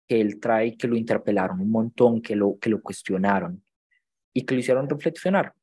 que 0.07 0.19
él 0.19 0.39
trae, 0.39 0.75
que 0.75 0.87
lo 0.87 0.95
interpelaron 0.95 1.61
un 1.61 1.71
montón, 1.71 2.21
que 2.21 2.35
lo, 2.35 2.57
que 2.59 2.69
lo 2.69 2.81
cuestionaron 2.81 3.63
y 4.33 4.43
que 4.43 4.55
lo 4.55 4.59
hicieron 4.59 4.89
reflexionar. 4.89 5.53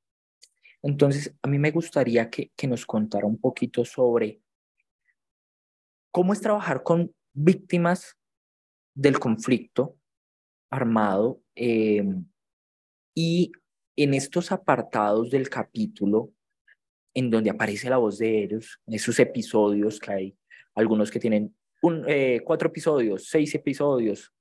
Entonces, 0.83 1.35
a 1.43 1.49
mí 1.49 1.59
me 1.59 1.71
gustaría 1.71 2.29
que, 2.31 2.51
que 2.57 2.67
nos 2.67 2.87
contara 2.87 3.27
un 3.27 3.39
poquito 3.39 3.85
sobre 3.85 4.41
cómo 6.13 6.33
es 6.33 6.41
trabajar 6.41 6.83
con 6.83 7.13
víctimas 7.33 8.17
del 8.95 9.19
conflicto 9.19 9.97
armado 10.71 11.43
em, 11.55 12.27
y 13.15 13.51
en 13.97 14.15
estos 14.15 14.53
apartados 14.53 15.31
del 15.31 15.49
capítulo 15.49 16.31
en 17.15 17.31
donde 17.31 17.51
aparece 17.51 17.91
la 17.91 17.99
voz 17.99 18.19
de 18.19 18.45
ellos, 18.45 18.81
esos 18.87 19.19
episodios 19.19 19.99
que 19.99 20.13
hay, 20.13 20.39
algunos 20.75 21.11
que 21.11 21.21
tienen 21.21 21.55
un, 21.83 22.05
eh, 22.09 22.41
cuatro 22.45 22.69
episodios, 22.69 23.29
seis 23.29 23.55
episodios. 23.55 24.33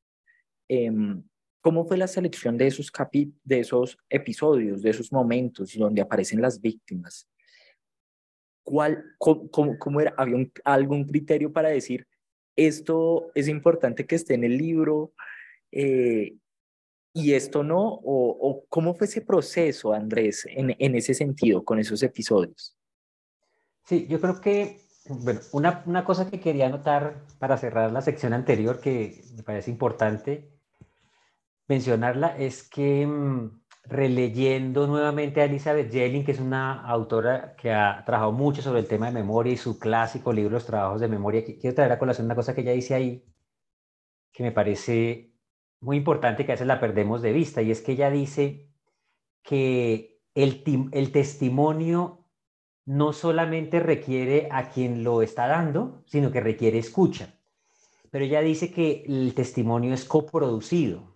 Em, 0.70 1.24
¿Cómo 1.62 1.86
fue 1.86 1.98
la 1.98 2.08
selección 2.08 2.58
de 2.58 2.68
esos, 2.68 2.90
capi 2.90 3.34
de 3.44 3.60
esos 3.60 3.98
episodios, 4.10 4.82
de 4.82 4.90
esos 4.90 5.12
momentos 5.12 5.74
donde 5.78 6.02
aparecen 6.02 6.42
las 6.42 6.60
víctimas? 6.60 7.28
¿Cuál, 8.64 9.04
cómo, 9.18 9.78
cómo, 9.80 10.02
era? 10.02 10.14
¿Había 10.18 10.48
algún 10.64 11.06
criterio 11.06 11.52
para 11.52 11.70
decir 11.70 12.08
esto 12.56 13.32
es 13.34 13.48
importante 13.48 14.06
que 14.06 14.16
esté 14.16 14.34
en 14.34 14.44
el 14.44 14.58
libro 14.58 15.14
eh, 15.72 16.36
y 17.14 17.34
esto 17.34 17.64
no? 17.64 17.82
O, 17.82 18.38
¿O, 18.40 18.66
cómo 18.70 18.94
fue 18.94 19.08
ese 19.08 19.22
proceso, 19.22 19.94
Andrés, 19.94 20.46
en, 20.50 20.76
en 20.78 20.96
ese 20.96 21.14
sentido, 21.14 21.64
con 21.64 21.80
esos 21.80 22.04
episodios? 22.04 22.78
Sí, 23.86 24.08
yo 24.08 24.20
creo 24.22 24.40
que 24.40 24.82
bueno, 25.06 25.40
una, 25.52 25.84
una, 25.88 26.06
cosa 26.06 26.30
que 26.30 26.40
quería 26.40 26.68
anotar 26.68 27.26
para 27.40 27.58
cerrar 27.58 27.92
la 27.92 28.02
sección 28.02 28.34
anterior 28.34 28.80
que 28.80 29.24
me 29.36 29.44
parece 29.44 29.72
importante 29.72 30.52
mencionarla 31.68 32.38
es 32.38 32.64
que 32.64 33.08
mm, 33.08 33.61
releyendo 33.84 34.88
nuevamente 34.88 35.42
a 35.42 35.46
Elizabeth 35.46 35.92
Jelling, 35.92 36.24
que 36.24 36.32
es 36.32 36.40
una 36.40 36.82
autora 36.86 37.56
que 37.56 37.72
ha 37.72 38.04
trabajado 38.06 38.32
mucho 38.32 38.62
sobre 38.62 38.80
el 38.80 38.88
tema 38.88 39.08
de 39.08 39.14
memoria 39.14 39.54
y 39.54 39.58
su 39.58 39.80
clásico 39.80 40.32
libro 40.32 40.52
Los 40.52 40.66
trabajos 40.66 41.02
de 41.02 41.08
memoria, 41.08 41.44
quiero 41.44 41.76
traer 41.76 41.92
a 41.92 42.00
colación 42.00 42.26
una 42.26 42.36
cosa 42.36 42.54
que 42.54 42.62
ella 42.62 42.74
dice 42.74 42.94
ahí 42.94 43.26
que 44.32 44.44
me 44.44 44.52
parece 44.52 45.34
muy 45.82 45.98
importante 45.98 46.46
que 46.46 46.52
a 46.52 46.56
veces 46.56 46.68
la 46.68 46.80
perdemos 46.80 47.22
de 47.22 47.34
vista 47.34 47.62
y 47.62 47.72
es 47.72 47.82
que 47.82 47.94
ella 47.94 48.10
dice 48.10 48.72
que 49.44 50.22
el, 50.36 50.64
el 50.92 51.12
testimonio 51.12 52.22
no 52.86 53.14
solamente 53.14 53.80
requiere 53.80 54.48
a 54.52 54.70
quien 54.70 55.04
lo 55.04 55.22
está 55.22 55.48
dando, 55.48 56.04
sino 56.06 56.32
que 56.32 56.40
requiere 56.40 56.78
escucha. 56.78 57.34
Pero 58.10 58.26
ella 58.26 58.42
dice 58.42 58.72
que 58.72 59.04
el 59.08 59.34
testimonio 59.34 59.94
es 59.94 60.06
coproducido. 60.06 61.11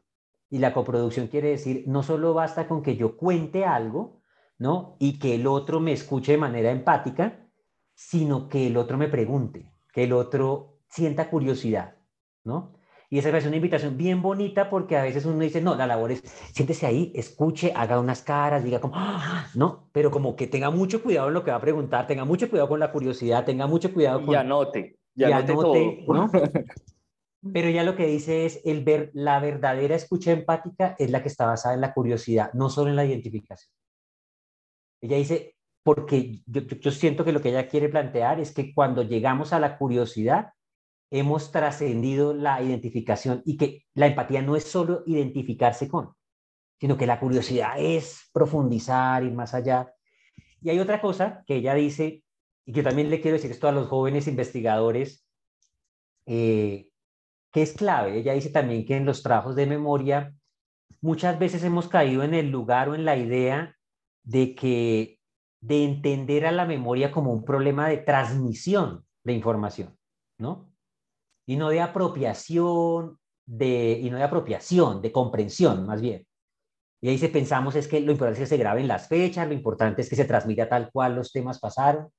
Y 0.50 0.60
la 0.60 0.74
coproducción 0.74 1.28
quiere 1.28 1.50
decir, 1.50 1.84
no 1.88 2.04
solo 2.04 2.34
basta 2.34 2.68
con 2.68 2.84
que 2.84 2.96
yo 2.96 3.18
cuente 3.18 3.66
algo, 3.66 4.22
¿no? 4.58 4.96
Y 5.00 5.20
que 5.20 5.36
el 5.36 5.48
otro 5.48 5.80
me 5.80 5.92
escuche 5.92 6.34
de 6.34 6.38
manera 6.38 6.72
empática, 6.72 7.48
sino 7.94 8.48
que 8.48 8.68
el 8.68 8.78
otro 8.78 8.98
me 8.98 9.08
pregunte, 9.08 9.74
que 9.92 10.04
el 10.04 10.14
otro 10.14 10.80
sienta 10.88 11.30
curiosidad, 11.30 11.96
¿no? 12.44 12.74
Y 13.10 13.20
esa 13.20 13.36
es 13.38 13.46
una 13.46 13.56
invitación 13.56 13.98
bien 13.98 14.22
bonita 14.22 14.70
porque 14.70 14.98
a 14.98 15.04
veces 15.04 15.26
uno 15.26 15.40
dice, 15.40 15.62
no, 15.62 15.76
la 15.76 15.88
labor 15.88 16.12
es, 16.12 16.22
siéntese 16.54 16.86
ahí, 16.86 17.12
escuche, 17.16 17.72
haga 17.76 18.00
unas 18.00 18.22
caras, 18.24 18.64
diga 18.64 18.82
como, 18.82 18.96
¡Ah! 18.98 19.48
no, 19.54 19.90
pero 19.92 20.10
como 20.10 20.36
que 20.36 20.48
tenga 20.48 20.72
mucho 20.72 21.04
cuidado 21.04 21.28
en 21.28 21.36
lo 21.36 21.44
que 21.44 21.52
va 21.52 21.58
a 21.58 21.62
preguntar, 21.62 22.08
tenga 22.08 22.26
mucho 22.26 22.50
cuidado 22.50 22.68
con 22.68 22.80
la 22.80 22.92
curiosidad, 22.92 23.46
tenga 23.46 23.68
mucho 23.68 23.94
cuidado 23.94 24.22
con... 24.22 24.32
Y 24.32 24.36
anote, 24.36 25.00
ya 25.14 25.38
anote, 25.38 26.06
¿no? 26.08 26.30
Pero 27.54 27.70
ya 27.70 27.84
lo 27.84 27.96
que 27.96 28.08
dice 28.08 28.46
es, 28.46 28.62
el 28.66 28.84
ver, 28.84 29.12
la 29.14 29.40
verdadera 29.40 29.96
escucha 29.96 30.32
empática 30.32 30.96
es 30.98 31.12
la 31.12 31.22
que 31.22 31.28
está 31.28 31.46
basada 31.46 31.76
en 31.76 31.82
la 31.82 31.94
curiosidad, 31.94 32.52
no 32.54 32.70
solo 32.70 32.90
en 32.90 32.96
la 32.96 33.06
identificación. 33.06 33.72
Ella 35.02 35.18
dice, 35.18 35.56
porque 35.84 36.42
yo, 36.48 36.92
siento 36.92 37.24
que 37.24 37.32
lo 37.32 37.42
que 37.42 37.50
ella 37.50 37.68
quiere 37.68 37.90
plantear 37.90 38.40
es 38.40 38.52
que 38.52 38.74
cuando 38.74 39.04
llegamos 39.04 39.54
a 39.54 39.60
la 39.60 39.78
curiosidad, 39.78 40.54
hemos 41.12 41.52
trascendido 41.52 42.34
la 42.34 42.62
identificación 42.64 43.44
y 43.46 43.58
que 43.58 43.86
la 43.94 44.08
empatía 44.08 44.42
no 44.42 44.56
es 44.56 44.64
solo 44.64 45.04
identificarse 45.06 45.88
con, 45.88 46.16
sino 46.80 46.98
que 46.98 47.06
la 47.06 47.20
curiosidad 47.20 47.76
es 47.78 48.28
profundizar, 48.34 49.24
ir 49.24 49.34
más 49.34 49.54
allá. 49.54 49.94
Y 50.62 50.72
hay 50.72 50.80
otra 50.80 51.00
cosa 51.00 51.44
que 51.46 51.58
ella 51.58 51.76
dice, 51.76 52.24
y 52.66 52.74
que 52.74 52.82
también 52.82 53.12
le 53.12 53.22
quiero 53.22 53.38
decir 53.38 53.52
esto 53.52 53.68
a 53.68 53.72
los 53.72 53.88
jóvenes 53.88 54.28
investigadores, 54.28 55.24
eh, 56.26 56.90
que 57.56 57.62
es 57.62 57.72
clave. 57.72 58.18
Ella 58.18 58.34
dice 58.34 58.50
también 58.50 58.86
que 58.86 58.98
en 58.98 59.06
los 59.06 59.24
trabajos 59.24 59.56
de 59.56 59.66
memoria 59.66 60.36
muchas 61.00 61.40
veces 61.40 61.64
hemos 61.64 61.88
caído 61.88 62.22
en 62.24 62.34
el 62.34 62.52
lugar 62.52 62.90
o 62.90 62.96
en 62.96 63.06
la 63.06 63.16
idea 63.16 63.78
de 64.26 64.56
que 64.56 65.22
de 65.62 65.86
entender 65.86 66.46
a 66.46 66.52
la 66.52 66.66
memoria 66.66 67.14
como 67.14 67.32
un 67.32 67.46
problema 67.46 67.88
de 67.88 68.00
transmisión 68.00 69.06
de 69.24 69.32
información, 69.32 69.98
¿no? 70.38 70.70
y 71.48 71.56
no 71.56 71.70
de 71.70 71.80
apropiación, 71.80 73.20
de, 73.46 74.02
y 74.04 74.10
no 74.10 74.18
de 74.18 74.24
apropiación, 74.24 75.02
de 75.02 75.14
comprensión 75.14 75.86
más 75.86 76.02
bien. 76.02 76.28
Y 77.02 77.08
ahí 77.08 77.18
se 77.18 77.30
pensamos 77.30 77.78
es 77.78 77.88
que 77.88 78.02
lo 78.02 78.12
importante 78.12 78.44
es 78.44 78.50
que 78.50 78.56
se 78.58 78.62
graben 78.62 78.90
las 78.90 79.08
fechas, 79.08 79.48
lo 79.48 79.54
importante 79.54 80.02
es 80.02 80.10
que 80.10 80.18
se 80.18 80.26
transmita 80.26 80.68
tal 80.68 80.92
cual 80.92 81.16
los 81.16 81.32
temas 81.32 81.62
pasaron. 81.62 82.10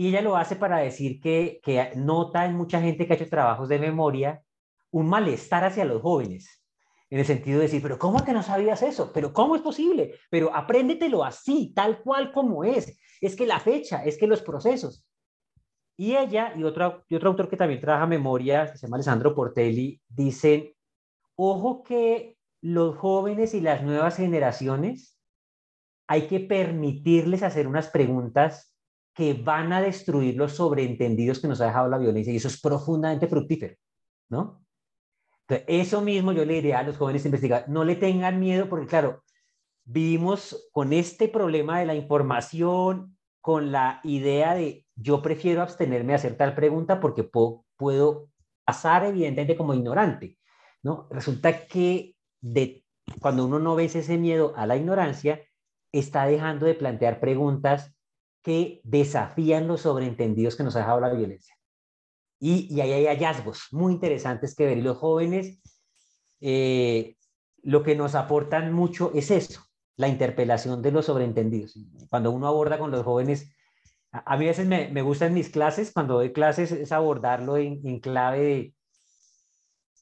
Y 0.00 0.08
ella 0.08 0.22
lo 0.22 0.34
hace 0.34 0.56
para 0.56 0.78
decir 0.78 1.20
que, 1.20 1.60
que 1.62 1.92
nota 1.94 2.46
en 2.46 2.54
mucha 2.54 2.80
gente 2.80 3.06
que 3.06 3.12
ha 3.12 3.16
hecho 3.16 3.28
trabajos 3.28 3.68
de 3.68 3.78
memoria 3.78 4.42
un 4.90 5.10
malestar 5.10 5.62
hacia 5.62 5.84
los 5.84 6.00
jóvenes, 6.00 6.64
en 7.10 7.18
el 7.18 7.26
sentido 7.26 7.58
de 7.58 7.66
decir, 7.66 7.82
pero 7.82 7.98
¿cómo 7.98 8.24
que 8.24 8.32
no 8.32 8.42
sabías 8.42 8.80
eso? 8.80 9.12
¿Pero 9.12 9.34
cómo 9.34 9.56
es 9.56 9.60
posible? 9.60 10.14
Pero 10.30 10.56
apréndetelo 10.56 11.22
así, 11.22 11.74
tal 11.76 12.00
cual 12.00 12.32
como 12.32 12.64
es. 12.64 12.98
Es 13.20 13.36
que 13.36 13.44
la 13.44 13.60
fecha, 13.60 14.02
es 14.02 14.16
que 14.16 14.26
los 14.26 14.40
procesos. 14.40 15.04
Y 15.98 16.16
ella 16.16 16.54
y 16.56 16.64
otro, 16.64 17.04
y 17.06 17.16
otro 17.16 17.28
autor 17.28 17.50
que 17.50 17.58
también 17.58 17.82
trabaja 17.82 18.06
memoria, 18.06 18.72
que 18.72 18.78
se 18.78 18.86
llama 18.86 18.96
Alessandro 18.96 19.34
Portelli, 19.34 20.00
dicen, 20.08 20.72
ojo 21.36 21.82
que 21.82 22.38
los 22.62 22.96
jóvenes 22.96 23.52
y 23.52 23.60
las 23.60 23.82
nuevas 23.82 24.16
generaciones 24.16 25.20
hay 26.06 26.26
que 26.26 26.40
permitirles 26.40 27.42
hacer 27.42 27.66
unas 27.66 27.88
preguntas 27.90 28.69
que 29.14 29.34
van 29.34 29.72
a 29.72 29.82
destruir 29.82 30.36
los 30.36 30.52
sobreentendidos 30.52 31.40
que 31.40 31.48
nos 31.48 31.60
ha 31.60 31.66
dejado 31.66 31.88
la 31.88 31.98
violencia 31.98 32.32
y 32.32 32.36
eso 32.36 32.48
es 32.48 32.60
profundamente 32.60 33.26
fructífero, 33.26 33.74
¿no? 34.28 34.64
Entonces, 35.42 35.64
eso 35.68 36.00
mismo 36.00 36.32
yo 36.32 36.44
le 36.44 36.54
diría 36.54 36.78
a 36.78 36.82
los 36.84 36.96
jóvenes 36.96 37.24
investigadores, 37.24 37.68
no 37.68 37.84
le 37.84 37.96
tengan 37.96 38.38
miedo 38.38 38.68
porque 38.68 38.86
claro, 38.86 39.22
vivimos 39.84 40.68
con 40.72 40.92
este 40.92 41.28
problema 41.28 41.80
de 41.80 41.86
la 41.86 41.94
información, 41.94 43.16
con 43.40 43.72
la 43.72 44.00
idea 44.04 44.54
de 44.54 44.86
yo 44.94 45.22
prefiero 45.22 45.62
abstenerme 45.62 46.12
de 46.12 46.16
hacer 46.16 46.36
tal 46.36 46.54
pregunta 46.54 47.00
porque 47.00 47.24
puedo, 47.24 48.28
pasar 48.64 49.04
evidentemente 49.04 49.56
como 49.56 49.74
ignorante, 49.74 50.38
¿no? 50.82 51.08
Resulta 51.10 51.66
que 51.66 52.14
de, 52.40 52.84
cuando 53.20 53.46
uno 53.46 53.58
no 53.58 53.74
ve 53.74 53.86
ese 53.86 54.16
miedo 54.16 54.52
a 54.54 54.66
la 54.66 54.76
ignorancia, 54.76 55.40
está 55.90 56.26
dejando 56.26 56.66
de 56.66 56.74
plantear 56.74 57.18
preguntas 57.18 57.92
que 58.42 58.80
desafían 58.84 59.68
los 59.68 59.82
sobreentendidos 59.82 60.56
que 60.56 60.62
nos 60.62 60.76
ha 60.76 60.80
dejado 60.80 61.00
la 61.00 61.12
violencia. 61.12 61.54
Y, 62.38 62.74
y 62.74 62.80
ahí 62.80 62.92
hay 62.92 63.06
hallazgos 63.06 63.68
muy 63.70 63.92
interesantes 63.92 64.54
que 64.54 64.64
ver. 64.64 64.78
Y 64.78 64.82
los 64.82 64.96
jóvenes, 64.96 65.60
eh, 66.40 67.16
lo 67.62 67.82
que 67.82 67.94
nos 67.94 68.14
aportan 68.14 68.72
mucho 68.72 69.12
es 69.14 69.30
eso, 69.30 69.62
la 69.96 70.08
interpelación 70.08 70.80
de 70.80 70.92
los 70.92 71.06
sobreentendidos. 71.06 71.78
Cuando 72.08 72.30
uno 72.30 72.46
aborda 72.46 72.78
con 72.78 72.90
los 72.90 73.04
jóvenes 73.04 73.52
a, 74.12 74.36
mí 74.36 74.44
a 74.44 74.48
veces 74.48 74.66
me, 74.66 74.88
me 74.88 75.02
gusta 75.02 75.26
en 75.26 75.34
mis 75.34 75.50
clases, 75.50 75.92
cuando 75.92 76.14
doy 76.14 76.32
clases, 76.32 76.72
es 76.72 76.92
abordarlo 76.92 77.56
en, 77.56 77.80
en 77.86 78.00
clave 78.00 78.40
de, 78.40 78.74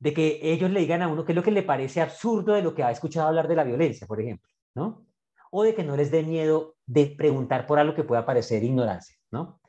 de, 0.01 0.15
que 0.15 0.41
ellos 0.43 0.71
le 0.71 0.81
digan 0.81 1.03
a 1.03 1.09
uno 1.09 1.25
qué 1.25 1.33
es 1.33 1.37
lo 1.37 1.43
que 1.43 1.51
le 1.51 1.63
parece 1.63 2.01
absurdo 2.01 2.55
de 2.55 2.63
lo 2.63 2.75
que 2.75 2.83
ha 2.83 2.91
escuchado 2.91 3.29
hablar 3.29 3.49
de 3.49 3.57
la 3.57 3.65
violencia, 3.65 4.07
por 4.07 4.21
ejemplo, 4.21 4.49
¿no? 4.75 5.07
O 5.51 5.63
de 5.63 5.75
que 5.75 5.85
no 5.85 5.97
les 5.97 6.11
dé 6.11 6.23
miedo 6.23 6.77
de 6.87 7.07
preguntar 7.07 7.67
por 7.67 7.79
algo 7.79 7.95
que 7.95 8.05
pueda 8.05 8.27
parecer 8.27 8.63
ignorancia, 8.65 9.17
¿no? 9.31 9.61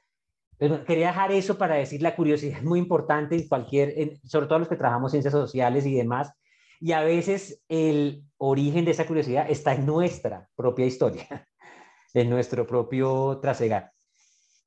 Pero 0.57 0.83
quería 0.83 1.07
dejar 1.07 1.31
eso 1.31 1.57
para 1.57 1.75
decir 1.75 2.01
la 2.01 2.15
curiosidad 2.15 2.57
es 2.57 2.65
muy 2.65 2.79
importante 2.79 3.35
en 3.35 3.47
cualquier, 3.47 4.19
sobre 4.25 4.47
todo 4.47 4.59
los 4.59 4.67
que 4.67 4.75
trabajamos 4.75 5.11
ciencias 5.11 5.31
sociales 5.31 5.85
y 5.85 5.95
demás, 5.95 6.33
y 6.81 6.91
a 6.91 7.01
veces 7.01 7.61
el 7.69 8.23
origen 8.37 8.85
de 8.85 8.91
esa 8.91 9.07
curiosidad 9.07 9.49
está 9.49 9.73
en 9.73 9.85
nuestra 9.85 10.49
propia 10.55 10.85
historia, 10.85 11.27
en 12.13 12.29
nuestro 12.29 12.67
propio 12.67 13.39
trasegar. 13.41 13.91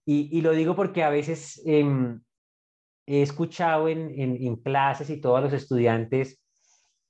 Y, 0.04 0.40
lo 0.40 0.50
digo 0.50 0.74
porque 0.74 1.04
a 1.04 1.10
veces 1.10 1.62
em, 1.64 2.20
he 3.06 3.22
escuchado 3.22 3.86
en, 3.88 4.10
en, 4.18 4.56
clases 4.56 5.10
y 5.10 5.20
todos 5.20 5.40
los 5.40 5.52
estudiantes 5.52 6.42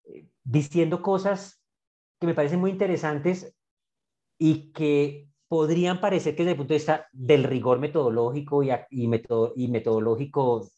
eh, 0.04 0.28
diciendo 0.44 1.00
cosas 1.00 1.64
que 2.20 2.26
me 2.26 2.34
parecen 2.34 2.60
muy 2.60 2.70
interesantes 2.70 3.56
y 4.44 4.72
que 4.72 5.28
podrían 5.46 6.00
parecer 6.00 6.34
que 6.34 6.42
desde 6.42 6.50
el 6.50 6.56
punto 6.56 6.74
de 6.74 6.78
vista 6.78 7.06
del 7.12 7.44
rigor 7.44 7.78
metodológico 7.78 8.64
y, 8.64 8.70
y, 8.90 9.08
y 9.54 9.68
metodológico, 9.68 10.68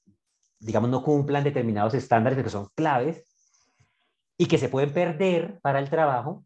digamos, 0.59 0.91
no 0.91 1.03
cumplan 1.03 1.45
determinados 1.45 1.95
estándares 1.95 2.43
que 2.43 2.51
son 2.51 2.69
claves 2.75 3.25
y 4.37 4.45
que 4.45 4.59
se 4.59 4.69
pueden 4.69 4.93
perder 4.93 5.61
para 5.62 5.79
el 5.79 5.89
trabajo, 5.89 6.45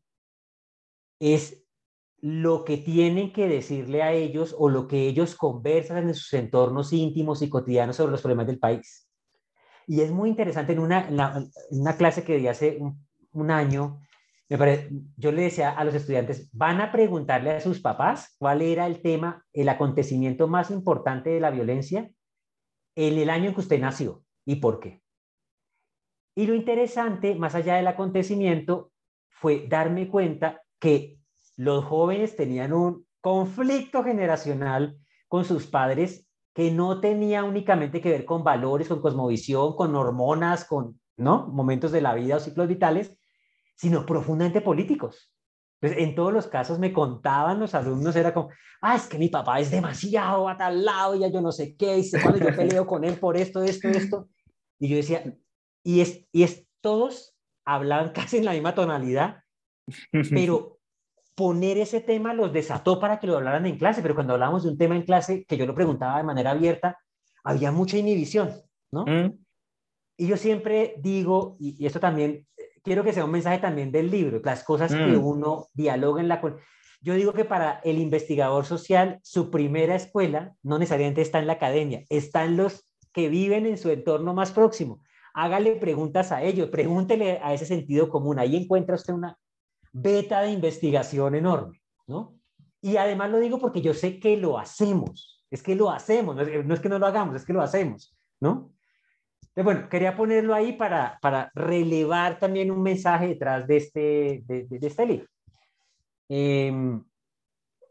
es 1.19 1.64
lo 2.21 2.64
que 2.64 2.77
tienen 2.77 3.33
que 3.33 3.49
decirle 3.49 4.05
a 4.05 4.12
ellos 4.12 4.55
o 4.57 4.69
lo 4.69 4.87
que 4.87 5.09
ellos 5.09 5.35
conversan 5.35 6.07
en 6.07 6.14
sus 6.14 6.33
entornos 6.35 6.93
íntimos 6.93 7.43
y 7.43 7.49
cotidianos 7.49 7.97
sobre 7.97 8.12
los 8.12 8.23
problemas 8.23 8.47
del 8.47 8.61
país. 8.61 9.09
Y 9.89 10.03
es 10.03 10.12
muy 10.12 10.31
interesante 10.31 10.73
en 10.73 10.79
una, 10.79 11.09
una 11.71 11.97
clase 11.97 12.23
que 12.23 12.37
di 12.37 12.47
hace 12.47 12.79
un, 13.33 13.51
año, 13.51 13.99
yo 14.49 15.33
le 15.33 15.43
decía 15.43 15.71
a 15.71 15.85
los 15.85 15.95
estudiantes, 15.95 16.49
van 16.53 16.81
a 16.81 16.91
preguntarle 16.91 17.51
a 17.51 17.61
sus 17.61 17.81
papás 17.81 18.35
cuál 18.39 18.63
era 18.63 18.87
el 18.87 19.03
tema, 19.03 19.45
el 19.53 19.69
acontecimiento 19.69 20.49
más 20.49 20.71
importante 20.71 21.31
de 21.31 21.41
la 21.41 21.51
violencia 21.51 22.11
en 22.97 23.19
el 23.19 23.29
año 23.31 23.49
en 23.49 23.55
que 23.55 23.61
usted 23.61 23.81
nació 23.81 24.23
y 24.47 24.57
por 24.57 24.81
qué. 24.81 25.03
Y 26.35 26.47
lo 26.47 26.55
interesante, 26.55 27.35
más 27.35 27.55
allá 27.55 27.77
del 27.77 27.89
acontecimiento, 27.89 28.91
fue 29.29 29.67
darme 29.69 30.09
cuenta 30.09 30.63
que 30.79 31.19
los 31.57 31.85
jóvenes 31.85 32.37
tenían 32.37 32.73
un 32.73 33.07
conflicto 33.21 34.03
generacional 34.03 34.97
con 35.27 35.45
sus 35.45 35.67
padres 35.67 36.27
que 36.55 36.71
no 36.71 37.01
tenía 37.01 37.45
únicamente 37.45 38.01
que 38.01 38.11
ver 38.11 38.25
con 38.25 38.43
valores, 38.43 38.89
con 38.89 39.01
cosmovisión, 39.01 39.77
con 39.77 39.95
hormonas, 39.95 40.65
con 40.65 41.01
¿no? 41.17 41.47
momentos 41.49 41.93
de 41.93 42.01
la 42.01 42.15
vida 42.15 42.37
o 42.37 42.41
ciclos 42.41 42.67
vitales, 42.67 43.19
sino 43.79 44.05
profundamente 44.05 44.61
políticos. 44.61 45.33
Pues 45.81 45.97
en 45.97 46.16
todos 46.16 46.33
los 46.33 46.49
casos 46.49 46.81
me 46.81 46.93
contaban 46.93 47.61
los 47.61 47.74
alumnos, 47.74 48.16
era 48.16 48.35
como, 48.35 48.51
ah, 48.83 48.97
es 48.97 49.07
que 49.07 49.16
mi 49.16 49.29
papá 49.29 49.61
es 49.61 49.70
demasiado 49.70 50.49
a 50.49 50.57
tal 50.57 50.85
lado, 50.85 51.14
ya 51.14 51.29
yo 51.29 51.41
no 51.41 51.53
sé 51.53 51.76
qué, 51.76 51.99
y 51.99 52.11
cuando 52.11 52.39
yo 52.39 52.57
peleo 52.57 52.87
con 52.87 53.05
él 53.05 53.18
por 53.18 53.37
esto, 53.37 53.62
esto, 53.62 53.89
esto. 53.89 54.29
Y 54.81 54.89
yo 54.89 54.97
decía, 54.97 55.22
y 55.85 56.01
es, 56.01 56.26
y 56.33 56.43
es, 56.43 56.66
todos 56.81 57.37
hablaban 57.64 58.11
casi 58.14 58.39
en 58.39 58.45
la 58.45 58.53
misma 58.53 58.74
tonalidad, 58.74 59.45
pero 60.31 60.81
poner 61.37 61.79
ese 61.79 62.01
tema 62.01 62.35
los 62.35 62.53
desató 62.53 62.99
para 62.99 63.20
que 63.20 63.29
lo 63.29 63.37
hablaran 63.37 63.64
en 63.66 63.79
clase, 63.79 64.03
pero 64.03 64.16
cuando 64.16 64.33
hablábamos 64.33 64.64
de 64.64 64.70
un 64.70 64.79
tema 64.79 64.97
en 64.97 65.03
clase, 65.03 65.45
que 65.45 65.57
yo 65.57 65.66
lo 65.66 65.74
preguntaba 65.76 66.18
de 66.18 66.24
manera 66.24 66.51
abierta, 66.51 66.99
había 67.45 67.70
mucha 67.70 67.97
inhibición, 67.97 68.61
¿no? 68.91 69.05
Mm. 69.07 69.39
Y 70.16 70.26
yo 70.26 70.37
siempre 70.37 70.97
digo, 70.99 71.57
y, 71.61 71.76
y 71.81 71.87
esto 71.87 72.01
también 72.01 72.45
quiero 72.89 73.05
que 73.05 73.12
sea 73.12 73.26
un 73.26 73.30
mensaje 73.30 73.59
también 73.59 73.93
del 73.93 74.11
libro, 74.11 74.41
las 74.43 74.64
cosas 74.64 74.95
que 74.95 75.07
mm. 75.07 75.22
uno 75.22 75.66
dialoga 75.74 76.22
en 76.22 76.28
la... 76.28 76.41
Yo 77.03 77.14
digo 77.14 77.34
que 77.34 77.45
para 77.45 77.80
el 77.84 77.99
investigador 77.99 78.64
social, 78.64 79.20
su 79.22 79.51
primera 79.51 79.95
escuela 79.95 80.55
no 80.62 80.78
necesariamente 80.78 81.20
está 81.20 81.39
en 81.39 81.47
la 81.47 81.53
academia, 81.53 82.05
está 82.09 82.47
en 82.47 82.57
los 82.57 82.91
que 83.12 83.28
viven 83.28 83.66
en 83.66 83.76
su 83.76 83.91
entorno 83.91 84.32
más 84.32 84.53
próximo. 84.53 85.03
Hágale 85.34 85.76
preguntas 85.76 86.32
a 86.32 86.43
ellos, 86.43 86.70
pregúntele 86.70 87.39
a 87.43 87.53
ese 87.53 87.66
sentido 87.66 88.09
común. 88.09 88.39
Ahí 88.39 88.57
encuentra 88.57 88.95
usted 88.95 89.12
una 89.12 89.39
beta 89.93 90.41
de 90.41 90.53
investigación 90.53 91.34
enorme, 91.34 91.82
¿no? 92.07 92.39
Y 92.80 92.97
además 92.97 93.30
lo 93.30 93.39
digo 93.39 93.59
porque 93.59 93.82
yo 93.82 93.93
sé 93.93 94.18
que 94.18 94.39
lo 94.39 94.59
hacemos, 94.59 95.45
es 95.51 95.62
que 95.62 95.76
lo 95.76 95.91
hacemos, 95.91 96.36
no 96.36 96.74
es 96.74 96.80
que 96.80 96.89
no 96.89 96.99
lo 96.99 97.07
hagamos, 97.07 97.36
es 97.36 97.45
que 97.45 97.53
lo 97.53 97.61
hacemos, 97.61 98.16
¿no? 98.41 98.72
Bueno, 99.57 99.89
quería 99.89 100.17
ponerlo 100.17 100.55
ahí 100.55 100.73
para, 100.73 101.19
para 101.21 101.51
relevar 101.55 102.39
también 102.39 102.71
un 102.71 102.83
mensaje 102.83 103.29
detrás 103.29 103.67
de 103.67 103.77
este, 103.77 104.43
de, 104.47 104.67
de, 104.69 104.87
este 104.87 105.07
libro. 105.07 105.27
Em, 106.29 107.03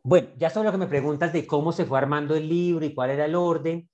bueno, 0.04 0.30
ya 0.38 0.50
sobre 0.50 0.68
lo 0.68 0.72
que 0.72 0.78
me 0.78 0.88
preguntas 0.88 1.34
de 1.34 1.46
cómo 1.46 1.72
se 1.72 1.86
fue 1.86 1.98
armando 1.98 2.36
el 2.36 2.48
libro 2.48 2.86
y 2.86 2.94
cuál 2.94 3.10
era 3.10 3.26
el 3.26 3.36
orden. 3.36 3.90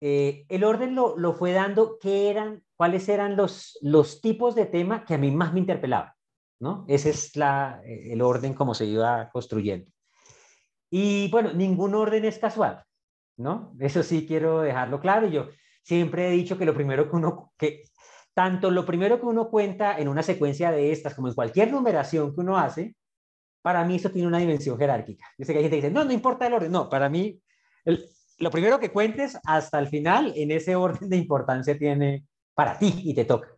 Eh, 0.00 0.46
el 0.48 0.64
orden 0.64 0.94
lo, 0.94 1.18
lo, 1.18 1.34
fue 1.34 1.52
dando, 1.52 1.98
qué 2.00 2.30
eran, 2.30 2.64
cuáles 2.74 3.08
eran 3.08 3.36
los, 3.36 3.78
los 3.82 4.22
tipos 4.22 4.54
de 4.54 4.64
tema 4.64 5.04
que 5.04 5.14
a 5.14 5.18
mí 5.18 5.30
más 5.30 5.52
me 5.52 5.60
interpelaban, 5.60 6.12
¿no? 6.58 6.86
Ese 6.88 7.10
es 7.10 7.36
la, 7.36 7.82
el 7.84 8.22
orden 8.22 8.54
como 8.54 8.72
se 8.72 8.86
iba 8.86 9.28
construyendo. 9.30 9.90
Y 10.90 11.30
bueno, 11.30 11.52
ningún 11.52 11.94
orden 11.94 12.24
es 12.24 12.38
casual, 12.38 12.82
¿no? 13.36 13.74
Eso 13.78 14.02
sí 14.02 14.26
quiero 14.26 14.62
dejarlo 14.62 15.00
claro. 15.00 15.28
Yo, 15.28 15.48
siempre 15.90 16.28
he 16.28 16.30
dicho 16.30 16.56
que 16.56 16.64
lo 16.64 16.72
primero 16.72 17.10
que 17.10 17.16
uno, 17.16 17.52
que 17.58 17.82
tanto 18.32 18.70
lo 18.70 18.86
primero 18.86 19.18
que 19.18 19.26
uno 19.26 19.50
cuenta 19.50 19.98
en 19.98 20.06
una 20.06 20.22
secuencia 20.22 20.70
de 20.70 20.92
estas 20.92 21.14
como 21.14 21.26
en 21.26 21.34
cualquier 21.34 21.72
numeración 21.72 22.32
que 22.32 22.40
uno 22.40 22.56
hace, 22.56 22.94
para 23.60 23.84
mí 23.84 23.96
eso 23.96 24.12
tiene 24.12 24.28
una 24.28 24.38
dimensión 24.38 24.78
jerárquica. 24.78 25.26
Yo 25.36 25.44
sé 25.44 25.52
que 25.52 25.58
hay 25.58 25.64
gente 25.64 25.76
que 25.78 25.88
dice, 25.88 25.92
no, 25.92 26.04
no 26.04 26.12
importa 26.12 26.46
el 26.46 26.54
orden. 26.54 26.70
No, 26.70 26.88
para 26.88 27.08
mí, 27.08 27.42
lo 28.38 28.50
primero 28.52 28.78
que 28.78 28.92
cuentes 28.92 29.36
hasta 29.44 29.80
el 29.80 29.88
final, 29.88 30.32
en 30.36 30.52
ese 30.52 30.76
orden 30.76 31.08
de 31.08 31.16
importancia 31.16 31.76
tiene 31.76 32.24
para 32.54 32.78
ti 32.78 32.94
y 33.04 33.12
te 33.12 33.24
toca. 33.24 33.48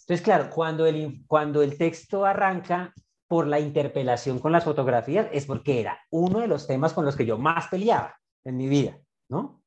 Entonces, 0.00 0.20
claro, 0.20 0.50
cuando 0.50 0.84
el, 0.84 1.24
cuando 1.26 1.62
el 1.62 1.78
texto 1.78 2.26
arranca 2.26 2.92
por 3.26 3.46
la 3.46 3.58
interpelación 3.58 4.38
con 4.38 4.52
las 4.52 4.64
fotografías, 4.64 5.28
es 5.32 5.46
porque 5.46 5.80
era 5.80 5.98
uno 6.10 6.40
de 6.40 6.46
los 6.46 6.66
temas 6.66 6.92
con 6.92 7.06
los 7.06 7.16
que 7.16 7.24
yo 7.24 7.38
más 7.38 7.68
peleaba 7.68 8.20
en 8.44 8.58
mi 8.58 8.68
vida, 8.68 8.98
¿no? 9.30 9.59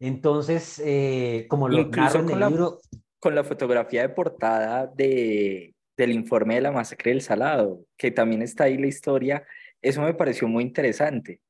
Entonces, 0.00 0.80
eh, 0.84 1.46
como 1.48 1.68
lo 1.68 1.78
Incluso 1.78 2.18
en 2.18 2.30
el 2.30 2.30
con 2.30 2.48
libro... 2.48 2.80
La, 2.92 2.98
con 3.18 3.34
la 3.34 3.44
fotografía 3.44 4.02
de 4.02 4.08
portada 4.10 4.86
de, 4.86 5.74
del 5.96 6.12
informe 6.12 6.54
de 6.54 6.60
la 6.60 6.72
masacre 6.72 7.10
del 7.10 7.20
Salado, 7.20 7.80
que 7.96 8.10
también 8.10 8.42
está 8.42 8.64
ahí 8.64 8.78
la 8.78 8.86
historia, 8.86 9.44
eso 9.82 10.02
me 10.02 10.14
pareció 10.14 10.46
muy 10.46 10.62
interesante. 10.62 11.40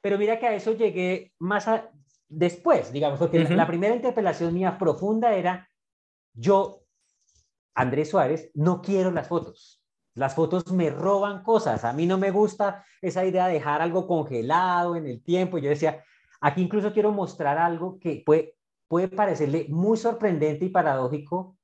Pero 0.00 0.18
mira 0.18 0.38
que 0.38 0.46
a 0.46 0.54
eso 0.54 0.74
llegué 0.74 1.32
más 1.38 1.68
después, 2.28 2.92
digamos, 2.92 3.18
porque 3.18 3.40
la 3.44 3.66
primera 3.66 3.94
interpelación 3.94 4.54
mía 4.54 4.78
profunda 4.78 5.34
era, 5.34 5.68
yo, 6.32 6.84
Andrés 7.74 8.08
Suárez, 8.08 8.50
no 8.54 8.80
quiero 8.80 9.10
las 9.10 9.28
fotos. 9.28 9.82
Las 10.14 10.34
fotos 10.34 10.72
me 10.72 10.90
roban 10.90 11.42
cosas. 11.42 11.84
A 11.84 11.92
mí 11.92 12.06
no 12.06 12.18
me 12.18 12.30
gusta 12.30 12.84
esa 13.02 13.24
idea 13.24 13.46
de 13.46 13.54
dejar 13.54 13.82
algo 13.82 14.06
congelado 14.06 14.96
en 14.96 15.06
el 15.06 15.22
tiempo. 15.22 15.58
Yo 15.58 15.68
decía, 15.68 16.02
Aquí 16.40 16.62
incluso 16.62 16.92
quiero 16.92 17.12
mostrar 17.12 17.58
algo 17.58 17.98
que 17.98 18.22
puede, 18.24 18.56
puede 18.88 19.08
parecerle 19.08 19.66
muy 19.68 19.96
sorprendente 19.96 20.64
y 20.64 20.70
paradójico 20.70 21.56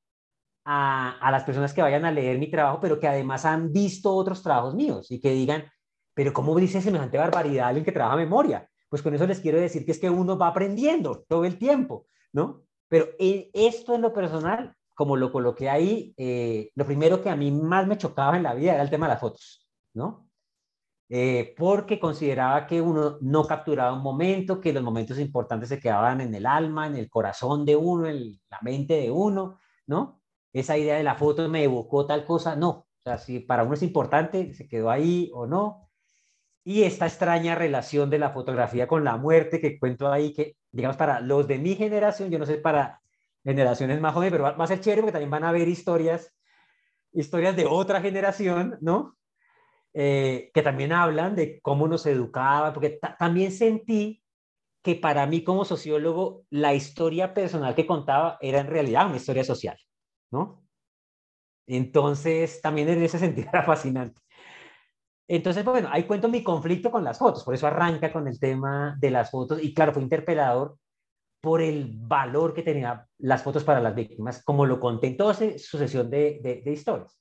a, 0.64 1.18
a, 1.18 1.30
las 1.30 1.44
personas 1.44 1.72
que 1.72 1.82
vayan 1.82 2.04
a 2.04 2.10
leer 2.10 2.38
mi 2.38 2.50
trabajo, 2.50 2.80
pero 2.80 2.98
que 2.98 3.08
además 3.08 3.44
han 3.44 3.72
visto 3.72 4.14
otros 4.14 4.42
trabajos 4.42 4.74
míos 4.74 5.10
y 5.10 5.20
que 5.20 5.30
digan, 5.30 5.64
pero 6.14 6.32
¿cómo 6.32 6.54
dice 6.56 6.80
semejante 6.80 7.18
barbaridad 7.18 7.68
alguien 7.68 7.84
que 7.84 7.92
trabaja 7.92 8.16
memoria? 8.16 8.68
Pues 8.88 9.02
con 9.02 9.14
eso 9.14 9.26
les 9.26 9.40
quiero 9.40 9.60
decir 9.60 9.84
que 9.84 9.92
es 9.92 9.98
que 9.98 10.10
uno 10.10 10.38
va 10.38 10.48
aprendiendo 10.48 11.24
todo 11.28 11.44
el 11.44 11.58
tiempo, 11.58 12.06
¿no? 12.32 12.62
Pero 12.88 13.08
esto 13.18 13.94
en 13.94 14.02
lo 14.02 14.12
personal, 14.12 14.74
como 14.94 15.16
lo 15.16 15.32
coloqué 15.32 15.68
ahí, 15.68 16.14
eh, 16.16 16.70
lo 16.74 16.86
primero 16.86 17.22
que 17.22 17.30
a 17.30 17.36
mí 17.36 17.50
más 17.50 17.86
me 17.86 17.98
chocaba 17.98 18.36
en 18.36 18.44
la 18.44 18.54
vida 18.54 18.74
era 18.74 18.82
el 18.82 18.90
tema 18.90 19.06
de 19.06 19.12
las 19.14 19.20
fotos, 19.20 19.68
¿no? 19.92 20.25
Eh, 21.09 21.54
porque 21.57 22.00
consideraba 22.00 22.66
que 22.66 22.80
uno 22.80 23.18
no 23.20 23.44
capturaba 23.46 23.92
un 23.92 24.02
momento, 24.02 24.61
que 24.61 24.72
los 24.72 24.82
momentos 24.82 25.18
importantes 25.20 25.68
se 25.68 25.78
quedaban 25.78 26.20
en 26.20 26.34
el 26.34 26.46
alma, 26.46 26.86
en 26.88 26.96
el 26.96 27.09
corazón 27.09 27.64
de 27.64 27.76
uno, 27.76 28.07
en 28.09 28.40
la 28.50 28.59
mente 28.62 28.94
de 28.94 29.11
uno, 29.11 29.59
¿no? 29.86 30.20
Esa 30.52 30.76
idea 30.76 30.96
de 30.96 31.04
la 31.04 31.14
foto 31.14 31.48
me 31.48 31.62
evocó 31.62 32.07
tal 32.07 32.24
cosa, 32.24 32.57
no. 32.57 32.70
O 32.70 33.02
sea, 33.04 33.18
si 33.18 33.38
para 33.40 33.62
uno 33.62 33.74
es 33.74 33.82
importante, 33.82 34.52
se 34.54 34.66
quedó 34.66 34.90
ahí 34.90 35.30
o 35.32 35.46
no. 35.46 35.88
Y 36.64 36.82
esta 36.82 37.07
extraña 37.07 37.54
relación 37.54 38.11
de 38.11 38.18
la 38.18 38.30
fotografía 38.30 38.88
con 38.88 39.04
la 39.04 39.16
muerte 39.16 39.61
que 39.61 39.78
cuento 39.78 40.11
ahí, 40.11 40.32
que 40.32 40.57
digamos 40.72 40.96
para 40.96 41.20
los 41.20 41.46
de 41.46 41.59
mi 41.59 41.76
generación, 41.76 42.30
yo 42.30 42.38
no 42.40 42.46
sé 42.46 42.57
para 42.59 43.00
generaciones 43.44 44.00
más 44.00 44.12
jóvenes, 44.12 44.32
pero 44.32 44.44
va, 44.44 44.64
a 44.64 44.66
ser 44.66 44.80
chévere 44.80 45.02
porque 45.02 45.12
también 45.12 45.30
van 45.30 45.44
a 45.44 45.52
ver 45.52 45.68
historias, 45.68 46.34
historias 47.12 47.54
de 47.54 47.66
otra 47.66 48.00
generación, 48.00 48.76
¿no? 48.80 49.16
Eh, 49.99 50.51
que 50.53 50.61
también 50.61 50.92
hablan 50.92 51.34
de 51.34 51.59
cómo 51.62 51.88
nos 51.88 52.05
educaba, 52.05 52.74
porque 52.74 53.01
también 53.18 53.51
sentí 53.51 54.22
que 54.82 54.94
para 54.94 55.26
mí 55.26 55.42
como 55.42 55.64
sociólogo 55.64 56.44
la 56.51 56.74
historia 56.74 57.32
personal 57.32 57.74
que 57.74 57.86
contaba 57.86 58.36
era 58.42 58.61
en 58.61 58.66
realidad 58.66 59.07
una 59.07 59.16
historia 59.16 59.42
social, 59.42 59.78
¿no? 60.30 60.62
Entonces, 61.66 62.61
también 62.61 62.90
en 62.90 63.03
ese 63.03 63.18
sentido 63.18 63.49
era 63.51 63.62
fascinante. 63.62 64.20
Entonces, 65.28 65.64
bueno, 65.64 65.88
ahí 65.90 66.05
cuento 66.05 66.28
mi 66.28 66.42
conflicto 66.44 66.90
con 66.90 67.03
las 67.03 67.18
fotos, 67.18 67.42
por 67.42 67.55
eso 67.55 67.66
arranca 67.66 68.12
con 68.12 68.28
el 68.28 68.38
tema 68.38 68.97
de 69.01 69.11
las 69.11 69.30
fotos 69.30 69.62
y 69.62 69.72
claro, 69.72 69.94
fue 69.94 70.03
interpelador 70.03 70.76
por 71.40 71.62
el 71.62 71.90
valor 71.97 72.53
que 72.53 72.62
tenían 72.62 73.03
las 73.16 73.42
fotos 73.42 73.64
para 73.64 73.80
las 73.80 73.94
víctimas, 73.94 74.44
como 74.44 74.66
lo 74.66 74.78
conté 74.78 75.07
en 75.07 75.16
toda 75.16 75.32
sucesión 75.32 76.11
de, 76.11 76.62
de 76.62 76.70
historias. 76.70 77.18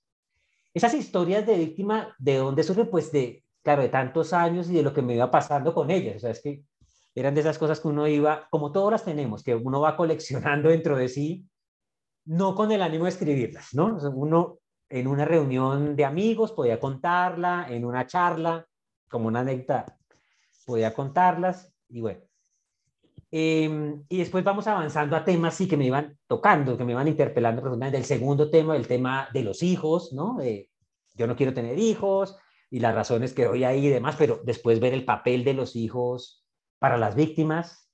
Esas 0.76 0.93
historias 0.93 1.45
de 1.45 1.57
víctima, 1.57 2.13
¿de 2.19 2.36
dónde 2.36 2.61
surgen? 2.61 2.89
Pues 2.89 3.09
de, 3.09 3.45
claro, 3.63 3.82
de 3.82 3.88
tantos 3.88 4.34
años 4.34 4.69
y 4.69 4.73
de 4.73 4.84
lo 4.84 4.93
que 4.93 5.01
me 5.01 5.15
iba 5.15 5.32
pasando 5.32 5.73
con 5.73 5.89
ellas. 5.89 6.17
O 6.17 6.19
sea, 6.19 6.32
es 6.32 6.41
que 6.41 6.63
eran 7.15 7.34
de 7.34 7.39
esas 7.39 7.57
cosas 7.57 7.80
que 7.80 7.88
uno 7.88 8.05
iba, 8.09 8.49
como 8.51 8.73
todas 8.73 8.91
las 8.91 9.05
tenemos, 9.05 9.41
que 9.41 9.55
uno 9.55 9.80
va 9.80 9.95
coleccionando 9.95 10.67
dentro 10.67 10.97
de 10.97 11.07
sí, 11.07 11.47
no 12.26 12.55
con 12.55 12.73
el 12.73 12.82
ánimo 12.82 13.05
de 13.05 13.11
escribirlas, 13.11 13.73
¿no? 13.73 13.97
uno 14.13 14.59
en 14.89 15.07
una 15.07 15.23
reunión 15.23 15.95
de 15.95 16.03
amigos 16.03 16.51
podía 16.51 16.78
contarla, 16.78 17.67
en 17.69 17.86
una 17.86 18.05
charla, 18.05 18.67
como 19.09 19.30
una 19.30 19.39
anécdota, 19.39 19.97
podía 20.65 20.93
contarlas, 20.93 21.73
y 21.88 22.01
bueno, 22.01 22.19
Em, 23.38 24.05
y 24.07 24.19
después 24.19 24.45
vamos 24.45 24.65
avanzando 24.65 25.13
a 25.17 25.25
temas 25.25 25.55
sí 25.55 25.67
que 25.67 25.75
me 25.75 25.86
iban 25.86 26.17
tocando, 26.25 26.77
que 26.77 26.86
me 26.86 26.93
iban 26.93 27.09
interpelando 27.09 27.61
profundamente. 27.61 27.97
El 27.97 28.05
segundo 28.05 28.49
tema, 28.49 28.77
el 28.77 28.88
tema 28.88 29.27
de 29.33 29.43
los 29.43 29.61
hijos, 29.61 30.13
¿no? 30.13 30.38
yo 31.15 31.27
no 31.27 31.36
quiero 31.36 31.53
tener 31.53 31.77
hijos 31.77 32.38
y 32.69 32.79
las 32.79 32.95
razones 32.95 33.33
que 33.33 33.43
doy 33.43 33.65
ahí 33.65 33.88
y 33.88 33.89
demás, 33.89 34.15
pero 34.17 34.39
después 34.45 34.79
ver 34.79 34.93
el 34.93 35.03
papel 35.03 35.43
de 35.43 35.53
los 35.53 35.75
hijos 35.75 36.45
para 36.79 36.97
las 36.97 37.15
víctimas. 37.15 37.91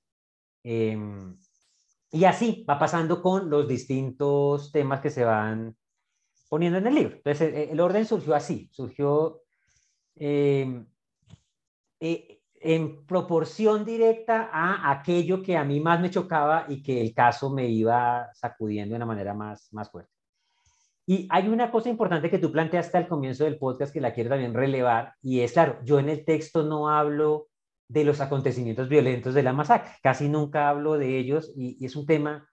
Em, 0.62 1.36
y 2.12 2.22
así 2.22 2.64
va 2.70 2.78
pasando 2.78 3.20
con 3.20 3.50
los 3.50 3.66
distintos 3.66 4.70
temas 4.70 5.00
que 5.00 5.10
se 5.10 5.24
van 5.24 5.76
poniendo 6.48 6.78
en 6.78 6.86
el 6.86 6.94
libro. 6.94 7.16
Entonces, 7.16 7.68
el, 7.68 7.80
orden 7.80 8.06
surgió 8.06 8.36
así, 8.36 8.70
surgió 8.72 9.42
eh, 10.14 10.84
eh, 11.98 12.41
en 12.62 13.04
proporción 13.06 13.84
directa 13.84 14.48
a 14.52 14.90
aquello 14.90 15.42
que 15.42 15.56
a 15.56 15.64
mí 15.64 15.80
más 15.80 16.00
me 16.00 16.10
chocaba 16.10 16.66
y 16.68 16.82
que 16.82 17.00
el 17.00 17.12
caso 17.12 17.50
me 17.52 17.68
iba 17.68 18.28
sacudiendo 18.34 18.92
de 18.92 18.96
una 18.96 19.06
manera 19.06 19.34
más, 19.34 19.72
más 19.72 19.90
fuerte. 19.90 20.12
Y 21.04 21.26
hay 21.30 21.48
una 21.48 21.70
cosa 21.70 21.88
importante 21.88 22.30
que 22.30 22.38
tú 22.38 22.52
planteaste 22.52 22.96
al 22.96 23.08
comienzo 23.08 23.44
del 23.44 23.58
podcast 23.58 23.92
que 23.92 24.00
la 24.00 24.12
quiero 24.12 24.30
también 24.30 24.54
relevar, 24.54 25.14
y 25.20 25.40
es, 25.40 25.52
claro, 25.52 25.78
yo 25.84 25.98
en 25.98 26.08
el 26.08 26.24
texto 26.24 26.62
no 26.62 26.88
hablo 26.88 27.48
de 27.88 28.04
los 28.04 28.20
acontecimientos 28.20 28.88
violentos 28.88 29.34
de 29.34 29.42
la 29.42 29.52
masacre, 29.52 29.90
casi 30.02 30.28
nunca 30.28 30.68
hablo 30.68 30.98
de 30.98 31.18
ellos, 31.18 31.52
y, 31.56 31.84
es 31.84 31.96
un 31.96 32.06
tema 32.06 32.48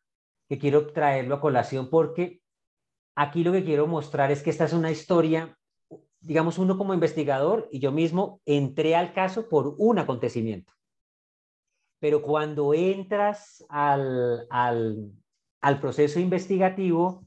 que 0.47 0.57
quiero 0.57 0.88
traerlo 0.88 1.36
a 1.36 1.41
colación 1.41 1.91
porque 1.91 2.41
aquí 3.16 3.43
lo 3.43 3.51
que 3.51 3.64
quiero 3.64 3.86
mostrar 3.86 4.32
es 4.32 4.41
que 4.41 4.49
esta 4.49 4.66
es 4.66 4.74
una 4.74 4.89
historia, 4.89 5.55
digamos, 6.22 6.58
uno 6.58 6.78
como 6.78 6.94
investigador 6.94 7.68
y 7.72 7.80
yo 7.80 7.92
mismo 7.92 8.42
entré 8.46 8.96
al 8.96 9.14
caso 9.14 9.48
por 9.48 9.76
un 9.78 10.00
acontecimiento. 10.00 10.74
Pero 12.00 12.22
cuando 12.22 12.74
entras 12.74 13.66
al, 13.70 14.48
al, 14.50 15.80
proceso 15.82 16.20
investigativo, 16.20 17.26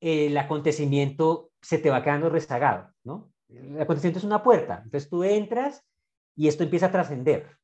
el 0.00 0.36
acontecimiento 0.38 1.50
se 1.60 1.78
te 1.78 1.90
va 1.90 2.02
quedando 2.02 2.30
rezagado, 2.30 2.90
¿no? 3.04 3.30
El 3.48 3.80
acontecimiento 3.80 4.18
es 4.18 4.24
una 4.24 4.42
puerta, 4.42 4.82
entonces 4.84 5.08
tú 5.08 5.22
entras 5.22 5.84
y 6.34 6.48
esto 6.48 6.64
empieza 6.64 6.86
a 6.86 6.92
trascender 6.92 7.56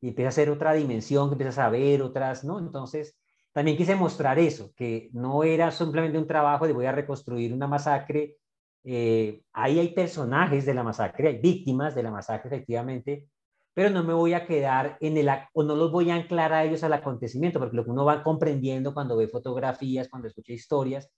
y 0.00 0.08
empieza 0.08 0.28
a 0.28 0.32
ser 0.32 0.50
otra 0.50 0.72
dimensión, 0.72 1.28
que 1.28 1.34
empiezas 1.34 1.58
a 1.58 1.68
ver 1.68 2.02
otras, 2.02 2.44
¿no? 2.44 2.58
Entonces, 2.58 3.16
también 3.52 3.76
quise 3.76 3.96
mostrar 3.96 4.38
eso, 4.38 4.72
que 4.76 5.10
no 5.12 5.42
era 5.42 5.70
simplemente 5.70 6.18
un 6.18 6.26
trabajo 6.26 6.66
de 6.66 6.72
voy 6.72 6.86
a 6.86 6.92
reconstruir 6.92 7.52
una 7.52 7.66
masacre, 7.66 8.36
eh, 8.84 9.42
ahí 9.52 9.78
hay 9.78 9.88
personajes 9.94 10.64
de 10.66 10.74
la 10.74 10.82
masacre, 10.82 11.28
hay 11.28 11.38
víctimas 11.38 11.94
de 11.94 12.02
la 12.02 12.10
masacre 12.10 12.48
efectivamente, 12.48 13.28
pero 13.74 13.90
no 13.90 14.02
me 14.04 14.14
voy 14.14 14.34
a 14.34 14.46
quedar 14.46 14.96
en 15.00 15.16
el, 15.16 15.28
o 15.52 15.62
no 15.62 15.76
los 15.76 15.92
voy 15.92 16.10
a 16.10 16.14
anclar 16.14 16.52
a 16.52 16.64
ellos 16.64 16.82
al 16.82 16.92
acontecimiento, 16.92 17.58
porque 17.58 17.76
lo 17.76 17.84
que 17.84 17.90
uno 17.90 18.04
va 18.04 18.22
comprendiendo 18.22 18.94
cuando 18.94 19.16
ve 19.16 19.28
fotografías, 19.28 20.08
cuando 20.08 20.28
escucha 20.28 20.52
historias, 20.52 21.10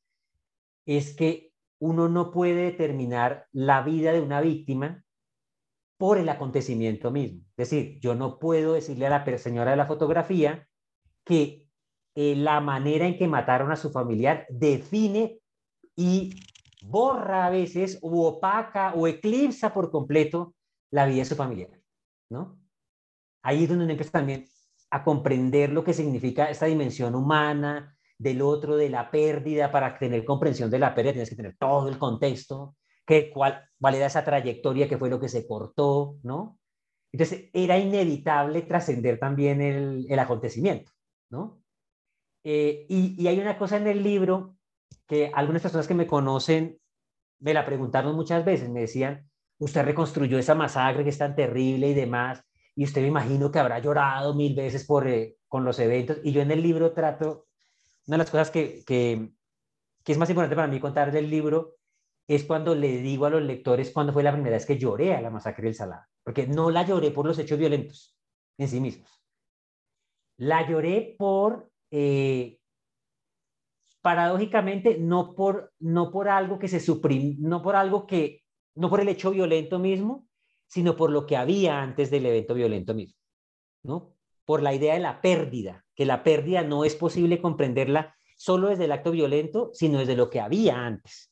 es 0.87 1.17
que 1.17 1.53
uno 1.79 2.09
no 2.09 2.31
puede 2.31 2.65
determinar 2.65 3.47
la 3.53 3.83
vida 3.83 4.13
de 4.13 4.21
una 4.21 4.41
víctima 4.41 5.05
por 5.97 6.19
el 6.19 6.29
acontecimiento 6.29 7.11
mismo. 7.11 7.41
Es 7.57 7.71
decir, 7.71 8.01
yo 8.01 8.15
no 8.15 8.39
puedo 8.39 8.75
decirle 8.75 9.07
a 9.07 9.11
la 9.11 9.39
señora 9.39 9.71
de 9.71 9.77
la 9.77 9.87
fotografía 9.87 10.69
que 11.25 11.69
eh, 12.15 12.37
la 12.37 12.61
manera 12.61 13.07
en 13.07 13.17
que 13.17 13.29
mataron 13.29 13.71
a 13.71 13.77
su 13.77 13.91
familiar 13.91 14.47
define 14.51 15.41
y 15.97 16.35
borra 16.85 17.47
a 17.47 17.51
veces 17.51 17.99
o 18.03 18.27
opaca 18.27 18.95
o 18.95 19.07
eclipsa 19.07 19.73
por 19.73 19.91
completo 19.91 20.55
la 20.91 21.07
vida 21.07 21.19
de 21.19 21.25
su 21.25 21.37
familiar, 21.37 21.71
¿no? 22.31 22.59
Ahí 23.43 23.65
es 23.65 23.69
donde 23.69 23.85
uno 23.85 23.93
empieza 23.93 24.13
también 24.13 24.47
a 24.91 25.03
comprender 25.03 25.71
lo 25.71 25.83
que 25.83 25.95
significa 25.95 26.51
esta 26.51 26.67
dimensión 26.67 27.15
humana, 27.15 27.97
del 28.19 28.41
otro, 28.41 28.77
de 28.77 28.89
la 28.89 29.11
pérdida, 29.11 29.73
para 29.73 29.99
tener 29.99 30.25
comprensión 30.25 30.71
de 30.71 30.79
la 30.79 30.95
pérdida 30.95 31.15
tienes 31.15 31.31
que 31.31 31.37
tener 31.37 31.57
todo 31.59 31.89
el 31.89 31.99
contexto, 31.99 32.77
que, 33.05 33.31
cuál, 33.31 33.69
cuál 33.81 33.97
era 33.97 34.07
esa 34.07 34.25
trayectoria, 34.25 34.89
que 34.89 34.97
fue 34.97 35.11
lo 35.11 35.19
que 35.19 35.29
se 35.29 35.47
cortó, 35.47 36.19
¿no? 36.23 36.59
Entonces 37.11 37.51
era 37.53 37.79
inevitable 37.79 38.63
trascender 38.63 39.19
también 39.19 39.61
el, 39.61 40.07
el, 40.09 40.19
acontecimiento, 40.19 40.93
¿no? 41.31 41.63
Eh, 42.45 42.87
y 42.89 43.27
hay 43.27 43.41
una 43.41 43.59
cosa 43.59 43.77
en 43.77 43.89
el 43.89 44.03
libro 44.03 44.57
que 45.07 45.31
algunas 45.35 45.63
personas 45.63 45.87
que 45.89 45.95
me 45.95 46.07
conocen 46.07 46.79
me 47.41 47.55
la 47.55 47.67
preguntaron 47.67 48.15
muchas 48.15 48.45
veces, 48.45 48.69
me 48.71 48.81
decían, 48.81 49.29
usted 49.59 49.85
reconstruyó 49.85 50.39
esa 50.39 50.55
masacre 50.55 51.05
que 51.05 51.11
es 51.11 51.19
tan 51.19 51.35
terrible 51.35 51.89
y 51.89 51.95
demás, 51.95 52.45
y 52.75 52.85
usted 52.85 53.03
me 53.03 53.09
imagino 53.09 53.51
que 53.51 53.59
habrá 53.59 53.79
llorado 53.81 54.35
mil 54.35 54.55
veces 54.55 54.85
por, 54.85 55.07
eh, 55.09 55.37
con 55.49 55.65
los 55.65 55.79
eventos, 55.79 56.19
y 56.23 56.33
yo 56.33 56.41
en 56.41 56.51
el 56.51 56.63
libro 56.63 56.93
trato 56.93 57.47
una 58.07 58.17
de 58.17 58.19
las 58.19 58.31
cosas 58.31 58.51
que, 58.51 58.83
que, 58.85 59.31
es 60.05 60.19
más 60.19 60.29
importante 60.29 60.57
para 60.57 60.69
mí 60.69 60.81
contar 60.81 61.13
del 61.13 61.31
libro 61.31 61.77
es 62.27 62.45
cuando 62.45 62.75
le 62.75 62.99
digo 62.99 63.27
a 63.27 63.31
los 63.31 63.43
lectores 63.43 63.91
cuándo 63.91 64.13
fue 64.13 64.23
la 64.23 64.33
primera 64.33 64.57
vez 64.57 64.67
que 64.67 64.79
lloré 64.79 65.15
a 65.15 65.21
la 65.21 65.31
masacre 65.31 65.65
del 65.65 65.75
Salado, 65.75 66.03
porque 66.23 66.47
no 66.47 66.71
la 66.71 66.85
lloré 66.85 67.11
por 67.11 67.27
los 67.27 67.39
hechos 67.39 67.59
violentos 67.59 68.17
en 68.59 68.69
sí 68.69 68.81
mismos. 68.81 69.23
La 70.39 70.69
lloré 70.69 71.15
por, 71.19 71.71
eh, 71.91 72.59
paradójicamente, 74.03 74.99
no 74.99 75.35
por, 75.35 75.73
no 75.79 76.11
por 76.11 76.29
algo 76.29 76.59
que 76.59 76.69
se 76.69 76.81
suprime, 76.81 77.37
no 77.39 77.63
por 77.63 77.77
algo 77.77 78.07
que, 78.07 78.43
no 78.75 78.91
por 78.91 79.01
el 79.01 79.09
hecho 79.09 79.31
violento 79.31 79.79
mismo, 79.79 80.27
sino 80.67 80.97
por 80.97 81.11
lo 81.11 81.27
que 81.27 81.37
había 81.37 81.81
antes 81.81 82.11
del 82.11 82.27
evento 82.27 82.55
violento 82.55 82.95
mismo, 82.95 83.19
¿no? 83.85 84.15
Por 84.45 84.63
la 84.63 84.75
idea 84.75 84.95
de 84.95 85.01
la 85.01 85.21
pérdida, 85.21 85.85
que 85.95 86.05
la 86.05 86.25
pérdida 86.25 86.63
no 86.63 86.85
es 86.85 86.97
posible 86.97 87.41
comprenderla 87.41 88.17
solo 88.37 88.69
desde 88.69 88.87
el 88.87 88.93
acto 88.93 89.13
violento, 89.13 89.71
sino 89.73 90.01
desde 90.01 90.17
lo 90.17 90.29
que 90.29 90.41
había 90.41 90.85
antes. 90.85 91.31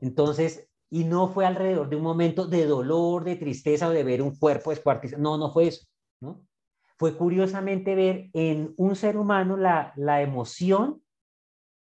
Entonces, 0.00 0.68
y 0.90 1.04
no 1.04 1.28
fue 1.28 1.44
alrededor 1.44 1.88
de 1.88 1.96
un 1.96 2.02
momento 2.02 2.46
de 2.46 2.66
dolor, 2.66 3.24
de 3.24 3.36
tristeza 3.36 3.88
o 3.88 3.90
de 3.90 4.04
ver 4.04 4.22
un 4.22 4.38
cuerpo 4.38 4.70
descuartizado. 4.70 5.20
No, 5.20 5.36
no 5.36 5.52
fue 5.52 5.66
eso, 5.66 5.86
¿no? 6.20 6.46
Fue 6.98 7.16
curiosamente 7.16 7.94
ver 7.94 8.30
en 8.32 8.74
un 8.76 8.94
ser 8.94 9.16
humano 9.16 9.56
la, 9.56 9.92
la 9.96 10.22
emoción 10.22 11.02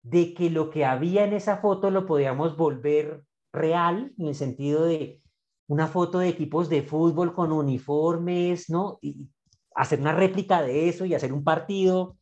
de 0.03 0.35
que 0.35 0.51
lo 0.51 0.71
que 0.71 0.85
había 0.85 1.25
en 1.25 1.33
esa 1.33 1.59
foto 1.59 1.91
lo 1.91 2.07
podíamos 2.07 2.57
volver 2.57 3.25
real, 3.53 4.13
en 4.19 4.27
el 4.27 4.35
sentido 4.35 4.85
de 4.85 5.21
una 5.69 5.87
foto 5.87 6.19
de 6.19 6.29
equipos 6.29 6.69
de 6.69 6.83
fútbol 6.83 7.35
con 7.35 7.53
uniformes, 7.53 8.69
¿no? 8.69 8.99
Y 9.01 9.29
hacer 9.75 10.01
una 10.01 10.13
réplica 10.13 10.63
de 10.63 10.89
eso 10.89 11.05
y 11.05 11.15
hacer 11.15 11.33
un 11.33 11.45
partido. 11.45 12.19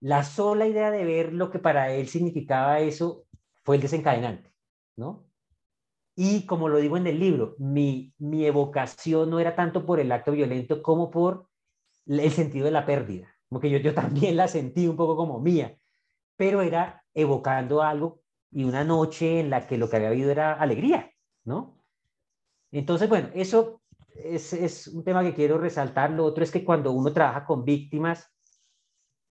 La 0.00 0.22
sola 0.22 0.66
idea 0.66 0.90
de 0.90 1.04
ver 1.04 1.32
lo 1.32 1.50
que 1.50 1.58
para 1.58 1.92
él 1.92 2.08
significaba 2.08 2.80
eso 2.80 3.26
fue 3.64 3.76
el 3.76 3.82
desencadenante, 3.82 4.52
¿no? 4.96 5.26
Y 6.16 6.46
como 6.46 6.68
lo 6.68 6.78
digo 6.78 6.96
en 6.96 7.08
el 7.08 7.18
libro, 7.18 7.56
mi, 7.58 8.14
mi 8.18 8.46
evocación 8.46 9.30
no 9.30 9.40
era 9.40 9.56
tanto 9.56 9.84
por 9.84 9.98
el 9.98 10.12
acto 10.12 10.30
violento 10.30 10.80
como 10.80 11.10
por 11.10 11.48
el 12.06 12.30
sentido 12.30 12.66
de 12.66 12.70
la 12.70 12.86
pérdida, 12.86 13.34
como 13.48 13.60
que 13.60 13.70
yo, 13.70 13.78
yo 13.78 13.94
también 13.94 14.36
la 14.36 14.46
sentí 14.46 14.86
un 14.86 14.96
poco 14.96 15.16
como 15.16 15.40
mía, 15.40 15.76
pero 16.36 16.62
era 16.62 17.04
evocando 17.14 17.82
algo 17.82 18.20
y 18.50 18.64
una 18.64 18.84
noche 18.84 19.40
en 19.40 19.50
la 19.50 19.66
que 19.66 19.78
lo 19.78 19.88
que 19.88 19.96
había 19.96 20.08
habido 20.08 20.30
era 20.30 20.54
alegría, 20.54 21.10
¿no? 21.44 21.80
Entonces, 22.70 23.08
bueno, 23.08 23.30
eso 23.34 23.82
es, 24.14 24.88
un 24.88 25.04
tema 25.04 25.22
que 25.22 25.34
quiero 25.34 25.58
resaltar. 25.58 26.10
Lo 26.10 26.24
otro 26.24 26.44
es 26.44 26.50
que 26.50 26.64
cuando 26.64 26.92
uno 26.92 27.12
trabaja 27.12 27.44
con 27.44 27.64
víctimas, 27.64 28.30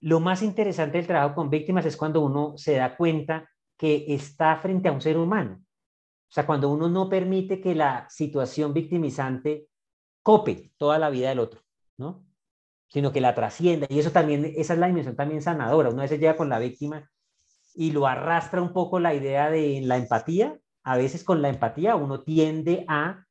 lo 0.01 0.21
más 0.21 0.43
interesante 0.43 0.99
del 0.99 1.07
trabajo 1.07 1.35
con 1.35 1.51
víctimas 1.51 1.87
es 1.87 1.97
cuando 1.97 2.21
uno 2.21 2.55
se 2.57 2.75
da 2.75 2.97
cuenta 2.97 3.49
que 3.77 4.05
está 4.09 4.57
frente 4.57 4.89
a 4.89 4.93
un 4.93 5.01
ser 5.01 5.17
humano. 5.17 5.61
O 5.63 6.35
sea, 6.35 6.47
cuando 6.47 6.71
uno 6.71 6.89
no 6.89 7.09
permite 7.09 7.61
que 7.61 7.75
la 7.75 8.07
situación 8.09 8.73
victimizante 8.73 9.69
cope 10.23 10.73
toda 10.77 10.99
la 10.99 11.11
vida 11.11 11.29
del 11.29 11.41
otro, 11.41 11.61
¿no? 11.99 12.25
Sino 12.93 13.13
que 13.13 13.21
la 13.21 13.35
trascienda. 13.35 13.87
Y 13.89 13.99
eso 13.99 14.11
también, 14.11 14.53
esa 14.57 14.75
es 14.75 14.79
la 14.79 14.87
dimensión 14.87 15.17
también 15.17 15.43
sanadora. 15.43 15.89
Uno 15.89 16.01
a 16.01 16.05
veces 16.05 16.21
llega 16.21 16.37
con 16.37 16.49
la 16.49 16.59
víctima 16.59 17.11
y 17.75 17.91
lo 17.93 18.07
arrastra 18.07 18.61
un 18.61 18.73
poco 18.73 19.01
la 19.01 19.15
idea 19.15 19.51
de 19.51 19.81
la 19.83 19.97
empatía. 19.97 20.59
A 20.85 20.97
veces 20.97 21.25
con 21.25 21.41
la 21.43 21.49
empatía 21.49 21.97
uno 21.97 22.23
tiende 22.23 22.85
a 22.89 23.25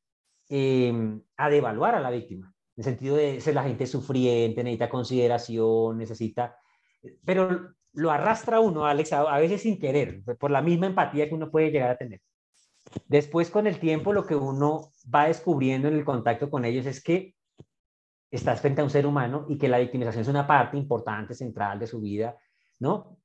Em, 0.54 1.22
a 1.38 1.50
devaluar 1.50 1.96
a 1.96 2.02
la 2.02 2.10
víctima, 2.10 2.54
en 2.76 2.82
el 2.82 2.84
sentido 2.84 3.16
de 3.16 3.40
ser 3.40 3.56
la 3.56 3.64
gente 3.64 3.88
sufriente, 3.88 4.62
necesita 4.62 4.90
consideración, 4.90 5.98
necesita... 5.98 6.58
Pero 7.24 7.70
lo 7.94 8.12
arrastra 8.12 8.60
uno, 8.60 8.86
Alex, 8.86 9.14
a, 9.14 9.40
veces 9.40 9.62
sin 9.62 9.80
querer, 9.80 10.22
por 10.38 10.52
la 10.52 10.62
misma 10.62 10.88
empatía 10.88 11.30
que 11.30 11.36
uno 11.36 11.50
puede 11.50 11.72
llegar 11.72 11.92
a 11.92 11.98
tener. 11.98 12.20
Después, 13.08 13.50
con 13.50 13.66
el 13.66 13.80
tiempo, 13.80 14.12
lo 14.12 14.26
que 14.26 14.36
uno 14.36 14.92
va 15.14 15.28
descubriendo 15.28 15.88
en 15.88 15.94
el 15.94 16.04
contacto 16.04 16.50
con 16.50 16.66
ellos 16.66 16.86
es 16.86 17.02
que 17.02 17.34
estás 18.32 18.62
frente 18.62 18.82
a 18.82 18.86
un 18.86 18.90
ser 18.90 19.06
humano 19.06 19.46
y 19.50 19.58
que 19.58 19.68
la 19.68 19.78
victimización 19.78 20.22
es 20.22 20.28
una 20.30 20.48
parte 20.48 20.78
importante, 20.78 21.36
central 21.36 21.78
de 21.78 21.88
su 21.88 22.00
vida, 22.00 22.40
¿no? 22.80 23.18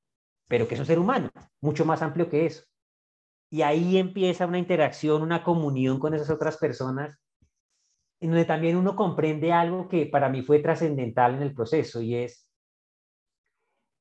Pero 0.47 0.67
que 0.67 0.75
es 0.75 0.79
un 0.79 0.85
ser 0.85 0.99
humano, 0.99 1.29
mucho 1.61 1.85
más 1.85 2.01
amplio 2.01 2.29
que 2.29 2.45
eso. 2.45 2.63
Y 3.49 3.61
ahí 3.61 3.97
empieza 3.97 4.45
una 4.45 4.59
interacción, 4.59 5.21
una 5.21 5.43
comunión 5.43 5.99
con 5.99 6.13
esas 6.13 6.29
otras 6.29 6.57
personas, 6.57 7.17
en 8.19 8.31
donde 8.31 8.45
también 8.45 8.75
uno 8.75 8.95
comprende 8.95 9.53
algo 9.53 9.87
que 9.87 10.05
para 10.07 10.27
mí 10.27 10.41
fue 10.41 10.59
trascendental 10.59 11.35
en 11.35 11.43
el 11.43 11.53
proceso 11.53 12.01
y 12.01 12.15
es, 12.15 12.49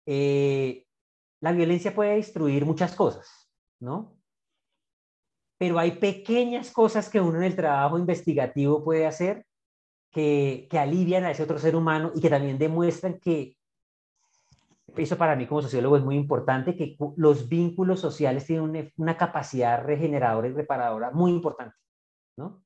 eh, 0.06 0.86
la 1.40 1.52
violencia 1.52 1.94
puede 1.94 2.16
destruir 2.16 2.64
muchas 2.64 2.96
cosas, 2.96 3.48
¿no? 3.78 4.18
Pero 5.58 5.78
hay 5.78 5.92
pequeñas 5.92 6.72
cosas 6.72 7.08
que 7.08 7.20
uno 7.20 7.38
en 7.38 7.44
el 7.44 7.56
trabajo 7.56 7.98
investigativo 7.98 8.82
puede 8.82 9.06
hacer 9.06 9.46
que, 10.16 10.78
alivian 10.78 11.24
a 11.24 11.30
ese 11.30 11.42
otro 11.42 11.58
ser 11.58 11.76
humano 11.76 12.10
y 12.14 12.22
que 12.22 12.30
también 12.30 12.56
demuestran 12.56 13.20
que 13.20 13.58
eso 14.96 15.18
para 15.18 15.36
mí 15.36 15.46
como 15.46 15.60
sociólogo 15.60 15.98
es 15.98 16.04
muy 16.04 16.16
importante, 16.16 16.74
que 16.74 16.96
los 17.16 17.50
vínculos 17.50 18.00
sociales 18.00 18.46
tienen 18.46 18.92
una, 18.96 19.16
capacidad 19.18 19.84
regeneradora 19.84 20.48
y 20.48 20.52
reparadora 20.52 21.10
muy 21.10 21.32
importante, 21.32 21.76
¿no? 22.38 22.64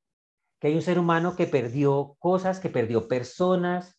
Que 0.61 0.69
hay 0.69 0.77
un 0.77 0.83
ser 0.83 1.01
humano 1.01 1.35
que 1.35 1.49
perdió 1.49 2.15
cosas, 2.21 2.61
que 2.61 2.69
perdió 2.69 3.09
personas, 3.09 3.99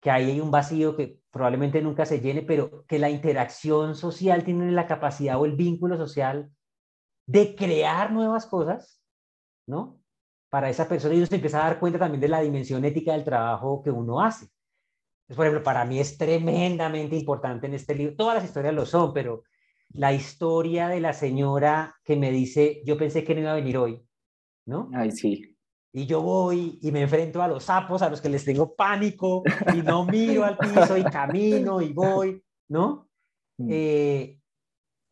que 0.00 0.10
ahí 0.10 0.28
hay 0.28 0.40
un 0.40 0.50
vacío 0.50 0.96
que 0.96 1.20
probablemente 1.30 1.80
nunca 1.82 2.06
se 2.06 2.20
llene, 2.20 2.42
pero 2.42 2.84
que 2.88 2.98
la 2.98 3.10
interacción 3.10 3.94
social 3.94 4.42
tiene 4.42 4.72
la 4.72 4.88
capacidad 4.88 5.38
o 5.38 5.44
el 5.44 5.54
vínculo 5.54 5.96
social 5.96 6.50
de 7.26 7.54
crear 7.54 8.10
nuevas 8.10 8.46
cosas, 8.46 9.00
¿no? 9.68 9.99
Para 10.50 10.68
esa 10.68 10.88
persona 10.88 11.14
y 11.14 11.18
uno 11.18 11.26
se 11.26 11.36
empieza 11.36 11.60
a 11.60 11.68
dar 11.70 11.80
cuenta 11.80 11.98
también 11.98 12.20
de 12.20 12.28
la 12.28 12.40
dimensión 12.40 12.84
ética 12.84 13.12
del 13.12 13.24
trabajo 13.24 13.82
que 13.82 13.90
uno 13.90 14.20
hace 14.20 14.48
por 15.36 15.46
ejemplo, 15.46 15.62
para 15.62 15.84
mí 15.84 16.00
es 16.00 16.18
tremendamente 16.18 17.16
importante 17.16 17.66
en 17.66 17.74
este 17.74 17.94
libro, 17.94 18.16
todas 18.16 18.36
las 18.36 18.44
historias 18.44 18.74
lo 18.74 18.84
son, 18.84 19.12
pero 19.12 19.44
la 19.92 20.12
historia 20.12 20.88
de 20.88 21.00
la 21.00 21.12
señora 21.12 21.96
que 22.04 22.16
me 22.16 22.30
dice, 22.30 22.82
yo 22.84 22.96
pensé 22.96 23.24
que 23.24 23.34
no 23.34 23.40
iba 23.40 23.52
a 23.52 23.56
venir 23.56 23.76
hoy, 23.76 24.02
¿no? 24.66 24.90
Ay, 24.94 25.12
sí. 25.12 25.56
Y 25.92 26.06
yo 26.06 26.22
voy 26.22 26.78
y 26.82 26.92
me 26.92 27.02
enfrento 27.02 27.42
a 27.42 27.48
los 27.48 27.64
sapos, 27.64 28.02
a 28.02 28.10
los 28.10 28.20
que 28.20 28.28
les 28.28 28.44
tengo 28.44 28.74
pánico, 28.74 29.42
y 29.74 29.82
no 29.82 30.04
miro 30.04 30.44
al 30.44 30.56
piso 30.56 30.96
y 30.96 31.04
camino 31.04 31.80
y 31.80 31.92
voy, 31.92 32.42
¿no? 32.68 33.08
Mm. 33.58 33.68
Eh, 33.70 34.40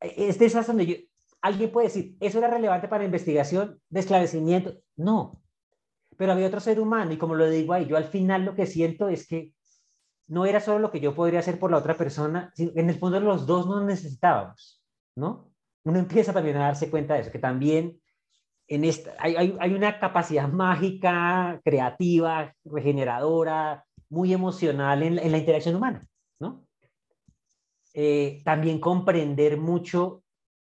es 0.01 0.39
de 0.39 0.47
esas 0.47 0.67
donde 0.67 0.87
yo, 0.87 0.95
alguien 1.41 1.71
puede 1.71 1.89
decir, 1.89 2.17
¿eso 2.21 2.39
era 2.39 2.49
relevante 2.49 2.89
para 2.89 3.05
investigación 3.05 3.81
de 3.89 4.01
esclarecimiento? 4.01 4.75
No. 4.97 5.43
Pero 6.17 6.33
había 6.33 6.49
otro 6.49 6.61
ser 6.61 6.81
humano 6.81 7.13
y 7.13 7.19
como 7.19 7.35
lo 7.35 7.49
digo 7.49 7.73
ahí, 7.73 7.87
yo 7.87 7.97
al 7.97 8.05
final 8.05 8.45
lo 8.45 8.55
que 8.55 8.67
siento 8.67 9.09
es 9.09 9.27
que 9.27 9.53
no 10.27 10.45
era 10.45 10.61
solo 10.61 10.79
lo 10.79 10.91
que 10.91 11.01
yo 11.01 11.15
podría 11.15 11.41
hacer 11.41 11.59
por 11.59 11.71
la 11.71 11.79
otra 11.79 11.97
persona, 11.97 12.53
sino 12.55 12.73
en 12.75 12.91
el 12.91 12.99
fondo 12.99 13.19
los 13.21 13.47
dos 13.47 13.67
nos 13.67 13.85
necesitábamos, 13.85 14.83
¿no? 15.17 15.51
Uno 15.85 15.99
empieza 15.99 16.33
también 16.33 16.57
a 16.57 16.67
darse 16.67 16.91
cuenta 16.91 17.15
de 17.15 17.21
eso, 17.21 17.33
que 17.33 17.39
también 17.39 17.99
en 18.69 18.85
esta, 18.85 19.15
hay, 19.19 19.75
una 19.75 19.99
capacidad 19.99 20.47
mágica, 20.47 21.61
creativa, 21.65 22.55
regeneradora, 22.65 23.85
muy 24.11 24.35
emocional 24.35 25.03
en, 25.03 25.17
la 25.33 25.39
interacción 25.39 25.77
humana, 25.77 26.07
¿no? 26.39 26.67
Eh, 27.95 28.43
también 28.45 28.79
comprender 28.79 29.57
mucho, 29.57 30.23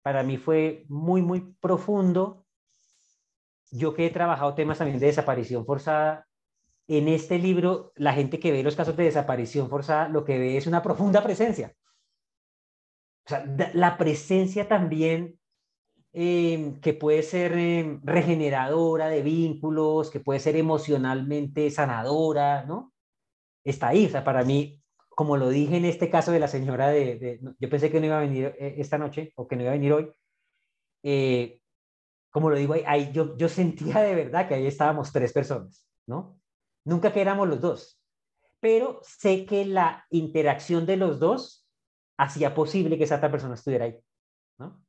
para 0.05 0.21
mí 0.21 0.37
fue 0.37 0.85
muy, 0.87 1.23
muy 1.23 1.55
profundo. 1.59 2.45
Yo 3.71 3.95
que 3.95 4.05
he 4.05 4.11
trabajado 4.11 4.53
temas 4.53 4.77
también 4.77 4.99
de 4.99 5.07
desaparición 5.07 5.65
forzada, 5.65 6.27
en 6.87 7.07
este 7.07 7.39
libro, 7.39 7.91
la 7.95 8.13
gente 8.13 8.39
que 8.39 8.51
ve 8.51 8.61
los 8.61 8.75
casos 8.75 8.95
de 8.95 9.05
desaparición 9.05 9.67
forzada, 9.67 10.07
lo 10.07 10.23
que 10.23 10.37
ve 10.37 10.57
es 10.57 10.67
una 10.67 10.83
profunda 10.83 11.23
presencia. 11.23 11.73
O 13.25 13.29
sea, 13.29 13.45
la 13.73 13.97
presencia 13.97 14.67
también 14.67 15.39
em, 16.13 16.79
que 16.81 16.93
puede 16.93 17.23
ser 17.23 17.53
em, 17.53 17.99
regeneradora 18.03 19.07
de 19.07 19.23
vínculos, 19.23 20.11
que 20.11 20.19
puede 20.19 20.39
ser 20.39 20.55
emocionalmente 20.55 21.71
sanadora, 21.71 22.63
¿no? 22.65 22.93
Está 23.63 23.87
ahí. 23.87 24.05
O 24.05 24.09
sea, 24.09 24.23
para 24.23 24.43
mí, 24.43 24.83
como 25.15 25.37
lo 25.37 25.49
dije 25.49 25.77
en 25.77 25.85
este 25.85 26.09
caso 26.09 26.31
de 26.31 26.39
la 26.39 26.47
señora 26.47 26.89
de, 26.89 27.39
yo 27.59 27.69
pensé 27.69 27.89
que 27.89 27.99
no 27.99 28.05
iba 28.05 28.17
a 28.17 28.21
venir 28.21 28.53
eh, 28.59 28.75
esta 28.77 28.97
noche 28.97 29.31
o 29.35 29.47
que 29.47 29.55
no 29.55 29.63
iba 29.63 29.71
a 29.71 29.75
venir 29.75 29.93
hoy, 29.93 30.11
eh, 31.03 31.61
como 32.29 32.49
lo 32.49 32.57
digo 32.57 32.75
ahí, 32.85 33.11
yo, 33.13 33.37
yo 33.37 33.47
sentía 33.47 34.01
de 34.01 34.13
verdad 34.13 34.47
que 34.47 34.55
ahí 34.55 34.67
estábamos 34.67 35.13
tres 35.13 35.31
personas, 35.31 35.87
¿no? 36.05 36.37
Nunca 36.83 37.13
que 37.13 37.21
éramos 37.21 37.47
los 37.47 37.61
dos. 37.61 38.01
Pero 38.59 38.99
sé 39.03 39.45
que 39.45 39.65
la 39.65 40.05
interacción 40.09 40.85
de 40.85 40.97
los 40.97 41.19
dos 41.19 41.65
hacía 42.17 42.53
posible 42.53 42.97
que 42.97 43.05
esa 43.05 43.17
otra 43.17 43.31
persona 43.31 43.55
estuviera 43.55 43.85
ahí. 43.85 43.99
¿no? 44.57 44.83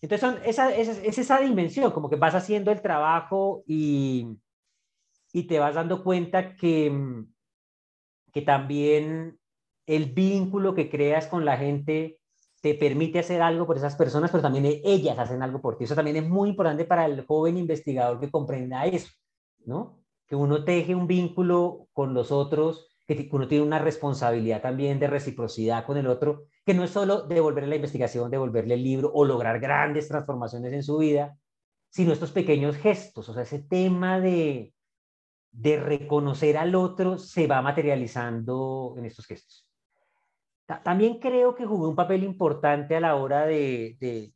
Entonces, 0.00 0.20
son 0.20 0.44
esa, 0.44 0.74
esa, 0.74 0.92
es 0.92 1.18
esa 1.18 1.40
dimensión, 1.40 1.92
como 1.92 2.10
que 2.10 2.16
vas 2.16 2.34
haciendo 2.34 2.70
el 2.70 2.82
trabajo 2.82 3.62
y, 3.66 4.38
y 5.32 5.44
te 5.44 5.58
vas 5.58 5.74
dando 5.74 6.02
cuenta 6.04 6.54
que, 6.54 7.24
que 8.32 8.42
también 8.42 9.38
el 9.86 10.06
vínculo 10.12 10.74
que 10.74 10.88
creas 10.88 11.26
con 11.26 11.44
la 11.44 11.56
gente 11.56 12.18
te 12.60 12.74
permite 12.74 13.18
hacer 13.18 13.42
algo 13.42 13.66
por 13.66 13.76
esas 13.76 13.96
personas, 13.96 14.30
pero 14.30 14.42
también 14.42 14.80
ellas 14.84 15.18
hacen 15.18 15.42
algo 15.42 15.60
por 15.60 15.76
ti. 15.76 15.84
Eso 15.84 15.96
también 15.96 16.16
es 16.16 16.28
muy 16.28 16.50
importante 16.50 16.84
para 16.84 17.06
el 17.06 17.26
joven 17.26 17.56
investigador 17.56 18.20
que 18.20 18.30
comprenda 18.30 18.86
eso, 18.86 19.10
¿no? 19.64 20.02
que 20.32 20.36
uno 20.36 20.64
teje 20.64 20.94
un 20.94 21.06
vínculo 21.06 21.88
con 21.92 22.14
los 22.14 22.32
otros, 22.32 22.88
que 23.06 23.28
uno 23.32 23.48
tiene 23.48 23.66
una 23.66 23.78
responsabilidad 23.78 24.62
también 24.62 24.98
de 24.98 25.06
reciprocidad 25.06 25.84
con 25.84 25.98
el 25.98 26.06
otro, 26.06 26.44
que 26.64 26.72
no 26.72 26.84
es 26.84 26.90
solo 26.90 27.22
devolverle 27.26 27.68
la 27.68 27.76
investigación, 27.76 28.30
devolverle 28.30 28.72
el 28.72 28.82
libro 28.82 29.12
o 29.12 29.26
lograr 29.26 29.60
grandes 29.60 30.08
transformaciones 30.08 30.72
en 30.72 30.82
su 30.84 30.96
vida, 30.96 31.36
sino 31.90 32.14
estos 32.14 32.32
pequeños 32.32 32.76
gestos, 32.76 33.28
o 33.28 33.34
sea, 33.34 33.42
ese 33.42 33.58
tema 33.58 34.20
de, 34.20 34.72
de 35.52 35.78
reconocer 35.78 36.56
al 36.56 36.74
otro 36.74 37.18
se 37.18 37.46
va 37.46 37.60
materializando 37.62 38.94
en 38.96 39.04
estos 39.04 39.26
gestos. 39.26 39.68
También 40.82 41.18
creo 41.18 41.54
que 41.54 41.66
jugó 41.66 41.88
un 41.88 41.96
papel 41.96 42.24
importante 42.24 42.96
a 42.96 43.00
la 43.00 43.16
hora 43.16 43.44
de, 43.44 44.32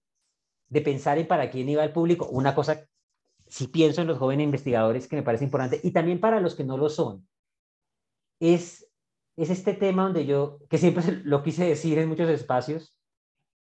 de, 0.68 0.80
pensar 0.82 1.18
en 1.18 1.26
para 1.26 1.50
quién 1.50 1.68
iba 1.68 1.82
el 1.82 1.92
público. 1.92 2.28
Una 2.30 2.54
cosa 2.54 2.86
si 3.48 3.68
pienso 3.68 4.02
en 4.02 4.08
los 4.08 4.18
jóvenes 4.18 4.44
investigadores, 4.44 5.08
que 5.08 5.16
me 5.16 5.22
parece 5.22 5.44
importante, 5.44 5.80
y 5.82 5.92
también 5.92 6.20
para 6.20 6.40
los 6.40 6.54
que 6.54 6.64
no 6.64 6.76
lo 6.76 6.90
son, 6.90 7.26
es, 8.40 8.90
es 9.36 9.50
este 9.50 9.72
tema 9.72 10.04
donde 10.04 10.26
yo, 10.26 10.58
que 10.68 10.78
siempre 10.78 11.20
lo 11.24 11.42
quise 11.42 11.64
decir 11.64 11.98
en 11.98 12.08
muchos 12.08 12.28
espacios, 12.28 12.98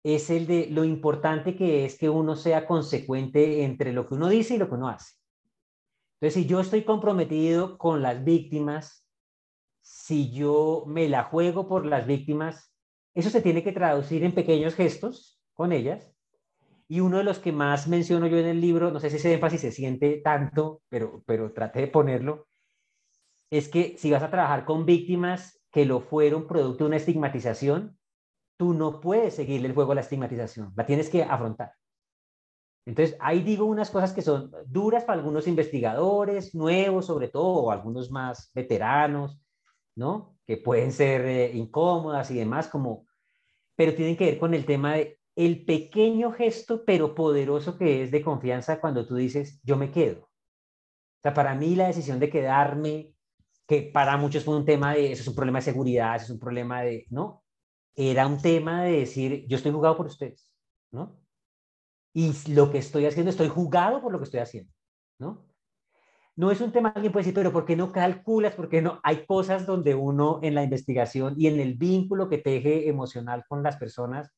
es 0.03 0.31
el 0.31 0.47
de 0.47 0.69
lo 0.71 0.85
importante 0.85 1.57
que 1.57 1.85
es 1.85 1.99
que 1.99 2.09
uno 2.09 2.37
sea 2.37 2.67
consecuente 2.67 3.65
entre 3.65 3.93
lo 3.93 4.07
que 4.07 4.15
uno 4.15 4.29
dice 4.29 4.55
y 4.55 4.59
lo 4.59 4.69
que 4.69 4.75
uno 4.75 4.89
hace. 4.89 5.15
Entonces, 6.21 6.43
si 6.43 6.49
yo 6.49 6.61
estoy 6.61 6.83
comprometido 6.83 7.77
con 7.77 8.01
las 8.01 8.25
víctimas, 8.25 9.07
si 9.83 10.33
yo 10.33 10.85
me 10.87 11.09
la 11.09 11.25
juego 11.25 11.69
por 11.69 11.85
las 11.85 12.07
víctimas, 12.07 12.73
eso 13.15 13.31
se 13.31 13.43
tiene 13.43 13.63
que 13.63 13.73
traducir 13.73 14.25
en 14.25 14.35
pequeños 14.35 14.75
gestos 14.75 15.41
con 15.53 15.73
ellas, 15.73 16.13
y 16.89 17.01
uno 17.01 17.19
de 17.19 17.25
los 17.25 17.39
que 17.39 17.53
más 17.53 17.89
menciono 17.89 18.27
yo 18.27 18.39
en 18.39 18.47
el 18.47 18.61
libro, 18.61 18.91
no 18.91 19.01
sé 19.01 19.11
si 19.11 19.17
ese 19.17 19.35
énfasis 19.35 19.61
se 19.61 19.73
siente 19.73 20.21
tanto, 20.23 20.83
pero, 20.89 21.23
pero 21.27 21.53
traté 21.53 21.81
de 21.81 21.89
ponerlo, 21.89 22.47
es 23.51 23.69
que 23.69 23.97
si 23.99 24.11
vas 24.11 24.23
a 24.23 24.31
trabajar 24.31 24.65
con 24.65 24.87
víctimas 24.87 25.63
que 25.71 25.85
lo 25.85 26.01
fueron 26.01 26.47
producto 26.47 26.85
de 26.85 26.89
una 26.89 26.97
estigmatización, 26.97 27.99
tú 28.57 28.73
no 28.73 29.01
puedes 29.01 29.35
seguirle 29.35 29.69
el 29.69 29.75
juego 29.75 29.93
a 29.93 29.97
la 29.97 30.01
estigmatización, 30.01 30.73
la 30.77 30.87
tienes 30.87 31.11
que 31.11 31.23
afrontar. 31.23 31.73
Entonces, 32.87 33.17
ahí 33.21 33.43
digo 33.43 33.65
unas 33.65 33.91
cosas 33.91 34.13
que 34.13 34.23
son 34.23 34.53
duras 34.67 35.05
para 35.05 35.19
algunos 35.19 35.49
investigadores, 35.49 36.55
nuevos 36.55 37.07
sobre 37.07 37.29
todo, 37.29 37.65
o 37.65 37.71
algunos 37.73 38.13
más 38.13 38.51
veteranos, 38.55 39.41
¿no? 39.97 40.39
Que 40.47 40.57
pueden 40.57 40.93
ser 40.93 41.27
eh, 41.27 41.51
incómodas 41.53 42.31
y 42.31 42.37
demás, 42.37 42.69
como, 42.69 43.05
pero 43.75 43.95
tienen 43.95 44.17
que 44.17 44.27
ver 44.27 44.39
con 44.39 44.55
el 44.55 44.65
tema 44.65 44.95
de 44.95 45.19
el 45.35 45.65
pequeño 45.65 46.33
gesto, 46.33 46.85
pero 46.87 47.15
poderoso 47.15 47.77
que 47.77 48.05
es 48.05 48.11
de 48.11 48.23
confianza 48.23 48.81
cuando 48.81 49.07
tú 49.07 49.17
dices, 49.17 49.61
yo 49.65 49.77
me 49.77 49.91
quedo. 49.91 50.21
O 50.21 51.21
sea, 51.23 51.35
para 51.35 51.55
mí 51.55 51.75
la 51.75 51.89
decisión 51.89 52.21
de 52.21 52.31
quedarme, 52.31 53.15
que 53.67 53.83
para 53.83 54.17
muchos 54.17 54.45
fue 54.45 54.57
un 54.57 54.65
tema 54.65 54.95
de, 54.95 55.13
eso 55.13 55.23
es 55.23 55.29
un 55.29 55.35
problema 55.35 55.59
de 55.59 55.65
seguridad, 55.65 56.17
eso 56.17 56.27
es 56.27 56.31
un 56.31 56.39
problema 56.39 56.83
de, 56.83 57.05
¿no? 57.11 57.43
Era 57.95 58.27
un 58.27 58.41
tema 58.41 58.85
de 58.85 59.01
decir, 59.01 59.45
yo 59.49 59.57
estoy 59.57 59.73
jugado 59.73 59.97
por 59.97 60.07
ustedes, 60.07 60.51
¿no? 60.93 61.19
Y 62.17 62.33
lo 62.55 62.71
que 62.71 62.79
estoy 62.79 63.05
haciendo, 63.05 63.29
estoy 63.29 63.49
jugado 63.49 64.01
por 64.01 64.11
lo 64.11 64.17
que 64.17 64.25
estoy 64.25 64.41
haciendo, 64.41 64.73
¿no? 65.19 65.47
No 66.35 66.51
es 66.51 66.63
un 66.63 66.73
tema, 66.73 66.89
alguien 66.95 67.13
puede 67.13 67.25
decir, 67.25 67.35
pero 67.35 67.53
¿por 67.53 67.67
qué 67.67 67.77
no 67.77 67.93
calculas? 67.93 68.55
¿Por 68.55 68.71
qué 68.71 68.81
no? 68.81 69.01
Hay 69.03 69.27
cosas 69.27 69.67
donde 69.67 69.95
uno 69.95 70.41
en 70.43 70.55
la 70.55 70.63
investigación 70.63 71.35
y 71.37 71.47
en 71.47 71.61
el 71.61 71.75
vínculo 71.75 72.31
que 72.31 72.39
teje 72.39 72.89
emocional 72.89 73.45
con 73.47 73.63
las 73.63 73.77
personas, 73.77 74.33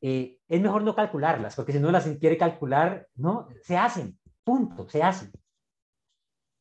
eh, 0.00 0.38
es 0.48 0.62
mejor 0.62 0.82
no 0.82 0.94
calcularlas, 0.94 1.56
porque 1.56 1.72
si 1.72 1.78
no 1.78 1.90
las 1.90 2.06
quiere 2.16 2.38
calcular, 2.38 3.06
¿no? 3.16 3.48
Se 3.60 3.76
hacen, 3.76 4.18
punto, 4.42 4.88
se 4.88 5.02
hacen. 5.02 5.30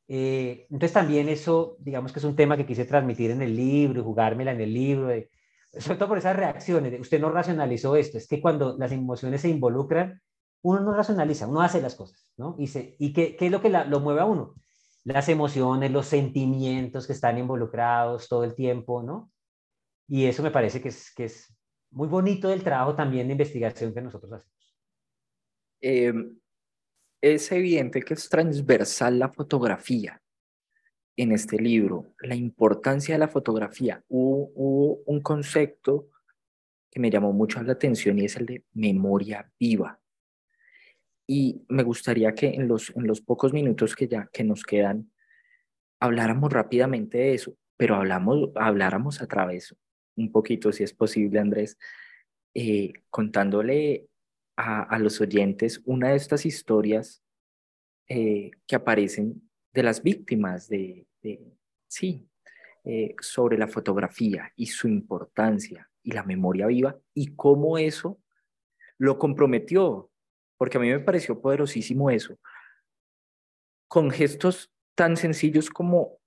Eh, 0.09 0.68
entonces 0.70 0.91
también 0.91 1.30
eso, 1.30 1.78
digamos 1.80 2.12
que 2.12 2.20
es 2.20 2.26
un 2.26 2.36
tema 2.36 2.57
que 2.57 2.66
quise 2.66 2.84
transmitir 2.84 3.32
en 3.32 3.41
el 3.43 3.55
libro, 3.55 4.03
jugármela 4.03 4.51
en 4.51 4.59
el 4.59 4.74
libro, 4.74 5.09
sobre 5.78 5.97
todo 5.97 6.09
por 6.09 6.17
esas 6.17 6.36
reacciones, 6.36 6.99
usted 6.99 7.19
no 7.19 7.32
racionalizó 7.32 7.95
esto, 7.95 8.17
es 8.17 8.28
que 8.28 8.41
cuando 8.41 8.78
las 8.78 8.91
emociones 8.91 9.41
se 9.41 9.49
involucran, 9.49 10.22
uno 10.63 10.82
no 10.82 10.93
racionaliza, 10.93 11.47
uno 11.47 11.61
hace 11.61 11.82
las 11.82 11.95
cosas, 11.95 12.30
¿no? 12.38 12.55
Y, 12.59 12.67
se, 12.67 12.95
y 12.99 13.13
qué, 13.13 13.36
qué, 13.36 13.47
es 13.47 13.51
lo 13.51 13.61
que 13.61 13.69
lo 13.69 13.99
mueve 13.99 14.22
a 14.22 14.26
uno? 14.26 14.55
Las 15.03 15.30
emociones, 15.30 15.91
los 15.91 16.05
sentimientos 16.05 17.07
que 17.07 17.13
están 17.13 17.38
involucrados 17.38 18.28
todo 18.28 18.43
el 18.43 18.53
tiempo, 18.53 19.01
¿no? 19.01 19.32
Y 20.07 20.26
eso 20.26 20.43
me 20.43 20.51
parece 20.51 20.82
que 20.82 20.89
es, 20.89 21.13
que 21.15 21.26
es 21.26 21.55
muy 21.91 22.07
bonito 22.07 22.49
del 22.49 22.63
trabajo 22.63 22.95
también 22.95 23.28
de 23.28 23.34
investigación 23.34 23.93
que 23.93 24.01
nosotros 24.01 24.34
hacemos. 24.34 24.76
Em, 25.82 26.38
es 27.22 27.51
evidente 27.51 28.01
que 28.01 28.13
es 28.13 28.30
transversal 28.30 29.17
la 29.17 29.30
fotografía. 29.30 30.20
En 31.18 31.32
este 31.32 31.57
libro 31.57 32.14
la 32.22 32.36
importancia 32.36 33.16
de 33.16 33.20
la 33.20 33.28
fotografía. 33.28 34.03
Hubo, 34.07 35.01
un 35.05 35.22
concepto 35.22 36.09
que 36.89 36.99
me 36.99 37.09
llamó 37.09 37.34
mucho 37.34 37.62
la 37.64 37.74
atención 37.74 38.20
y 38.20 38.26
es 38.26 38.36
el 38.38 38.45
de 38.45 38.66
memoria 38.74 39.51
viva. 39.59 39.99
Y 41.28 41.64
me 41.70 41.84
gustaría 41.84 42.34
que 42.34 42.47
en 42.47 42.68
los, 42.68 42.91
en 42.95 43.07
los 43.07 43.22
pocos 43.22 43.53
minutos 43.53 43.95
que 43.95 44.07
ya 44.07 44.30
que 44.32 44.43
nos 44.43 44.64
quedan, 44.64 45.12
habláramos 45.99 46.51
rápidamente 46.51 47.18
de 47.20 47.34
eso, 47.34 47.55
pero 47.78 47.95
hablamos, 47.95 48.49
habláramos 48.55 49.22
a 49.22 49.28
través 49.28 49.76
un 50.16 50.32
poquito, 50.32 50.72
si 50.72 50.84
es 50.84 50.93
posible, 50.93 51.39
Andrés, 51.39 51.78
eh, 52.53 52.93
contándole 53.09 54.07
a, 54.57 54.99
los 54.99 55.22
oyentes 55.22 55.82
una 55.86 56.09
de 56.09 56.18
estas 56.18 56.45
historias 56.45 57.24
eh, 58.07 58.51
que 58.68 58.76
aparecen 58.76 59.49
de 59.74 59.84
las 59.84 60.03
víctimas 60.03 60.67
de, 60.67 61.07
sí, 61.88 62.28
eh, 62.84 63.15
sobre 63.19 63.57
la 63.57 63.67
fotografía 63.67 64.51
y 64.55 64.67
su 64.67 64.88
importancia 64.88 65.89
y 66.03 66.11
la 66.11 66.24
memoria 66.24 66.67
viva 66.67 66.97
y 67.13 67.36
cómo 67.36 67.78
eso 67.78 68.19
lo 68.97 69.17
comprometió, 69.17 70.11
porque 70.57 70.78
a 70.78 70.82
mí 70.82 70.89
me 70.89 70.99
pareció 70.99 71.41
poderosísimo 71.41 72.09
eso, 72.09 72.38
con 73.88 74.11
gestos 74.11 74.72
tan 74.95 75.17
sencillos 75.17 75.69
como 75.69 76.19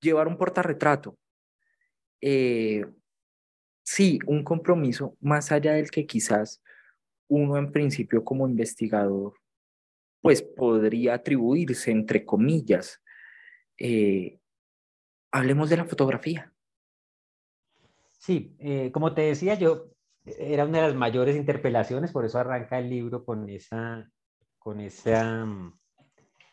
llevar 0.00 0.26
un 0.28 0.36
portarretrato. 0.36 1.16
Eh, 2.20 2.84
sí, 3.84 4.18
un 4.26 4.44
compromiso 4.44 5.16
más 5.20 5.52
allá 5.52 5.74
del 5.74 5.90
que 5.90 6.06
quizás 6.06 6.62
uno 7.28 7.56
en 7.56 7.72
principio 7.72 8.24
como 8.24 8.48
investigador 8.48 9.34
pues 10.22 10.40
podría 10.40 11.14
atribuirse 11.14 11.90
entre 11.90 12.24
comillas 12.24 13.02
eh, 13.78 14.38
hablemos 15.32 15.68
de 15.68 15.76
la 15.76 15.84
fotografía. 15.84 16.52
Sí, 18.12 18.54
eh, 18.60 18.92
como 18.92 19.14
te 19.14 19.22
decía 19.22 19.54
yo, 19.54 19.88
era 20.24 20.64
una 20.64 20.82
de 20.82 20.86
las 20.88 20.94
mayores 20.94 21.34
interpelaciones, 21.34 22.12
por 22.12 22.24
eso 22.24 22.38
arranca 22.38 22.78
el 22.78 22.88
libro 22.88 23.24
con, 23.24 23.48
esa, 23.48 24.08
con 24.60 24.80
esa, 24.80 25.44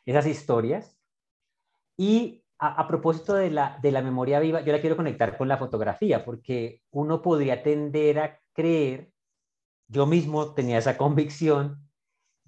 esas 0.06 0.26
historias. 0.26 0.98
Y 1.96 2.44
a, 2.58 2.88
propósito 2.88 3.36
de 3.36 3.52
la, 3.52 3.78
de 3.82 3.92
la 3.92 4.02
memoria 4.02 4.40
viva, 4.40 4.62
yo 4.62 4.72
la 4.72 4.82
quiero 4.82 4.96
conectar 4.96 5.38
con 5.38 5.48
la 5.48 5.58
fotografía, 5.58 6.26
porque 6.26 6.82
uno 6.92 7.22
podría 7.22 7.62
tender 7.62 8.20
a 8.20 8.40
creer, 8.54 9.12
yo 9.88 10.08
mismo 10.08 10.56
tenía 10.56 10.80
esa 10.80 10.98
convicción, 10.98 11.89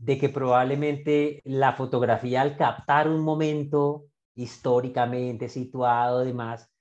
de 0.02 0.18
que 0.18 0.30
probablemente 0.30 1.42
la 1.46 1.74
fotografía 1.74 2.42
al 2.42 2.58
captar 2.58 3.08
un 3.08 3.22
momento 3.22 4.06
históricamente 4.34 5.48
situado, 5.48 6.22
demás, 6.26 6.72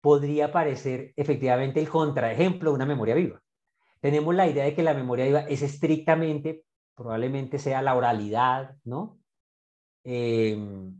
podría 0.00 0.50
parecer 0.50 1.12
efectivamente 1.16 1.78
el 1.78 1.88
contraejemplo 1.88 2.70
de 2.70 2.76
una 2.76 2.86
memoria 2.86 3.14
viva. 3.14 3.40
Tenemos 4.00 4.34
la 4.34 4.48
idea 4.48 4.64
de 4.64 4.74
que 4.74 4.82
la 4.82 4.92
memoria 4.92 5.24
viva 5.24 5.40
es 5.42 5.62
estrictamente, 5.62 6.64
probablemente 6.96 7.58
sea 7.60 7.80
la 7.80 7.94
oralidad, 7.94 8.74
¿no? 8.84 9.20
Em, 10.02 10.98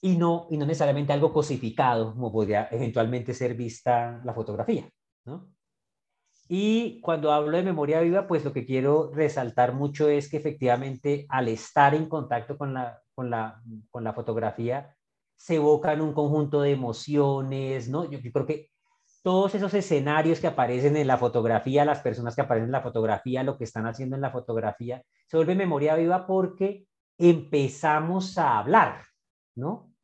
y 0.00 0.16
no, 0.16 0.46
y 0.50 0.56
no 0.56 0.64
necesariamente 0.64 1.12
algo 1.12 1.34
cosificado, 1.34 2.14
como 2.14 2.32
podría 2.32 2.66
eventualmente 2.70 3.34
ser 3.34 3.54
vista 3.54 4.22
la 4.24 4.32
fotografía, 4.32 4.88
¿no? 5.26 5.52
Y 6.52 7.00
cuando 7.00 7.30
hablo 7.30 7.56
de 7.56 7.62
memoria 7.62 8.00
viva, 8.00 8.26
pues 8.26 8.44
lo 8.44 8.52
que 8.52 8.66
quiero 8.66 9.12
resaltar 9.14 9.72
mucho 9.72 10.08
es 10.08 10.28
que 10.28 10.38
efectivamente 10.38 11.24
al 11.28 11.46
estar 11.46 11.94
en 11.94 12.08
contacto 12.08 12.58
con 12.58 12.74
la, 12.74 13.00
con 13.14 13.30
la, 13.30 13.62
con 13.88 14.02
la 14.02 14.12
fotografía, 14.12 14.96
se 15.36 15.54
evocan 15.54 16.00
un 16.00 16.12
conjunto 16.12 16.60
de 16.62 16.72
emociones, 16.72 17.88
¿no? 17.88 18.10
Yo, 18.10 18.18
creo 18.32 18.46
que 18.46 18.72
todos 19.22 19.54
esos 19.54 19.72
escenarios 19.74 20.40
que 20.40 20.48
aparecen 20.48 20.96
en 20.96 21.06
la 21.06 21.18
fotografía, 21.18 21.84
las 21.84 22.00
personas 22.00 22.34
que 22.34 22.40
aparecen 22.40 22.66
en 22.66 22.72
la 22.72 22.82
fotografía, 22.82 23.44
lo 23.44 23.56
que 23.56 23.62
están 23.62 23.86
haciendo 23.86 24.16
en 24.16 24.22
la 24.22 24.32
fotografía, 24.32 25.04
se 25.28 25.36
vuelve 25.36 25.54
memoria 25.54 25.94
viva 25.94 26.26
porque 26.26 26.84
empezamos 27.16 28.36
a 28.38 28.58
hablar, 28.58 29.04
¿no? 29.54 29.94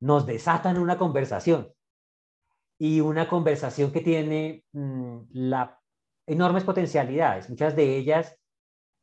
Nos 0.00 0.24
desatan 0.24 0.78
una 0.78 0.96
conversación 0.96 1.75
y 2.78 3.00
una 3.00 3.28
conversación 3.28 3.92
que 3.92 4.00
tiene 4.00 4.64
mm, 4.72 5.18
la, 5.32 5.80
enormes 6.26 6.64
potencialidades, 6.64 7.48
muchas 7.48 7.76
de 7.76 7.96
ellas 7.96 8.36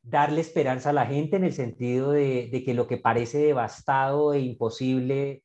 darle 0.02 0.42
esperanza 0.42 0.90
a 0.90 0.92
la 0.92 1.06
gente 1.06 1.36
en 1.36 1.44
el 1.44 1.54
sentido 1.54 2.12
de, 2.12 2.62
que 2.64 2.74
lo 2.74 2.86
que 2.86 2.98
parece 2.98 3.38
devastado 3.38 4.34
e 4.34 4.40
imposible 4.40 5.42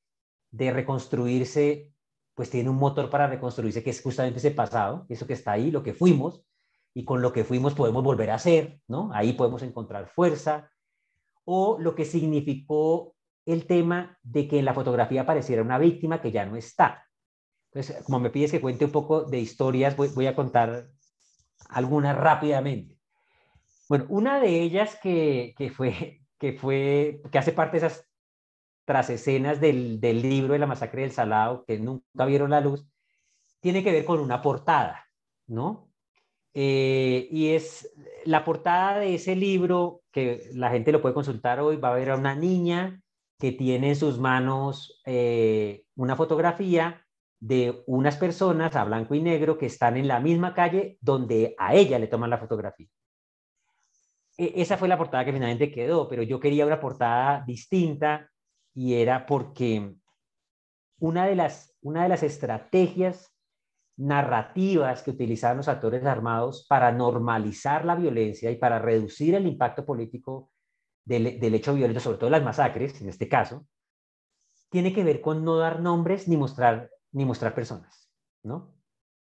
de 0.52 0.72
reconstruirse, 0.72 1.94
pues 2.36 2.50
tiene 2.50 2.70
un 2.70 2.76
motor 2.76 3.10
para 3.10 3.28
reconstruirse 3.28 3.84
que 3.84 3.92
es 3.92 4.02
justamente 4.02 4.40
ese 4.40 4.52
pasado, 4.52 5.06
eso 5.08 5.26
que 5.26 5.34
está 5.34 5.54
ahí, 5.54 5.72
lo 5.72 5.82
que 5.82 5.94
fuimos, 5.94 6.44
y 6.94 7.06
con 7.06 7.22
lo 7.22 7.32
que 7.32 7.46
fuimos 7.46 7.74
podemos 7.74 8.04
volver 8.04 8.32
a 8.32 8.40
ser, 8.40 8.82
¿no? 8.88 9.12
Ahí 9.14 9.34
podemos 9.34 9.64
encontrar 9.64 10.10
fuerza, 10.10 10.70
o 11.46 11.78
lo 11.80 11.96
que 11.96 12.04
significó 12.04 13.16
el 13.46 13.66
tema 13.66 14.18
de 14.22 14.48
que 14.48 14.60
en 14.60 14.66
la 14.66 14.74
fotografía 14.74 15.22
apareciera 15.22 15.62
una 15.62 15.78
víctima 15.78 16.22
que 16.22 16.32
ya 16.32 16.46
no 16.46 16.56
está. 16.58 17.09
Entonces, 17.72 18.03
como 18.03 18.20
me 18.20 18.30
pides 18.30 18.51
que 18.51 18.61
cuente 18.61 18.86
un 18.86 18.91
poco 18.91 19.24
de 19.24 19.39
historias, 19.39 19.95
voy, 19.95 20.28
a 20.28 20.36
contar 20.36 20.89
algunas 21.70 22.17
rápidamente. 22.17 22.99
Bueno, 23.88 24.05
una 24.09 24.39
de 24.39 24.61
ellas 24.61 24.97
que, 25.01 25.53
que, 25.57 25.70
fue, 25.70 26.22
que, 26.39 26.53
fue, 26.53 27.22
que 27.32 27.38
hace 27.38 27.51
parte 27.51 27.80
de 27.80 27.88
esas 27.88 28.05
tras 28.86 29.11
escenas 29.11 29.61
del, 29.61 29.99
del 29.99 30.24
libro 30.24 30.53
de 30.53 30.59
la 30.59 30.65
masacre 30.65 31.03
del 31.03 31.11
Salado, 31.11 31.63
que 31.65 31.78
nunca 31.78 32.26
vieron 32.26 32.49
la 32.49 32.61
luz, 32.61 32.88
tiene 33.59 33.84
que 33.84 33.91
ver 33.91 34.03
con 34.03 34.20
una 34.20 34.41
portada, 34.41 35.05
¿no? 35.45 35.91
Eh, 36.55 37.28
y 37.32 37.49
es 37.49 37.93
la 38.26 38.43
portada 38.43 38.99
de 38.99 39.13
ese 39.13 39.36
libro, 39.36 40.01
que 40.11 40.49
la 40.53 40.72
gente 40.72 40.91
lo 40.91 41.01
puede 41.01 41.13
consultar 41.13 41.59
hoy, 41.59 41.78
va 41.78 41.91
a 41.91 41.95
ver 41.95 42.09
a 42.09 42.15
una 42.15 42.34
niña 42.34 43.01
que 43.38 43.51
tiene 43.51 43.89
en 43.89 43.95
sus 43.95 44.17
manos 44.17 45.01
eh, 45.05 45.84
una 45.95 46.15
fotografía 46.15 47.05
de 47.40 47.84
unas 47.88 48.18
personas 48.18 48.76
a 48.76 48.84
blanco 48.84 49.16
y 49.16 49.22
negro 49.22 49.58
que 49.58 49.68
están 49.68 49.96
en 49.98 50.08
la 50.08 50.20
misma 50.20 50.54
calle 50.54 50.98
donde 51.02 51.56
a 51.58 51.74
ella 51.74 51.98
le 51.98 52.08
toman 52.08 52.30
la 52.30 52.38
fotografía. 52.38 52.88
E, 54.38 54.54
esa 54.62 54.78
fue 54.78 54.88
la 54.88 54.98
portada 54.98 55.26
que 55.26 55.34
finalmente 55.34 55.72
quedó, 55.72 56.08
pero 56.08 56.24
yo 56.24 56.40
quería 56.40 56.66
una 56.66 56.80
portada 56.80 57.44
distinta 57.46 58.30
y 58.74 58.96
era 58.96 59.26
porque 59.26 59.96
una 61.00 61.26
de 61.26 61.36
las, 61.36 61.76
una 61.82 62.04
de 62.04 62.10
las 62.10 62.24
estrategias 62.24 63.34
narrativas 63.98 65.04
que 65.04 65.12
utilizaban 65.12 65.58
los 65.58 65.68
actores 65.68 66.06
armados 66.06 66.66
para 66.68 66.92
normalizar 66.92 67.86
la 67.86 67.96
violencia 67.96 68.52
y 68.52 68.58
para 68.58 68.80
reducir 68.80 69.36
el 69.36 69.46
impacto 69.46 69.86
político 69.86 70.52
del, 71.06 71.40
del 71.40 71.56
hecho 71.56 71.74
violento, 71.74 72.00
sobre 72.00 72.18
todo 72.18 72.30
las 72.30 72.44
masacres, 72.44 73.02
en 73.02 73.10
este 73.10 73.28
caso, 73.28 73.66
tiene 74.70 74.94
que 74.94 75.04
ver 75.04 75.20
con 75.22 75.44
no 75.44 75.58
dar 75.58 75.82
nombres 75.82 76.28
ni 76.28 76.38
mostrar 76.38 76.90
ni 77.12 77.26
mostrar 77.26 77.53
personas, 77.53 78.10
¿no? 78.43 78.76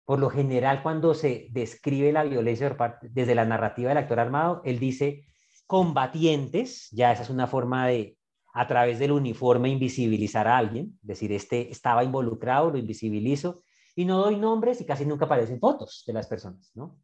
Por 0.06 0.20
lo 0.20 0.30
general, 0.30 0.84
cuando 0.84 1.14
se 1.14 1.48
describe 1.52 2.12
la 2.12 2.24
violencia 2.24 2.76
desde 3.04 3.36
la 3.36 3.46
narrativa 3.46 3.90
del 3.90 3.98
actor 3.98 4.20
armado, 4.20 4.62
él 4.66 4.80
dice 4.80 5.26
combatientes, 5.68 6.90
ya 6.92 7.12
esa 7.12 7.24
es 7.24 7.30
una 7.30 7.48
forma 7.48 7.88
de, 7.88 8.18
a 8.54 8.68
través 8.68 9.00
del 9.00 9.12
uniforme, 9.12 9.70
invisibilizar 9.70 10.48
a 10.48 10.58
alguien, 10.58 11.00
decir, 11.02 11.32
este 11.32 11.72
estaba 11.72 12.04
involucrado, 12.04 12.72
lo 12.72 12.78
invisibilizo, 12.78 13.64
y 13.96 14.06
no 14.06 14.18
doy 14.18 14.38
nombres 14.38 14.82
y 14.82 14.86
casi 14.86 15.06
nunca 15.06 15.26
aparecen 15.26 15.60
fotos 15.60 16.04
de 16.06 16.14
las 16.14 16.28
personas, 16.28 16.72
¿no? 16.76 17.00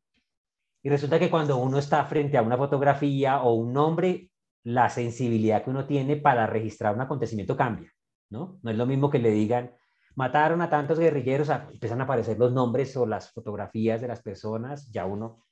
Y 0.84 0.89
resulta 0.89 1.19
que 1.19 1.30
cuando 1.30 1.57
uno 1.57 1.80
está 1.80 2.03
frente 2.05 2.38
a 2.38 2.41
una 2.41 2.57
fotografía 2.57 3.41
o 3.41 3.53
un 3.53 3.73
nombre, 3.73 4.32
la 4.63 4.89
sensibilidad 4.89 5.63
que 5.63 5.69
uno 5.69 5.86
tiene 5.86 6.17
para 6.17 6.47
registrar 6.47 6.95
un 6.95 7.01
acontecimiento 7.01 7.55
cambia, 7.55 7.91
¿no? 8.30 8.59
No 8.61 8.71
es 8.71 8.78
lo 8.78 8.86
mismo 8.86 9.09
que 9.09 9.19
le 9.19 9.32
digan, 9.32 9.71
mataron 10.18 10.63
a 10.63 10.70
tantos 10.70 10.97
guerrilleros, 10.97 11.47
empiezan 11.49 12.01
a 12.01 12.05
aparecer 12.05 12.39
los 12.39 12.51
nombres 12.51 12.97
o 12.97 13.05
las 13.05 13.32
fotografías 13.32 14.01
de 14.01 14.07
las 14.07 14.20
personas, 14.24 14.91
ya 14.91 15.05
uno, 15.05 15.45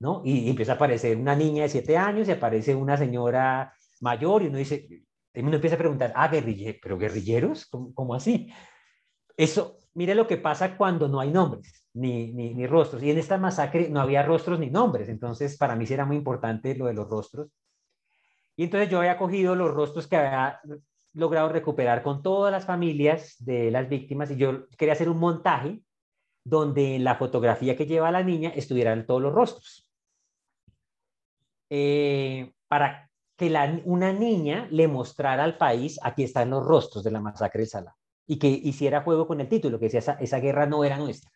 ¿no? 0.00 0.22
Y, 0.24 0.48
empieza 0.48 0.72
a 0.72 0.74
aparecer 0.76 1.18
una 1.18 1.36
niña 1.36 1.64
de 1.64 1.68
siete 1.68 1.98
años 1.98 2.26
y 2.26 2.32
aparece 2.32 2.74
una 2.74 2.96
señora 2.96 3.74
mayor 4.00 4.42
y 4.42 4.46
uno 4.46 4.56
dice, 4.56 5.04
uno 5.34 5.54
empieza 5.54 5.76
a 5.76 5.78
preguntar, 5.78 6.14
ah, 6.16 6.28
guerrilleros, 6.28 6.80
pero 6.82 6.96
guerrilleros, 6.96 7.66
¿Cómo, 7.66 8.14
así? 8.14 8.50
Eso, 9.36 9.76
mire 9.92 10.14
lo 10.14 10.26
que 10.26 10.38
pasa 10.38 10.78
cuando 10.78 11.08
no 11.08 11.20
hay 11.20 11.30
nombres 11.30 11.86
ni, 11.92 12.32
ni, 12.32 12.54
ni, 12.54 12.66
rostros. 12.66 13.02
Y 13.02 13.10
en 13.10 13.18
esta 13.18 13.36
masacre 13.36 13.90
no 13.90 14.00
había 14.00 14.22
rostros 14.22 14.58
ni 14.58 14.70
nombres, 14.70 15.10
entonces 15.10 15.58
para 15.58 15.76
mí 15.76 15.86
sí 15.86 15.92
era 15.92 16.06
muy 16.06 16.16
importante 16.16 16.74
lo 16.74 16.86
de 16.86 16.94
los 16.94 17.06
rostros. 17.06 17.50
Y 18.56 18.64
entonces 18.64 18.88
yo 18.88 19.00
había 19.00 19.18
cogido 19.18 19.54
los 19.54 19.74
rostros 19.74 20.06
que 20.06 20.16
había 20.16 20.58
logrado 21.16 21.48
recuperar 21.48 22.02
con 22.02 22.22
todas 22.22 22.52
las 22.52 22.66
familias 22.66 23.36
de 23.38 23.70
las 23.70 23.88
víctimas 23.88 24.30
y 24.30 24.36
yo 24.36 24.68
quería 24.76 24.92
hacer 24.92 25.08
un 25.08 25.18
montaje 25.18 25.80
donde 26.44 26.96
en 26.96 27.04
la 27.04 27.16
fotografía 27.16 27.76
que 27.76 27.86
lleva 27.86 28.10
la 28.10 28.22
niña 28.22 28.50
estuvieran 28.54 29.06
todos 29.06 29.22
los 29.22 29.32
rostros. 29.32 29.90
Eh, 31.70 32.52
para 32.68 33.10
que 33.36 33.50
la, 33.50 33.80
una 33.84 34.12
niña 34.12 34.68
le 34.70 34.88
mostrara 34.88 35.42
al 35.42 35.56
país, 35.56 35.98
aquí 36.02 36.22
están 36.22 36.50
los 36.50 36.64
rostros 36.64 37.02
de 37.02 37.10
la 37.10 37.20
masacre 37.20 37.60
del 37.60 37.68
Salah, 37.68 37.96
y 38.26 38.38
que 38.38 38.48
hiciera 38.48 39.02
juego 39.02 39.26
con 39.26 39.40
el 39.40 39.48
título, 39.48 39.78
que 39.78 39.86
decía, 39.86 40.00
esa, 40.00 40.12
esa 40.20 40.38
guerra 40.38 40.66
no 40.66 40.84
era 40.84 40.98
nuestra. 40.98 41.30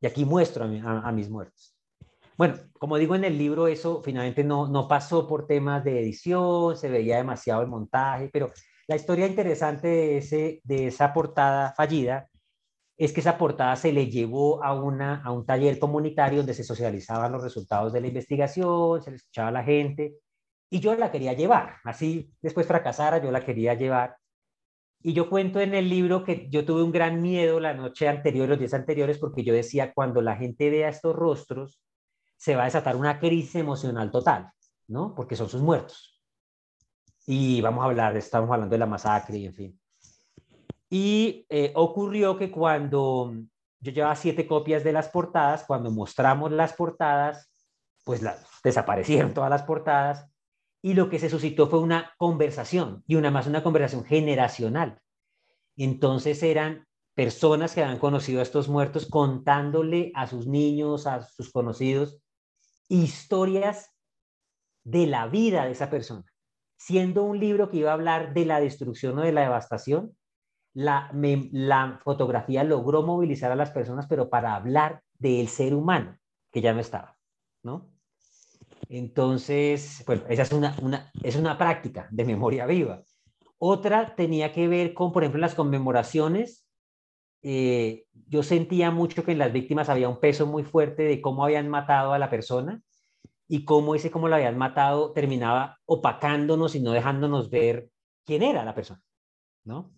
Y 0.00 0.06
aquí 0.06 0.24
muestro 0.24 0.64
a, 0.64 1.08
a, 1.08 1.12
mis 1.12 1.30
muertos. 1.30 1.74
Bueno, 2.36 2.56
como 2.78 2.98
digo 2.98 3.14
en 3.14 3.24
el 3.24 3.38
libro, 3.38 3.68
eso 3.68 4.02
finalmente 4.02 4.42
no, 4.44 4.66
no 4.66 4.88
pasó 4.88 5.26
por 5.26 5.46
temas 5.46 5.84
de 5.84 6.00
edición, 6.00 6.76
se 6.76 6.88
veía 6.88 7.16
demasiado 7.16 7.62
el 7.62 7.68
montaje, 7.68 8.28
pero 8.32 8.52
la 8.86 8.96
historia 8.96 9.26
interesante 9.26 9.88
de, 9.88 10.18
ese, 10.18 10.60
de 10.64 10.88
esa 10.88 11.12
portada 11.12 11.72
fallida 11.72 12.28
es 12.96 13.12
que 13.12 13.20
esa 13.20 13.38
portada 13.38 13.74
se 13.76 13.92
le 13.92 14.08
llevó 14.08 14.62
a, 14.62 14.74
una, 14.74 15.22
a 15.22 15.32
un 15.32 15.44
taller 15.46 15.78
comunitario 15.78 16.38
donde 16.38 16.54
se 16.54 16.64
socializaban 16.64 17.32
los 17.32 17.42
resultados 17.42 17.92
de 17.92 18.00
la 18.00 18.06
investigación, 18.06 19.02
se 19.02 19.10
le 19.10 19.16
escuchaba 19.16 19.48
a 19.48 19.52
la 19.52 19.64
gente, 19.64 20.16
y 20.70 20.80
yo 20.80 20.94
la 20.94 21.10
quería 21.10 21.32
llevar, 21.32 21.76
así 21.84 22.32
después 22.40 22.66
fracasara, 22.66 23.22
yo 23.22 23.30
la 23.30 23.44
quería 23.44 23.74
llevar. 23.74 24.16
Y 25.02 25.12
yo 25.12 25.28
cuento 25.28 25.60
en 25.60 25.74
el 25.74 25.88
libro 25.88 26.24
que 26.24 26.48
yo 26.50 26.64
tuve 26.64 26.82
un 26.82 26.92
gran 26.92 27.20
miedo 27.20 27.60
la 27.60 27.74
noche 27.74 28.08
anterior, 28.08 28.48
los 28.48 28.58
días 28.58 28.74
anteriores, 28.74 29.18
porque 29.18 29.44
yo 29.44 29.52
decía, 29.52 29.92
cuando 29.92 30.22
la 30.22 30.36
gente 30.36 30.70
vea 30.70 30.88
estos 30.88 31.14
rostros, 31.14 31.80
se 32.36 32.56
va 32.56 32.62
a 32.62 32.66
desatar 32.66 32.96
una 32.96 33.18
crisis 33.18 33.56
emocional 33.56 34.10
total, 34.10 34.50
¿no? 34.88 35.14
Porque 35.14 35.36
son 35.36 35.48
sus 35.48 35.60
muertos. 35.60 36.13
Y 37.26 37.60
vamos 37.60 37.82
a 37.82 37.86
hablar, 37.86 38.16
estamos 38.16 38.50
hablando 38.50 38.74
de 38.74 38.78
la 38.78 38.86
masacre 38.86 39.38
y 39.38 39.46
en 39.46 39.54
fin. 39.54 39.80
Y 40.90 41.46
eh, 41.48 41.72
ocurrió 41.74 42.36
que 42.36 42.50
cuando 42.50 43.34
yo 43.80 43.92
llevaba 43.92 44.16
siete 44.16 44.46
copias 44.46 44.84
de 44.84 44.92
las 44.92 45.08
portadas, 45.08 45.64
cuando 45.64 45.90
mostramos 45.90 46.52
las 46.52 46.72
portadas, 46.72 47.50
pues 48.04 48.22
desaparecieron 48.62 49.32
todas 49.34 49.50
las 49.50 49.62
portadas 49.62 50.30
y 50.82 50.92
lo 50.92 51.08
que 51.08 51.18
se 51.18 51.30
suscitó 51.30 51.68
fue 51.68 51.80
una 51.80 52.12
conversación 52.18 53.02
y 53.06 53.14
una 53.14 53.30
más 53.30 53.46
una 53.46 53.62
conversación 53.62 54.04
generacional. 54.04 55.00
Entonces 55.76 56.42
eran 56.42 56.86
personas 57.14 57.74
que 57.74 57.82
habían 57.82 57.98
conocido 57.98 58.40
a 58.40 58.42
estos 58.42 58.68
muertos 58.68 59.06
contándole 59.06 60.12
a 60.14 60.26
sus 60.26 60.46
niños, 60.46 61.06
a 61.06 61.22
sus 61.22 61.50
conocidos, 61.50 62.18
historias 62.88 63.90
de 64.84 65.06
la 65.06 65.26
vida 65.26 65.64
de 65.64 65.72
esa 65.72 65.88
persona. 65.88 66.33
Siendo 66.86 67.24
un 67.24 67.40
libro 67.40 67.70
que 67.70 67.78
iba 67.78 67.92
a 67.92 67.94
hablar 67.94 68.34
de 68.34 68.44
la 68.44 68.60
destrucción 68.60 69.18
o 69.18 69.22
de 69.22 69.32
la 69.32 69.40
devastación, 69.40 70.14
la, 70.74 71.10
la 71.14 71.98
fotografía 72.04 72.62
logró 72.62 73.02
movilizar 73.02 73.50
a 73.50 73.56
las 73.56 73.70
personas, 73.70 74.06
pero 74.06 74.28
para 74.28 74.54
hablar 74.54 75.00
del 75.18 75.48
ser 75.48 75.74
humano, 75.74 76.18
que 76.52 76.60
ya 76.60 76.74
no 76.74 76.80
estaba, 76.80 77.16
¿no? 77.62 77.88
Entonces, 78.90 80.04
bueno, 80.06 80.24
esa 80.28 80.42
es 80.42 80.52
una, 80.52 80.76
una, 80.82 81.10
es 81.22 81.36
una 81.36 81.56
práctica 81.56 82.06
de 82.10 82.26
memoria 82.26 82.66
viva. 82.66 83.02
Otra 83.56 84.14
tenía 84.14 84.52
que 84.52 84.68
ver 84.68 84.92
con, 84.92 85.10
por 85.10 85.22
ejemplo, 85.22 85.40
las 85.40 85.54
conmemoraciones. 85.54 86.66
Eh, 87.40 88.04
yo 88.28 88.42
sentía 88.42 88.90
mucho 88.90 89.24
que 89.24 89.32
en 89.32 89.38
las 89.38 89.54
víctimas 89.54 89.88
había 89.88 90.10
un 90.10 90.20
peso 90.20 90.46
muy 90.46 90.64
fuerte 90.64 91.04
de 91.04 91.22
cómo 91.22 91.44
habían 91.44 91.70
matado 91.70 92.12
a 92.12 92.18
la 92.18 92.28
persona 92.28 92.82
y 93.48 93.64
cómo 93.64 93.94
ese 93.94 94.10
cómo 94.10 94.28
la 94.28 94.36
habían 94.36 94.58
matado 94.58 95.12
terminaba 95.12 95.78
opacándonos 95.86 96.74
y 96.74 96.80
no 96.80 96.92
dejándonos 96.92 97.50
ver 97.50 97.90
quién 98.24 98.42
era 98.42 98.64
la 98.64 98.74
persona, 98.74 99.02
¿no? 99.64 99.92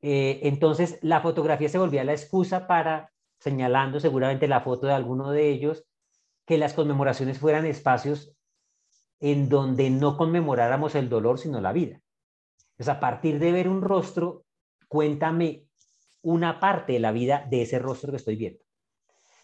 Eh, 0.00 0.40
entonces, 0.48 0.98
la 1.02 1.20
fotografía 1.20 1.68
se 1.68 1.78
volvía 1.78 2.04
la 2.04 2.12
excusa 2.12 2.66
para, 2.66 3.10
señalando 3.38 4.00
seguramente 4.00 4.48
la 4.48 4.60
foto 4.60 4.86
de 4.86 4.92
alguno 4.92 5.30
de 5.30 5.48
ellos, 5.50 5.84
que 6.46 6.58
las 6.58 6.74
conmemoraciones 6.74 7.38
fueran 7.38 7.64
espacios 7.64 8.34
en 9.20 9.48
donde 9.48 9.88
no 9.88 10.16
conmemoráramos 10.16 10.94
el 10.94 11.08
dolor, 11.08 11.38
sino 11.38 11.60
la 11.60 11.72
vida. 11.72 12.00
Entonces, 12.72 12.88
a 12.88 13.00
partir 13.00 13.38
de 13.38 13.52
ver 13.52 13.68
un 13.68 13.80
rostro, 13.80 14.44
cuéntame 14.88 15.66
una 16.22 16.60
parte 16.60 16.94
de 16.94 17.00
la 17.00 17.12
vida 17.12 17.46
de 17.48 17.62
ese 17.62 17.78
rostro 17.78 18.10
que 18.10 18.16
estoy 18.16 18.36
viendo. 18.36 18.63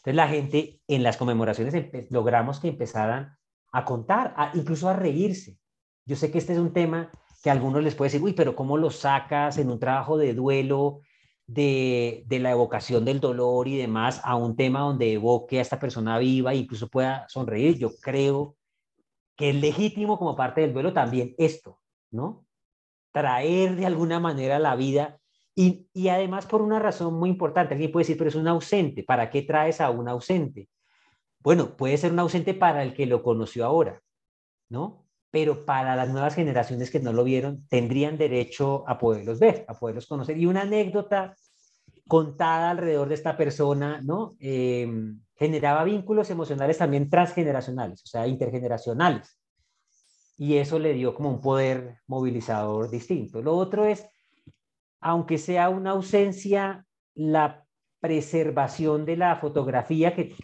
Entonces, 0.01 0.17
la 0.17 0.29
gente 0.29 0.81
en 0.89 1.03
las 1.03 1.19
conmemoraciones 1.19 1.75
logramos 2.11 2.59
que 2.59 2.69
empezaran 2.69 3.37
a 3.71 3.85
contar, 3.85 4.35
incluso 4.55 4.89
a 4.89 4.95
reírse. 4.95 5.59
Yo 6.07 6.17
sé 6.17 6.31
que 6.31 6.39
este 6.39 6.55
es 6.55 6.59
un 6.59 6.73
tema 6.73 7.11
que 7.43 7.51
a 7.51 7.53
algunos 7.53 7.85
les 7.85 7.95
puede 7.95 8.09
decir, 8.09 8.23
uy, 8.25 8.33
pero 8.33 8.57
¿cómo 8.57 8.79
lo 8.79 8.91
sacas 8.91 9.59
en 9.59 9.71
un 9.71 9.79
trabajo 9.79 10.17
de 10.17 10.33
duelo, 10.33 11.01
de, 11.47 12.25
de, 12.27 12.39
la 12.39 12.53
evocación 12.53 13.05
del 13.05 13.21
dolor 13.21 13.69
y 13.69 13.77
demás, 13.77 14.23
a 14.25 14.37
un 14.37 14.57
tema 14.57 14.81
donde 14.81 15.13
evoque 15.13 15.59
a 15.59 15.63
esta 15.63 15.79
persona 15.79 16.19
viva 16.19 16.55
e 16.55 16.57
incluso 16.57 16.89
pueda 16.89 17.27
sonreír? 17.29 17.79
Yo 17.79 17.91
creo 18.01 18.57
que 19.37 19.51
es 19.51 19.57
legítimo 19.57 20.19
como 20.19 20.35
parte 20.35 20.63
del 20.63 20.73
duelo 20.73 20.95
también 20.95 21.35
esto, 21.37 21.79
¿no? 22.11 22.47
Traer 23.13 23.77
de 23.77 23.85
alguna 23.85 24.19
manera 24.19 24.59
la 24.59 24.77
vida 24.77 25.20
y, 25.93 26.09
además 26.09 26.47
por 26.47 26.63
una 26.63 26.79
razón 26.79 27.15
muy 27.15 27.31
importante. 27.31 27.75
Alguien 27.75 27.93
puede 27.93 28.05
decir, 28.05 28.17
pero 28.17 28.31
es 28.31 28.37
un 28.37 28.49
ausente, 28.49 29.03
¿para 29.03 29.31
qué 29.31 29.43
traes 29.43 29.81
a 29.81 29.91
un 29.91 30.09
ausente? 30.09 30.69
Bueno, 31.41 31.77
puede 31.77 31.97
ser 31.97 32.13
un 32.13 32.19
ausente 32.19 32.55
para 32.55 32.83
el 32.83 32.95
que 32.95 33.07
lo 33.07 33.23
conoció 33.23 33.65
ahora, 33.65 34.01
¿no? 34.69 35.07
pero 35.31 35.65
para 35.65 35.95
las 35.97 36.09
nuevas 36.09 36.35
generaciones 36.35 36.91
que 36.91 37.01
no 37.01 37.13
lo 37.13 37.25
vieron, 37.25 37.67
tendrían 37.69 38.19
derecho 38.19 38.85
a 38.89 38.99
poderlos 38.99 39.39
ver, 39.39 39.65
a 39.69 39.75
poderlos 39.75 40.07
conocer. 40.07 40.37
Y 40.37 40.47
una 40.47 40.63
anécdota 40.63 41.37
contada 42.09 42.71
alrededor 42.71 43.09
de 43.09 43.15
esta 43.15 43.37
persona, 43.37 44.01
¿no? 44.03 44.35
Em, 44.41 45.21
generaba 45.37 45.85
vínculos 45.85 46.29
emocionales 46.31 46.79
también 46.79 47.09
transgeneracionales, 47.09 48.03
o 48.03 48.07
sea, 48.09 48.27
intergeneracionales. 48.27 49.39
Y 50.37 50.57
eso 50.57 50.79
le 50.79 50.95
dio 50.95 51.15
como 51.15 51.31
un 51.31 51.41
poder 51.41 51.99
movilizador 52.09 52.91
distinto. 52.91 53.41
Lo 53.41 53.57
otro 53.57 53.85
es, 53.85 54.07
aunque 55.01 55.39
sea 55.39 55.69
una 55.69 55.91
ausencia, 55.91 56.85
la 57.15 57.65
preservación 58.01 59.05
de 59.05 59.17
la 59.17 59.37
fotografía, 59.37 60.15
que, 60.15 60.35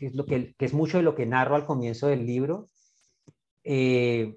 es, 0.58 0.74
mucho 0.74 0.98
de 0.98 1.02
lo 1.02 1.14
que 1.14 1.26
narro 1.26 1.54
al 1.54 1.66
comienzo 1.66 2.06
del 2.06 2.26
libro, 2.26 2.68
eh, 3.64 4.36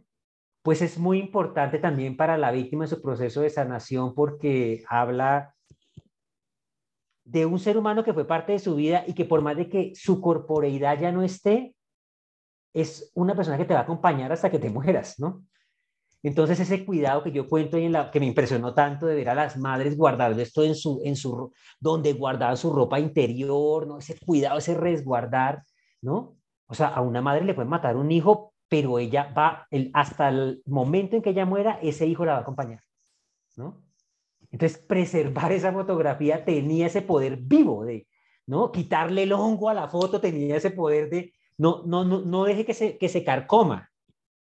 pues 0.61 0.82
es 0.82 0.97
muy 0.97 1.20
importante 1.20 1.80
también 1.80 2.17
para 2.17 2.38
la 2.38 2.51
víctima 2.51 2.86
en 2.86 2.89
su 2.89 3.01
proceso 3.01 3.41
de 3.41 3.49
sanación 3.49 4.13
porque 4.13 4.84
habla 4.88 5.55
de 7.24 7.45
un 7.45 7.59
ser 7.59 7.78
humano 7.78 8.03
que 8.03 8.13
fue 8.13 8.26
parte 8.26 8.53
de 8.53 8.59
su 8.59 8.76
vida 8.76 9.03
y 9.05 9.13
que 9.13 9.26
por 9.26 9.41
más 9.41 9.55
de 9.55 9.70
que 9.70 9.93
su 9.95 10.20
corporeidad 10.20 10.99
ya 10.99 11.11
no 11.11 11.22
esté, 11.22 11.76
es 12.74 13.11
una 13.13 13.36
persona 13.36 13.57
que 13.57 13.65
te 13.65 13.74
va 13.74 13.82
a 13.82 13.84
acompañar 13.84 14.32
hasta 14.32 14.49
que 14.49 14.59
te 14.59 14.70
mueras, 14.70 15.20
¿no? 15.20 15.43
Entonces 16.22 16.59
ese 16.59 16.86
cuidado 16.86 17.24
que 17.24 17.32
yo 17.32 17.47
cuento 17.47 17.78
y 17.78 17.86
en 17.86 17.93
la 17.93 18.11
que 18.11 18.20
me 18.20 18.26
impresionó 18.26 18.74
tanto 18.74 19.05
de 19.05 19.15
ver 19.15 19.30
a 19.30 19.36
las 19.36 19.57
madres 19.57 19.97
guardando 19.97 20.41
esto 20.41 20.63
en 20.63 20.76
su 20.76 21.01
en 21.05 21.15
su 21.15 21.53
donde 21.80 22.13
guardaban 22.13 22.57
su 22.57 22.74
ropa 22.74 22.99
interior, 22.99 23.88
¿no? 23.88 23.99
Ese 23.99 24.17
cuidado, 24.26 24.57
ese 24.57 24.76
resguardar, 24.76 25.63
¿no? 26.01 26.36
O 26.67 26.74
sea, 26.74 26.88
a 26.88 27.01
una 27.01 27.22
madre 27.22 27.45
le 27.45 27.53
pueden 27.53 27.70
matar 27.70 27.95
un 27.95 28.11
hijo 28.11 28.53
pero 28.70 28.99
ella 28.99 29.34
va, 29.36 29.67
hasta 29.93 30.30
el 30.30 30.61
momento 30.67 31.15
en 31.15 31.24
que 31.24 31.32
ella 31.32 31.45
muera, 31.45 31.80
ese 31.82 32.05
hijo 32.05 32.24
la 32.24 32.34
va 32.34 32.38
a 32.38 32.41
acompañar, 32.41 32.82
¿no? 33.57 33.82
Entonces, 34.51 34.78
preservar 34.78 35.51
esa 35.51 35.74
fotografía 35.74 36.45
tenía 36.45 36.88
ese 36.88 37.01
poder 37.01 37.38
vivo 37.38 37.84
de, 37.84 38.07
¿no? 38.45 38.72
Quitarle 38.72 39.24
el 39.24 39.34
hongo 39.34 39.70
a 39.70 39.74
la 39.74 39.89
foto 39.89 40.22
tenía 40.22 40.55
ese 40.55 40.72
poder 40.72 41.09
de, 41.09 41.34
no, 41.57 41.84
no, 41.86 42.05
no, 42.05 42.22
no 42.22 42.43
deje 42.45 42.63
que 42.63 42.74
se, 42.74 42.97
que 42.97 43.09
se 43.09 43.24
carcoma 43.24 43.91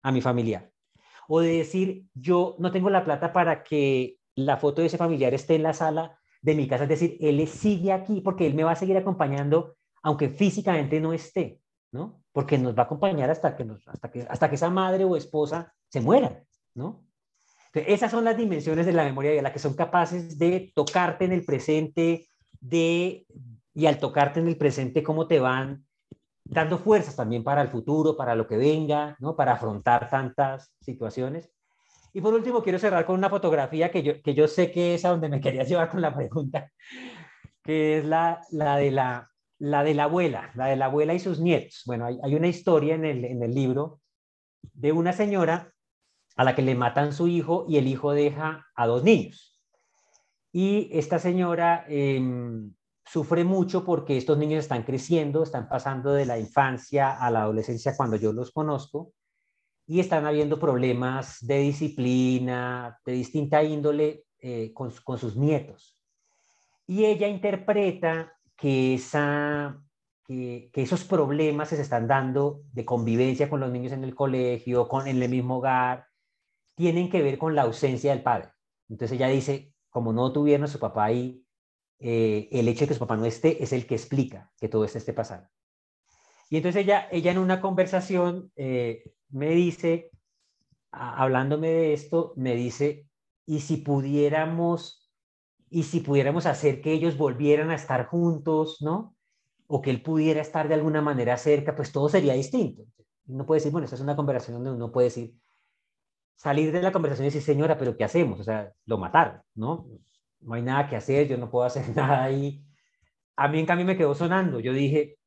a 0.03 0.12
mi 0.12 0.20
familiar. 0.20 0.70
O 1.29 1.41
de 1.41 1.59
decir, 1.59 2.05
yo 2.14 2.57
no 2.59 2.72
tengo 2.72 2.91
la 2.91 3.05
plata 3.05 3.33
para 3.33 3.62
que 3.62 4.18
la 4.35 4.57
foto 4.57 4.81
de 4.81 4.89
ese 4.89 4.99
familiar 4.99 5.35
esté 5.35 5.55
en 5.55 5.62
la 5.62 5.72
sala 5.72 6.18
de 6.43 6.55
mi 6.55 6.68
casa, 6.68 6.85
es 6.85 6.91
decir, 6.91 7.16
él 7.20 7.47
sigue 7.49 7.93
aquí 7.93 8.20
porque 8.20 8.47
él 8.47 8.55
me 8.55 8.62
va 8.62 8.72
a 8.72 8.77
seguir 8.77 8.97
acompañando, 8.97 9.77
aunque 10.03 10.29
físicamente 10.29 11.01
no 11.01 11.12
esté, 11.12 11.61
¿no? 11.91 12.22
porque 12.33 12.59
nos 12.59 12.77
va 12.77 12.83
a 12.83 12.85
acompañar 12.85 13.31
hasta 13.31 13.57
que, 13.57 13.64
nos, 13.64 13.89
hasta 13.89 14.11
que, 14.11 14.27
hasta 14.29 14.49
que 14.49 14.57
esa 14.57 14.70
madre 14.70 15.05
o 15.05 15.16
esposa 15.16 15.74
se 15.89 16.01
muera, 16.01 16.45
¿no? 16.74 17.07
esas 17.72 18.11
son 18.11 18.24
las 18.24 18.37
dimensiones 18.37 18.87
de 18.87 18.93
la 18.93 19.05
memoria 19.05 19.33
de 19.33 19.43
las 19.43 19.53
que 19.53 19.59
son 19.59 19.74
capaces 19.74 20.39
de 20.39 20.72
tocarte 20.74 21.24
en 21.24 21.33
el 21.33 21.45
presente, 21.45 22.29
de, 22.61 23.27
y 23.74 23.87
al 23.87 23.99
tocarte 23.99 24.41
en 24.41 24.49
el 24.49 24.57
presente, 24.57 25.03
cómo 25.03 25.27
te 25.27 25.41
van 25.41 25.85
dando 26.49 26.79
fuerzas 26.79 27.17
también 27.17 27.43
para 27.43 27.63
el 27.63 27.69
futuro, 27.69 28.17
para 28.17 28.35
lo 28.35 28.47
que 28.47 28.57
venga, 28.57 29.17
¿no? 29.19 29.37
Para 29.37 29.53
afrontar 29.53 30.09
tantas 30.09 30.73
situaciones. 30.81 31.51
Y 32.13 32.21
por 32.21 32.33
último, 32.33 32.63
quiero 32.63 32.79
cerrar 32.79 33.05
con 33.05 33.17
una 33.17 33.29
fotografía 33.29 33.91
que 33.91 34.03
yo, 34.03 34.23
que 34.23 34.35
yo 34.35 34.49
sé 34.49 34.71
que 34.71 34.95
es 34.95 35.05
a 35.05 35.11
donde 35.11 35.29
me 35.29 35.41
querías 35.43 35.69
llevar 35.69 35.91
con 35.91 36.01
la 36.01 36.15
pregunta, 36.15 36.71
que 37.63 37.99
es 37.99 38.05
la, 38.05 38.41
la 38.51 38.77
de 38.77 38.91
la, 38.91 39.31
la 39.59 39.85
de 39.85 39.95
la 39.95 40.05
abuela, 40.05 40.51
la 40.55 40.67
de 40.67 40.77
la 40.77 40.87
abuela 40.87 41.15
y 41.15 41.19
sus 41.19 41.41
nietos. 41.41 41.83
Bueno, 41.87 42.07
hay, 42.07 42.35
una 42.35 42.49
historia 42.49 42.95
en 42.95 43.05
el, 43.05 43.55
libro 43.55 44.01
de 44.73 44.93
una 44.93 45.13
señora 45.13 45.73
a 46.37 46.45
la 46.45 46.55
que 46.55 46.63
le 46.63 46.75
matan 46.75 47.13
su 47.13 47.29
hijo 47.29 47.67
y 47.69 47.79
el 47.79 47.87
hijo 47.87 48.13
deja 48.13 48.67
a 48.75 48.87
dos 48.87 49.03
niños. 49.03 49.61
Y 50.53 50.89
esta 50.93 51.19
señora 51.19 51.85
em, 51.89 52.73
sufre 53.07 53.45
mucho 53.45 53.85
porque 53.85 54.17
estos 54.17 54.37
niños 54.37 54.65
están 54.65 54.83
creciendo, 54.83 55.43
están 55.43 55.69
pasando 55.69 56.13
de 56.13 56.27
la 56.27 56.39
infancia 56.39 57.17
a 57.17 57.31
la 57.31 57.43
adolescencia 57.43 57.97
cuando 57.97 58.17
yo 58.17 58.33
los 58.33 58.51
conozco. 58.51 59.13
y 59.89 60.01
están 60.01 60.27
habiendo 60.27 60.59
problemas 60.59 61.39
de 61.47 61.61
disciplina, 61.61 62.99
de 63.07 63.13
distinta 63.13 63.63
índole 63.63 64.25
eh, 64.41 64.73
con, 64.75 64.91
con, 65.05 65.17
sus 65.17 65.37
nietos. 65.37 65.97
Y 66.89 67.05
ella 67.05 67.29
interpreta 67.29 68.33
que, 68.57 68.95
esa, 68.95 69.81
que, 70.27 70.71
que, 70.73 70.83
esos 70.83 71.05
problemas 71.05 71.69
se 71.69 71.81
están 71.81 72.09
dando 72.09 72.63
de 72.73 72.85
convivencia 72.85 73.49
con 73.49 73.61
los 73.61 73.71
niños 73.71 73.93
en 73.93 74.03
el 74.03 74.17
colegio, 74.17 74.89
con, 74.89 75.07
en 75.07 75.23
el 75.23 75.29
mismo 75.29 75.59
hogar, 75.59 76.07
tienen 76.75 77.09
que 77.09 77.23
ver 77.23 77.39
con 77.39 77.55
la 77.55 77.63
ausencia 77.63 78.11
del 78.11 78.25
padre. 78.25 78.51
Entonces 78.89 79.17
ella 79.17 79.29
dice, 79.29 79.73
como 79.89 80.13
no 80.13 80.33
tuvieron 80.33 80.65
a 80.65 80.69
su 80.69 80.81
papá 80.81 81.05
ahí, 81.05 81.46
eh, 81.99 82.49
el 82.53 82.69
hecho 82.69 82.81
de 82.81 82.89
que 82.89 82.95
su 82.95 83.01
papá 83.01 83.17
no 83.17 83.25
esté 83.25 83.63
es 83.63 83.73
el 83.73 83.87
que 83.87 83.95
explica 83.95 84.53
que 84.59 84.69
todo 84.69 84.85
esto 84.85 84.99
esté 84.99 85.13
pasando. 85.13 85.49
Y 86.51 86.57
entonces 86.59 86.83
ella, 86.83 87.09
ella 87.11 87.33
en 87.33 87.39
una 87.39 87.61
conversación 87.61 88.53
eh, 88.57 89.13
me 89.31 89.51
dice, 89.51 90.11
hablándome 90.91 91.69
de 91.69 91.93
esto, 91.93 92.33
me 92.37 92.55
dice, 92.55 93.09
¿y 93.47 93.61
si 93.61 93.79
pudiéramos, 93.79 95.11
y 95.69 95.83
si 95.85 96.01
pudiéramos 96.01 96.47
hacer 96.47 96.81
que 96.81 96.93
ellos 96.93 97.17
volvieran 97.17 97.71
a 97.71 97.75
estar 97.75 98.07
juntos, 98.07 98.79
¿no? 98.81 99.17
O 99.67 99.83
que 99.83 99.91
él 99.91 100.03
pudiera 100.03 100.41
estar 100.41 100.69
de 100.69 100.75
alguna 100.75 101.03
manera 101.03 101.37
cerca, 101.37 101.75
pues 101.75 101.91
todo 101.91 102.09
sería 102.09 102.35
distinto. 102.35 102.85
Uno 103.27 103.45
puede 103.45 103.59
decir, 103.59 103.73
bueno, 103.73 103.87
esta 103.87 103.97
es 103.97 104.03
una 104.03 104.15
conversación 104.15 104.63
donde 104.63 104.77
uno 104.77 104.93
puede 104.93 105.09
decir, 105.09 105.35
salir 106.37 106.71
de 106.71 106.83
la 106.83 106.93
conversación 106.93 107.25
y 107.25 107.29
decir, 107.29 107.43
señora, 107.43 107.77
pero 107.77 107.97
¿qué 107.97 108.05
hacemos? 108.05 108.39
O 108.39 108.45
sea, 108.45 108.73
lo 108.85 108.99
mataron, 108.99 109.43
¿no? 109.55 109.89
No 110.41 110.55
hay 110.55 110.62
nada 110.62 110.89
que 110.89 110.97
hacer, 110.97 111.28
yo 111.28 111.37
no 111.37 111.51
puedo 111.51 111.64
hacer 111.64 111.84
nada 111.97 112.24
ahí. 112.24 112.64
A 113.37 113.49
mí 113.49 113.61
en 113.61 113.66
cambio 113.66 113.87
me 113.87 113.97
quedó 113.97 114.14
sonando. 114.14 114.61
Yo 114.61 114.72
dije, 114.72 115.18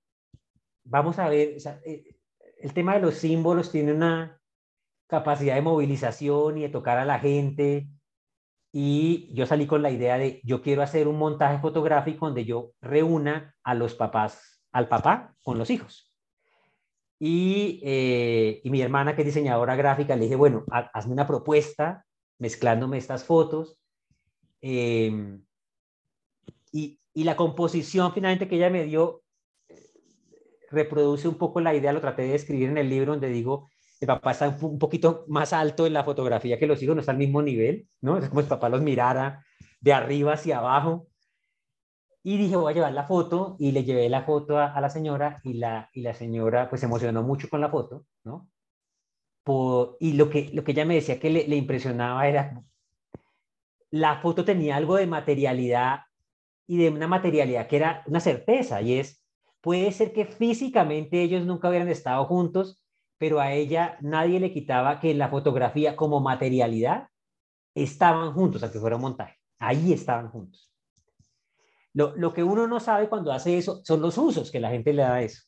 vamos 0.84 1.20
a 1.20 1.30
ver, 1.30 1.58
eh, 1.86 2.16
el 2.58 2.74
tema 2.74 2.96
de 2.96 3.02
los 3.02 3.16
símbolos 3.16 3.72
tiene 3.72 3.94
una 3.94 4.40
capacidad 5.08 5.56
de 5.56 5.62
movilización 5.62 6.58
y 6.58 6.62
de 6.62 6.70
tocar 6.70 6.98
a 6.98 7.06
la 7.06 7.20
gente. 7.20 7.88
Y 8.72 9.34
yo 9.34 9.46
salí 9.46 9.66
con 9.66 9.82
la 9.82 9.92
idea 9.92 10.18
de, 10.18 10.42
yo 10.44 10.62
quiero 10.62 10.84
hacer 10.84 11.08
un 11.08 11.18
montaje 11.18 11.60
fotográfico 11.60 12.28
donde 12.28 12.46
yo 12.46 12.72
reúna 12.82 13.56
a 13.64 13.74
los 13.74 13.96
papás, 13.96 14.64
al 14.72 14.88
papá 14.88 15.36
con 15.42 15.58
los 15.58 15.70
hijos. 15.70 16.14
Y, 17.20 17.82
eh, 17.84 18.62
y 18.64 18.70
mi 18.70 18.82
hermana, 18.82 19.16
que 19.16 19.24
es 19.24 19.26
diseñadora 19.26 19.76
gráfica, 19.76 20.16
le 20.16 20.24
dije, 20.24 20.36
bueno, 20.36 20.64
hazme 20.70 21.14
una 21.14 21.28
propuesta 21.28 22.06
mezclándome 22.38 22.98
estas 22.98 23.26
fotos. 23.26 23.79
Em, 24.62 25.44
y, 26.72 27.00
y 27.14 27.24
la 27.24 27.36
composición 27.36 28.14
finalmente 28.14 28.48
que 28.48 28.56
ella 28.56 28.70
me 28.70 28.86
dio 28.86 29.24
reproduce 30.72 31.28
un 31.28 31.36
poco 31.36 31.60
la 31.62 31.74
idea, 31.74 31.94
lo 31.94 32.02
traté 32.02 32.24
de 32.24 32.36
escribir 32.36 32.70
en 32.70 32.78
el 32.78 32.90
libro 32.90 33.14
donde 33.14 33.30
digo, 33.30 33.70
el 34.00 34.08
papá 34.08 34.32
está 34.32 34.50
un 34.62 34.80
poquito 34.80 35.26
más 35.28 35.52
alto 35.54 35.86
en 35.86 35.94
la 35.94 36.04
fotografía 36.04 36.58
que 36.58 36.68
los 36.68 36.82
hijos, 36.82 36.96
no 36.96 37.02
está 37.02 37.12
al 37.12 37.18
mismo 37.18 37.42
nivel, 37.42 37.88
¿no? 38.02 38.18
Es 38.18 38.30
como 38.30 38.42
si 38.42 38.48
papá 38.48 38.70
los 38.70 38.82
mirara 38.82 39.44
de 39.82 39.94
arriba 39.94 40.34
hacia 40.34 40.60
abajo. 40.60 41.08
Y 42.24 42.38
dije, 42.38 42.56
voy 42.56 42.72
a 42.72 42.76
llevar 42.76 42.94
la 42.94 43.06
foto 43.06 43.56
y 43.60 43.72
le 43.72 43.84
llevé 43.84 44.10
la 44.10 44.24
foto 44.24 44.58
a, 44.58 44.80
la 44.80 44.90
señora 44.90 45.42
y 45.44 45.54
la, 45.54 45.90
y 45.94 46.02
la 46.02 46.14
señora 46.14 46.70
pues 46.70 46.82
se 46.82 46.86
emocionó 46.86 47.24
mucho 47.24 47.50
con 47.50 47.62
la 47.62 47.70
foto, 47.70 48.06
¿no? 48.24 48.50
y 50.00 50.14
lo 50.14 50.30
que, 50.30 50.52
lo 50.54 50.64
que 50.64 50.74
ella 50.74 50.86
me 50.86 50.94
decía 50.94 51.20
que 51.20 51.32
le, 51.32 51.48
le 51.48 51.56
impresionaba 51.56 52.28
era, 52.28 52.62
la 53.92 54.22
foto 54.22 54.46
tenía 54.46 54.76
algo 54.76 54.96
de 54.96 55.08
materialidad 55.08 56.02
y 56.68 56.78
de 56.78 56.90
una 56.90 57.08
materialidad 57.08 57.68
que 57.68 57.78
era 57.78 58.04
una 58.08 58.20
certeza 58.20 58.82
y 58.82 59.00
es, 59.00 59.20
Puede 59.62 59.92
ser 59.92 60.14
que 60.14 60.26
físicamente 60.26 61.22
ellos 61.22 61.46
nunca 61.46 61.70
hubieran 61.70 61.90
estado 61.90 62.24
juntos, 62.26 62.82
pero 63.18 63.42
a 63.42 63.52
ella 63.52 63.98
nadie 64.02 64.40
le 64.40 64.54
quitaba 64.54 65.00
que 65.00 65.12
en 65.12 65.18
la 65.18 65.28
fotografía 65.28 65.96
como 65.96 66.22
materialidad 66.22 67.08
estaban 67.76 68.34
juntos, 68.34 68.64
aunque 68.64 68.80
fuera 68.80 68.96
un 68.96 69.02
montaje. 69.02 69.36
Ahí 69.60 69.92
estaban 69.92 70.30
juntos. 70.30 70.72
Lo, 71.94 72.34
que 72.34 72.44
uno 72.44 72.66
no 72.68 72.80
sabe 72.80 73.10
cuando 73.10 73.34
hace 73.34 73.58
eso 73.58 73.82
son 73.84 74.02
los 74.02 74.18
usos 74.18 74.52
que 74.52 74.62
la 74.62 74.70
gente 74.70 74.94
le 74.94 75.02
da 75.02 75.16
a 75.16 75.22
eso. 75.22 75.44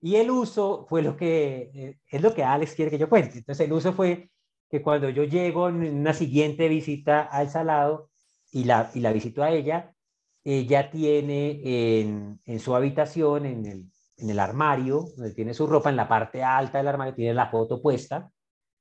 Y 0.00 0.16
el 0.16 0.30
uso 0.30 0.86
fue 0.88 1.02
lo 1.02 1.14
que, 1.14 1.70
eh, 1.74 1.98
es 2.06 2.22
lo 2.22 2.34
que 2.34 2.42
Alex 2.42 2.74
quiere 2.74 2.90
que 2.90 2.98
yo 2.98 3.10
cuente. 3.10 3.38
Entonces 3.38 3.66
el 3.66 3.72
uso 3.72 3.92
fue 3.92 4.30
que 4.74 4.82
cuando 4.82 5.08
yo 5.08 5.22
llego 5.22 5.68
en 5.68 6.00
una 6.00 6.14
siguiente 6.14 6.66
visita 6.66 7.22
al 7.22 7.48
salado 7.48 8.10
y 8.50 8.64
la, 8.64 8.90
y 8.92 8.98
la 8.98 9.12
visito 9.12 9.44
a 9.44 9.52
ella, 9.52 9.94
ella 10.42 10.90
tiene 10.90 11.60
en, 11.62 12.40
en 12.44 12.58
su 12.58 12.74
habitación, 12.74 13.46
en 13.46 13.66
el, 13.66 13.84
en 14.16 14.30
el, 14.30 14.38
armario, 14.40 15.04
donde 15.16 15.32
tiene 15.32 15.54
su 15.54 15.68
ropa, 15.68 15.90
en 15.90 15.96
la 15.96 16.08
parte 16.08 16.42
alta 16.42 16.78
del 16.78 16.88
armario, 16.88 17.14
tiene 17.14 17.34
la 17.34 17.52
foto 17.52 17.80
puesta, 17.80 18.32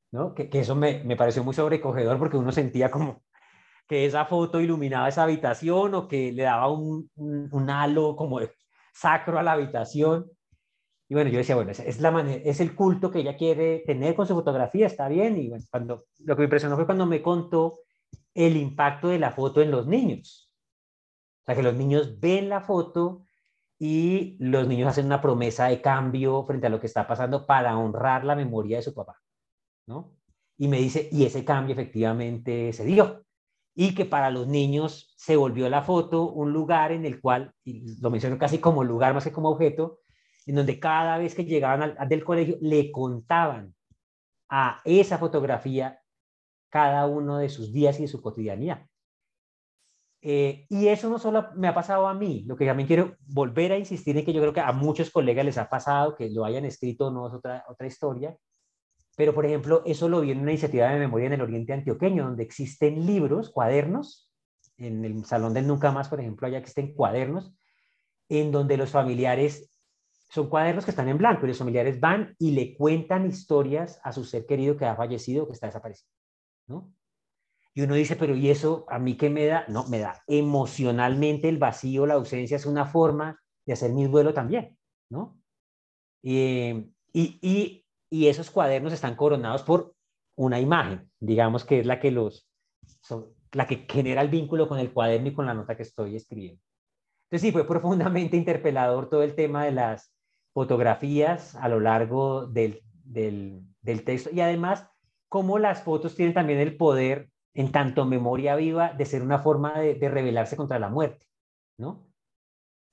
¿no? 0.10 0.34
Que, 0.34 0.50
que 0.50 0.62
eso 0.62 0.74
me, 0.74 1.04
me, 1.04 1.16
pareció 1.16 1.44
muy 1.44 1.54
sobrecogedor 1.54 2.18
porque 2.18 2.38
uno 2.38 2.52
sentía 2.52 2.90
como 2.90 3.22
que 3.88 4.08
esa 4.08 4.26
foto 4.26 4.60
iluminaba 4.60 5.10
esa 5.10 5.22
habitación 5.22 5.94
o 5.94 6.08
que 6.08 6.32
le 6.32 6.42
daba 6.42 6.72
un, 6.72 7.08
un, 7.16 7.70
halo 7.70 8.16
como 8.16 8.40
sacro 8.96 9.38
a 9.38 9.44
la 9.44 9.52
habitación. 9.52 10.26
Y 11.14 11.16
bueno, 11.16 11.30
yo 11.30 11.38
decía, 11.38 11.54
bueno, 11.54 11.70
es, 11.70 12.02
la 12.02 12.10
manera, 12.10 12.42
es 12.44 12.60
el 12.60 12.74
culto 12.74 13.12
que 13.12 13.20
ella 13.20 13.38
quiere 13.38 13.84
tener 13.86 14.16
con 14.16 14.26
su 14.26 14.34
fotografía, 14.34 14.88
está 14.88 15.08
bien. 15.08 15.38
Y 15.38 15.48
bueno, 15.48 15.64
cuando, 15.70 16.06
lo 16.26 16.36
que 16.36 16.40
me 16.40 16.46
impresionó 16.46 16.76
fue 16.76 16.88
cuando 16.88 17.06
me 17.06 17.22
contó 17.22 17.82
el 18.34 18.58
impacto 18.58 19.10
de 19.10 19.20
la 19.20 19.30
foto 19.30 19.62
en 19.62 19.70
los 19.70 19.86
niños. 19.86 20.52
O 21.44 21.46
sea, 21.46 21.56
que 21.56 21.62
los 21.62 21.76
niños 21.76 22.20
ven 22.20 22.50
la 22.50 22.62
foto 22.62 23.28
y 23.78 24.38
los 24.40 24.68
niños 24.68 24.90
hacen 24.90 25.06
una 25.06 25.22
promesa 25.22 25.68
de 25.68 25.84
cambio 25.84 26.46
frente 26.48 26.66
a 26.66 26.72
lo 26.72 26.80
que 26.80 26.88
está 26.88 27.06
pasando 27.06 27.46
para 27.46 27.78
honrar 27.78 28.26
la 28.26 28.36
memoria 28.36 28.78
de 28.78 28.84
su 28.84 28.96
papá, 28.96 29.22
¿no? 29.86 30.16
Y 30.58 30.68
me 30.68 30.80
dice, 30.80 31.10
y 31.12 31.26
ese 31.26 31.46
cambio 31.46 31.74
efectivamente 31.74 32.74
se 32.74 32.86
dio. 32.86 33.24
Y 33.76 33.94
que 33.94 34.06
para 34.06 34.32
los 34.32 34.48
niños 34.48 35.14
se 35.16 35.36
volvió 35.36 35.70
la 35.70 35.84
foto 35.84 36.32
un 36.32 36.52
lugar 36.54 36.92
en 36.92 37.06
el 37.06 37.22
cual, 37.22 37.54
y 37.64 38.02
lo 38.02 38.10
menciono 38.10 38.40
casi 38.40 38.58
como 38.58 38.84
lugar 38.84 39.14
más 39.14 39.26
que 39.26 39.32
como 39.32 39.50
objeto, 39.50 40.00
en 40.46 40.56
donde 40.56 40.80
cada 40.80 41.18
vez 41.18 41.36
que 41.36 41.46
llegaban 41.46 41.96
al, 41.98 42.10
del 42.10 42.24
colegio 42.24 42.58
le 42.62 42.92
contaban 42.92 43.74
a 44.50 44.82
esa 44.86 45.18
fotografía 45.18 46.00
cada 46.70 47.08
uno 47.08 47.38
de 47.38 47.50
sus 47.50 47.72
días 47.72 48.00
y 48.00 48.04
de 48.04 48.08
su 48.08 48.22
cotidianidad. 48.22 48.86
Eh, 50.22 50.66
y 50.70 50.88
eso 50.88 51.10
no 51.10 51.20
solo 51.20 51.50
me 51.56 51.68
ha 51.68 51.74
pasado 51.74 52.08
a 52.08 52.14
mí, 52.14 52.44
lo 52.48 52.56
que 52.56 52.66
también 52.66 52.88
quiero 52.88 53.18
volver 53.28 53.74
a 53.74 53.78
insistir 53.78 54.18
en 54.18 54.26
que 54.26 54.32
yo 54.32 54.42
creo 54.42 54.54
que 54.54 54.62
a 54.62 54.72
muchos 54.72 55.12
colegas 55.12 55.46
les 55.46 55.58
ha 55.58 55.70
pasado, 55.70 56.16
que 56.16 56.30
lo 56.30 56.46
hayan 56.46 56.64
escrito 56.64 57.12
no 57.12 57.28
es 57.28 57.34
otra, 57.34 57.66
otra 57.68 57.88
historia, 57.88 58.38
pero 59.16 59.34
por 59.34 59.46
ejemplo, 59.46 59.84
eso 59.86 60.10
lo 60.10 60.22
vi 60.22 60.32
en 60.32 60.40
una 60.40 60.52
iniciativa 60.52 60.90
de 60.90 61.00
memoria 61.00 61.28
en 61.28 61.34
el 61.34 61.42
Oriente 61.42 61.74
Antioqueño, 61.74 62.26
donde 62.26 62.44
existen 62.44 63.06
libros, 63.06 63.52
cuadernos, 63.52 64.32
en 64.78 65.06
el 65.06 65.26
Salón 65.26 65.54
del 65.54 65.68
Nunca 65.68 65.92
Más, 65.92 66.10
por 66.10 66.20
ejemplo, 66.20 66.48
allá 66.48 66.58
existen 66.58 66.94
cuadernos, 66.94 67.54
en 68.30 68.52
donde 68.52 68.78
los 68.78 68.90
familiares, 68.90 69.73
son 70.34 70.50
cuadernos 70.50 70.84
que 70.84 70.90
están 70.90 71.10
en 71.10 71.20
blanco, 71.20 71.46
y 71.46 71.50
los 71.50 71.60
familiares 71.60 72.00
van 72.00 72.36
y 72.40 72.52
le 72.52 72.76
cuentan 72.76 73.28
historias 73.28 74.00
a 74.04 74.12
su 74.12 74.24
ser 74.24 74.48
querido 74.48 74.76
que 74.76 74.86
ha 74.86 74.96
fallecido, 74.96 75.46
que 75.46 75.54
está 75.54 75.68
desaparecido, 75.68 76.10
¿no? 76.68 76.92
Y 77.76 77.84
uno 77.84 77.94
dice, 77.94 78.16
pero 78.16 78.36
¿y 78.36 78.50
eso 78.50 78.86
a 78.90 78.98
mí 78.98 79.16
qué 79.16 79.30
me 79.30 79.46
da? 79.46 79.66
No, 79.68 79.88
me 79.88 80.00
da 80.00 80.24
emocionalmente 80.26 81.50
el 81.50 81.60
vacío, 81.60 82.08
la 82.08 82.16
ausencia 82.16 82.58
es 82.58 82.66
una 82.66 82.86
forma 82.86 83.40
de 83.66 83.74
hacer 83.74 83.92
mi 83.92 84.06
duelo 84.08 84.34
también, 84.34 84.76
¿no? 85.10 85.40
y, 86.24 86.94
y, 87.12 87.86
y, 88.10 88.28
esos 88.28 88.50
cuadernos 88.50 88.94
están 88.94 89.16
coronados 89.16 89.62
por 89.64 89.94
una 90.36 90.60
imagen, 90.60 91.12
digamos 91.20 91.66
que 91.66 91.82
es 91.82 91.86
la 91.86 92.00
que 92.00 92.12
los, 92.12 92.50
la 93.52 93.68
que 93.68 93.86
genera 93.88 94.22
el 94.22 94.30
vínculo 94.30 94.68
con 94.68 94.80
el 94.80 94.94
cuaderno 94.94 95.28
y 95.28 95.34
con 95.34 95.46
la 95.46 95.54
nota 95.54 95.76
que 95.76 95.84
estoy 95.84 96.16
escribiendo. 96.16 96.62
Entonces 97.26 97.42
sí, 97.42 97.52
fue 97.52 97.68
profundamente 97.68 98.38
interpelador 98.38 99.10
todo 99.10 99.22
el 99.22 99.36
tema 99.36 99.66
de 99.66 99.74
las 99.74 100.13
fotografías 100.54 101.56
a 101.56 101.68
lo 101.68 101.80
largo 101.80 102.46
del, 102.48 102.82
del, 103.04 103.66
texto 104.06 104.30
y 104.32 104.40
además 104.40 104.88
cómo 105.28 105.60
las 105.60 105.84
fotos 105.84 106.16
tienen 106.16 106.34
también 106.34 106.60
el 106.60 106.78
poder 106.78 107.30
en 107.54 107.72
tanto 107.72 108.06
memoria 108.06 108.56
viva 108.56 108.94
de 108.94 109.06
ser 109.06 109.22
una 109.22 109.40
forma 109.40 109.80
de, 109.80 109.96
de 109.96 110.10
rebelarse 110.10 110.56
contra 110.56 110.80
la 110.80 110.90
muerte, 110.90 111.26
¿no? 111.78 112.08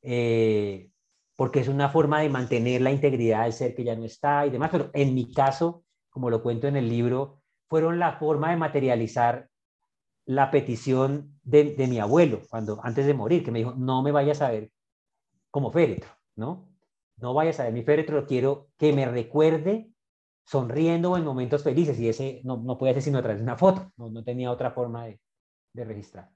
Eh, 0.02 0.90
porque 1.36 1.60
es 1.60 1.68
una 1.68 1.88
forma 1.88 2.20
de 2.20 2.28
mantener 2.28 2.80
la 2.82 2.90
integridad 2.90 3.44
del 3.44 3.52
ser 3.52 3.74
que 3.74 3.84
ya 3.84 3.96
no 3.96 4.04
está 4.04 4.46
y 4.46 4.50
demás, 4.50 4.70
pero 4.70 4.90
en 4.92 5.14
mi 5.14 5.32
caso, 5.32 5.84
como 6.10 6.28
lo 6.28 6.42
cuento 6.42 6.66
en 6.66 6.76
el 6.76 6.88
libro, 6.88 7.42
fueron 7.68 7.98
la 7.98 8.12
forma 8.18 8.50
de 8.50 8.56
materializar 8.56 9.48
la 10.26 10.50
petición 10.50 11.40
de, 11.42 11.74
de 11.74 11.86
mi 11.86 11.98
abuelo, 11.98 12.42
cuando 12.48 12.80
antes 12.82 13.06
de 13.06 13.14
morir, 13.14 13.42
que 13.44 13.50
me 13.50 13.60
dijo, 13.60 13.74
no 13.74 14.02
me 14.02 14.12
vayas 14.12 14.42
a 14.42 14.50
ver 14.50 14.70
como 15.50 15.72
féretro, 15.72 16.10
¿no? 16.36 16.69
No 17.20 17.34
vayas 17.34 17.60
a 17.60 17.64
ver 17.64 17.72
mi 17.72 17.82
féretro, 17.82 18.26
quiero 18.26 18.68
que 18.78 18.92
me 18.92 19.06
recuerde 19.06 19.90
sonriendo 20.46 21.16
en 21.16 21.24
momentos 21.24 21.62
felices 21.62 21.98
y 22.00 22.08
ese 22.08 22.40
no, 22.44 22.56
no 22.56 22.76
puede 22.76 22.94
ser 22.94 23.02
sino 23.02 23.18
a 23.18 23.22
través 23.22 23.38
de 23.38 23.44
una 23.44 23.56
foto, 23.56 23.92
no, 23.96 24.10
no 24.10 24.24
tenía 24.24 24.50
otra 24.50 24.72
forma 24.72 25.06
de, 25.06 25.20
de, 25.72 25.84
registrar. 25.84 26.28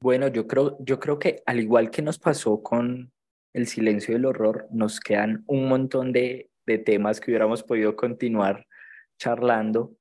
Bueno, 0.00 0.28
yo 0.28 0.46
creo, 0.46 0.76
yo 0.80 0.98
creo 0.98 1.18
que 1.18 1.42
al 1.46 1.60
igual 1.60 1.90
que 1.90 2.02
nos 2.02 2.18
pasó 2.18 2.62
con 2.62 3.12
el 3.52 3.66
silencio 3.68 4.14
del 4.14 4.26
horror, 4.26 4.66
nos 4.70 4.98
quedan 4.98 5.44
un 5.46 5.68
montón 5.68 6.12
de, 6.12 6.50
de 6.66 6.78
temas 6.78 7.20
que 7.20 7.30
hubiéramos 7.30 7.62
podido 7.62 7.94
continuar 7.94 8.66
charlando, 9.18 9.94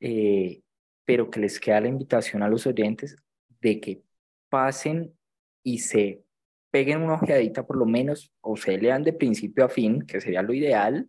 eh, 0.00 0.60
pero 1.04 1.30
que 1.30 1.40
les 1.40 1.58
queda 1.58 1.80
la 1.80 1.88
invitación 1.88 2.42
a 2.42 2.48
los 2.48 2.66
oyentes 2.66 3.16
de 3.60 3.80
que 3.80 4.02
pasen 4.48 5.16
y 5.62 5.78
se 5.78 6.22
peguen 6.72 7.02
una 7.02 7.14
ojeadita 7.14 7.64
por 7.64 7.76
lo 7.76 7.86
menos, 7.86 8.32
o 8.40 8.56
se 8.56 8.78
lean 8.78 9.04
de 9.04 9.12
principio 9.12 9.64
a 9.64 9.68
fin, 9.68 10.02
que 10.02 10.20
sería 10.20 10.42
lo 10.42 10.54
ideal, 10.54 11.08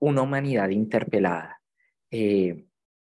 una 0.00 0.22
humanidad 0.22 0.68
interpelada. 0.68 1.62
Eh, 2.10 2.66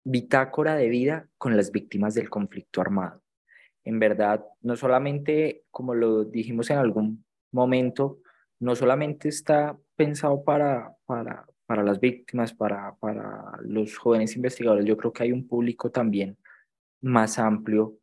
bitácora 0.04 0.74
de 0.74 0.88
vida 0.88 1.28
con 1.38 1.56
las 1.56 1.70
víctimas 1.70 2.14
del 2.14 2.28
conflicto 2.28 2.80
armado. 2.80 3.22
En 3.84 4.00
verdad, 4.00 4.44
no 4.62 4.76
solamente, 4.76 5.64
como 5.70 5.94
lo 5.94 6.24
dijimos 6.24 6.70
en 6.70 6.78
algún 6.78 7.24
momento, 7.52 8.18
no 8.58 8.74
solamente 8.74 9.28
está 9.28 9.78
pensado 9.94 10.42
para, 10.42 10.96
para, 11.06 11.46
para 11.66 11.84
las 11.84 12.00
víctimas, 12.00 12.52
para, 12.52 12.96
para 12.96 13.58
los 13.62 13.96
jóvenes 13.96 14.34
investigadores, 14.34 14.84
yo 14.84 14.96
creo 14.96 15.12
que 15.12 15.22
hay 15.22 15.32
un 15.32 15.46
público 15.46 15.90
también 15.90 16.36
más 17.00 17.38
amplio 17.38 17.96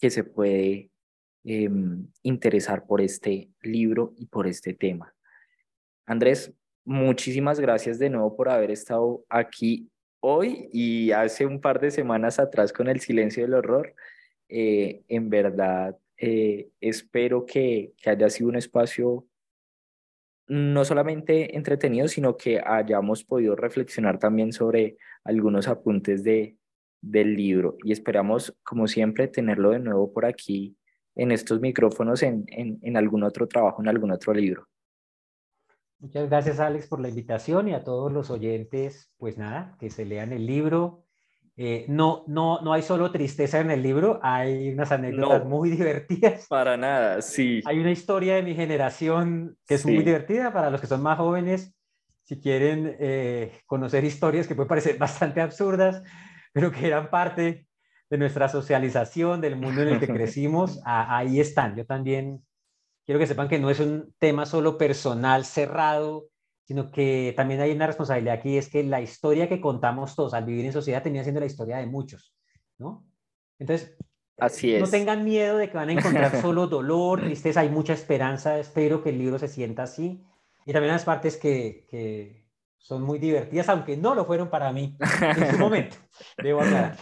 que 0.00 0.10
se 0.10 0.24
puede 0.24 0.90
em, 1.44 2.06
interesar 2.22 2.86
por 2.86 3.00
este 3.00 3.50
libro 3.62 4.14
y 4.16 4.26
por 4.26 4.46
este 4.46 4.74
tema. 4.74 5.14
Andrés, 6.06 6.52
muchísimas 6.84 7.60
gracias 7.60 7.98
de 7.98 8.10
nuevo 8.10 8.36
por 8.36 8.48
haber 8.48 8.70
estado 8.70 9.24
aquí 9.28 9.90
hoy 10.20 10.68
y 10.72 11.12
hace 11.12 11.46
un 11.46 11.60
par 11.60 11.80
de 11.80 11.90
semanas 11.90 12.38
atrás 12.38 12.72
con 12.72 12.88
el 12.88 13.00
silencio 13.00 13.42
del 13.42 13.54
horror. 13.54 13.94
Eh, 14.48 15.02
en 15.08 15.30
verdad, 15.30 15.96
eh, 16.16 16.70
espero 16.80 17.44
que, 17.44 17.92
que 17.96 18.10
haya 18.10 18.30
sido 18.30 18.48
un 18.48 18.56
espacio 18.56 19.26
no 20.46 20.84
solamente 20.84 21.56
entretenido, 21.56 22.08
sino 22.08 22.36
que 22.36 22.60
hayamos 22.64 23.24
podido 23.24 23.56
reflexionar 23.56 24.18
también 24.18 24.52
sobre 24.52 24.96
algunos 25.24 25.68
apuntes 25.68 26.22
de, 26.22 26.56
del 27.00 27.34
libro 27.34 27.76
y 27.82 27.92
esperamos, 27.92 28.56
como 28.62 28.86
siempre, 28.88 29.28
tenerlo 29.28 29.70
de 29.70 29.78
nuevo 29.78 30.12
por 30.12 30.26
aquí 30.26 30.76
en 31.16 31.32
estos 31.32 31.60
micrófonos 31.60 32.22
en, 32.22 32.44
en, 32.48 32.78
en 32.82 32.96
algún 32.96 33.22
otro 33.22 33.46
trabajo, 33.46 33.82
en 33.82 33.88
algún 33.88 34.10
otro 34.10 34.32
libro. 34.34 34.66
Muchas 36.04 36.28
gracias, 36.28 36.60
Alex, 36.60 36.86
por 36.86 37.00
la 37.00 37.08
invitación 37.08 37.68
y 37.68 37.72
a 37.72 37.82
todos 37.82 38.12
los 38.12 38.30
oyentes, 38.30 39.10
pues 39.16 39.38
nada, 39.38 39.76
que 39.80 39.88
se 39.88 40.04
lean 40.04 40.32
el 40.32 40.46
libro. 40.46 41.04
Eh, 41.56 41.86
no, 41.88 42.24
no, 42.26 42.60
no 42.62 42.72
hay 42.72 42.82
solo 42.82 43.12
tristeza 43.12 43.60
en 43.60 43.70
el 43.70 43.80
libro, 43.80 44.18
hay 44.22 44.70
unas 44.70 44.90
anécdotas 44.90 45.46
muy 45.46 45.70
divertidas. 45.76 46.46
Para 46.48 46.76
nada, 46.76 47.22
sí. 47.22 47.62
Hay 47.64 47.78
una 47.78 47.92
historia 47.92 48.34
de 48.34 48.42
mi 48.42 48.54
generación 48.54 49.56
que 49.66 49.74
es 49.74 49.86
muy 49.86 50.02
divertida 50.02 50.52
para 50.52 50.68
los 50.68 50.80
que 50.80 50.88
son 50.88 51.02
más 51.02 51.16
jóvenes. 51.16 51.74
Si 52.24 52.40
quieren 52.40 52.96
eh, 52.98 53.60
conocer 53.66 54.04
historias 54.04 54.48
que 54.48 54.54
pueden 54.54 54.68
parecer 54.68 54.98
bastante 54.98 55.40
absurdas, 55.40 56.02
pero 56.52 56.72
que 56.72 56.86
eran 56.86 57.08
parte 57.08 57.66
de 58.10 58.18
nuestra 58.18 58.48
socialización, 58.48 59.40
del 59.40 59.56
mundo 59.56 59.82
en 59.82 59.88
el 59.88 60.00
que 60.00 60.08
crecimos, 60.08 60.80
ahí 60.84 61.40
están. 61.40 61.76
Yo 61.76 61.86
también 61.86 62.44
quiero 63.04 63.18
que 63.18 63.26
sepan 63.26 63.48
que 63.48 63.58
no 63.58 63.70
es 63.70 63.80
un 63.80 64.14
tema 64.18 64.46
solo 64.46 64.78
personal 64.78 65.44
cerrado, 65.44 66.26
sino 66.64 66.90
que 66.90 67.34
también 67.36 67.60
hay 67.60 67.72
una 67.72 67.86
responsabilidad 67.86 68.34
aquí, 68.34 68.56
es 68.56 68.68
que 68.68 68.82
la 68.82 69.00
historia 69.00 69.48
que 69.48 69.60
contamos 69.60 70.16
todos 70.16 70.34
al 70.34 70.44
vivir 70.44 70.64
en 70.64 70.72
sociedad 70.72 71.02
tenía 71.02 71.22
siendo 71.22 71.40
la 71.40 71.46
historia 71.46 71.76
de 71.76 71.86
muchos, 71.86 72.34
¿no? 72.78 73.04
Entonces, 73.58 73.96
Así 74.38 74.74
es. 74.74 74.80
no 74.80 74.88
tengan 74.88 75.24
miedo 75.24 75.58
de 75.58 75.68
que 75.68 75.76
van 75.76 75.90
a 75.90 75.92
encontrar 75.92 76.40
solo 76.40 76.66
dolor, 76.66 77.20
tristeza, 77.20 77.60
hay 77.60 77.68
mucha 77.68 77.92
esperanza, 77.92 78.58
espero 78.58 79.02
que 79.02 79.10
el 79.10 79.18
libro 79.18 79.38
se 79.38 79.48
sienta 79.48 79.84
así. 79.84 80.24
Y 80.66 80.72
también 80.72 80.94
las 80.94 81.04
partes 81.04 81.36
que, 81.36 81.86
que 81.90 82.48
son 82.78 83.02
muy 83.02 83.18
divertidas, 83.18 83.68
aunque 83.68 83.96
no 83.96 84.14
lo 84.14 84.24
fueron 84.24 84.48
para 84.48 84.72
mí 84.72 84.96
en 85.20 85.50
su 85.50 85.58
momento, 85.58 85.96
debo 86.38 86.62
aclarar. 86.62 86.96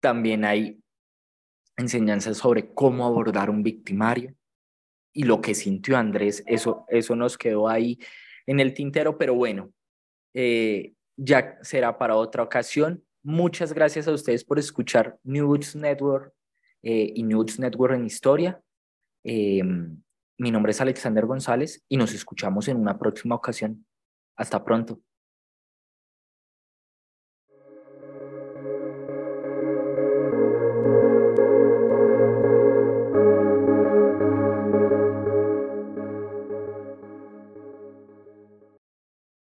También 0.00 0.44
hay 0.44 0.80
enseñanzas 1.76 2.38
sobre 2.38 2.72
cómo 2.74 3.06
abordar 3.06 3.50
un 3.50 3.62
victimario, 3.62 4.34
y 5.12 5.24
lo 5.24 5.40
que 5.40 5.54
sintió 5.54 5.96
Andrés, 5.96 6.42
eso, 6.46 6.84
eso 6.88 7.16
nos 7.16 7.36
quedó 7.36 7.68
ahí 7.68 7.98
en 8.46 8.60
el 8.60 8.74
tintero, 8.74 9.18
pero 9.18 9.34
bueno, 9.34 9.72
eh, 10.34 10.94
ya 11.16 11.58
será 11.62 11.98
para 11.98 12.16
otra 12.16 12.42
ocasión. 12.42 13.04
Muchas 13.22 13.72
gracias 13.72 14.08
a 14.08 14.12
ustedes 14.12 14.44
por 14.44 14.58
escuchar 14.58 15.18
News 15.24 15.76
Network 15.76 16.32
eh, 16.82 17.12
y 17.14 17.22
News 17.22 17.58
Network 17.58 17.94
en 17.94 18.06
Historia. 18.06 18.60
Eh, 19.24 19.62
mi 20.38 20.50
nombre 20.50 20.70
es 20.70 20.80
Alexander 20.80 21.26
González 21.26 21.84
y 21.88 21.96
nos 21.96 22.14
escuchamos 22.14 22.68
en 22.68 22.78
una 22.78 22.98
próxima 22.98 23.34
ocasión. 23.34 23.84
Hasta 24.36 24.64
pronto. 24.64 25.00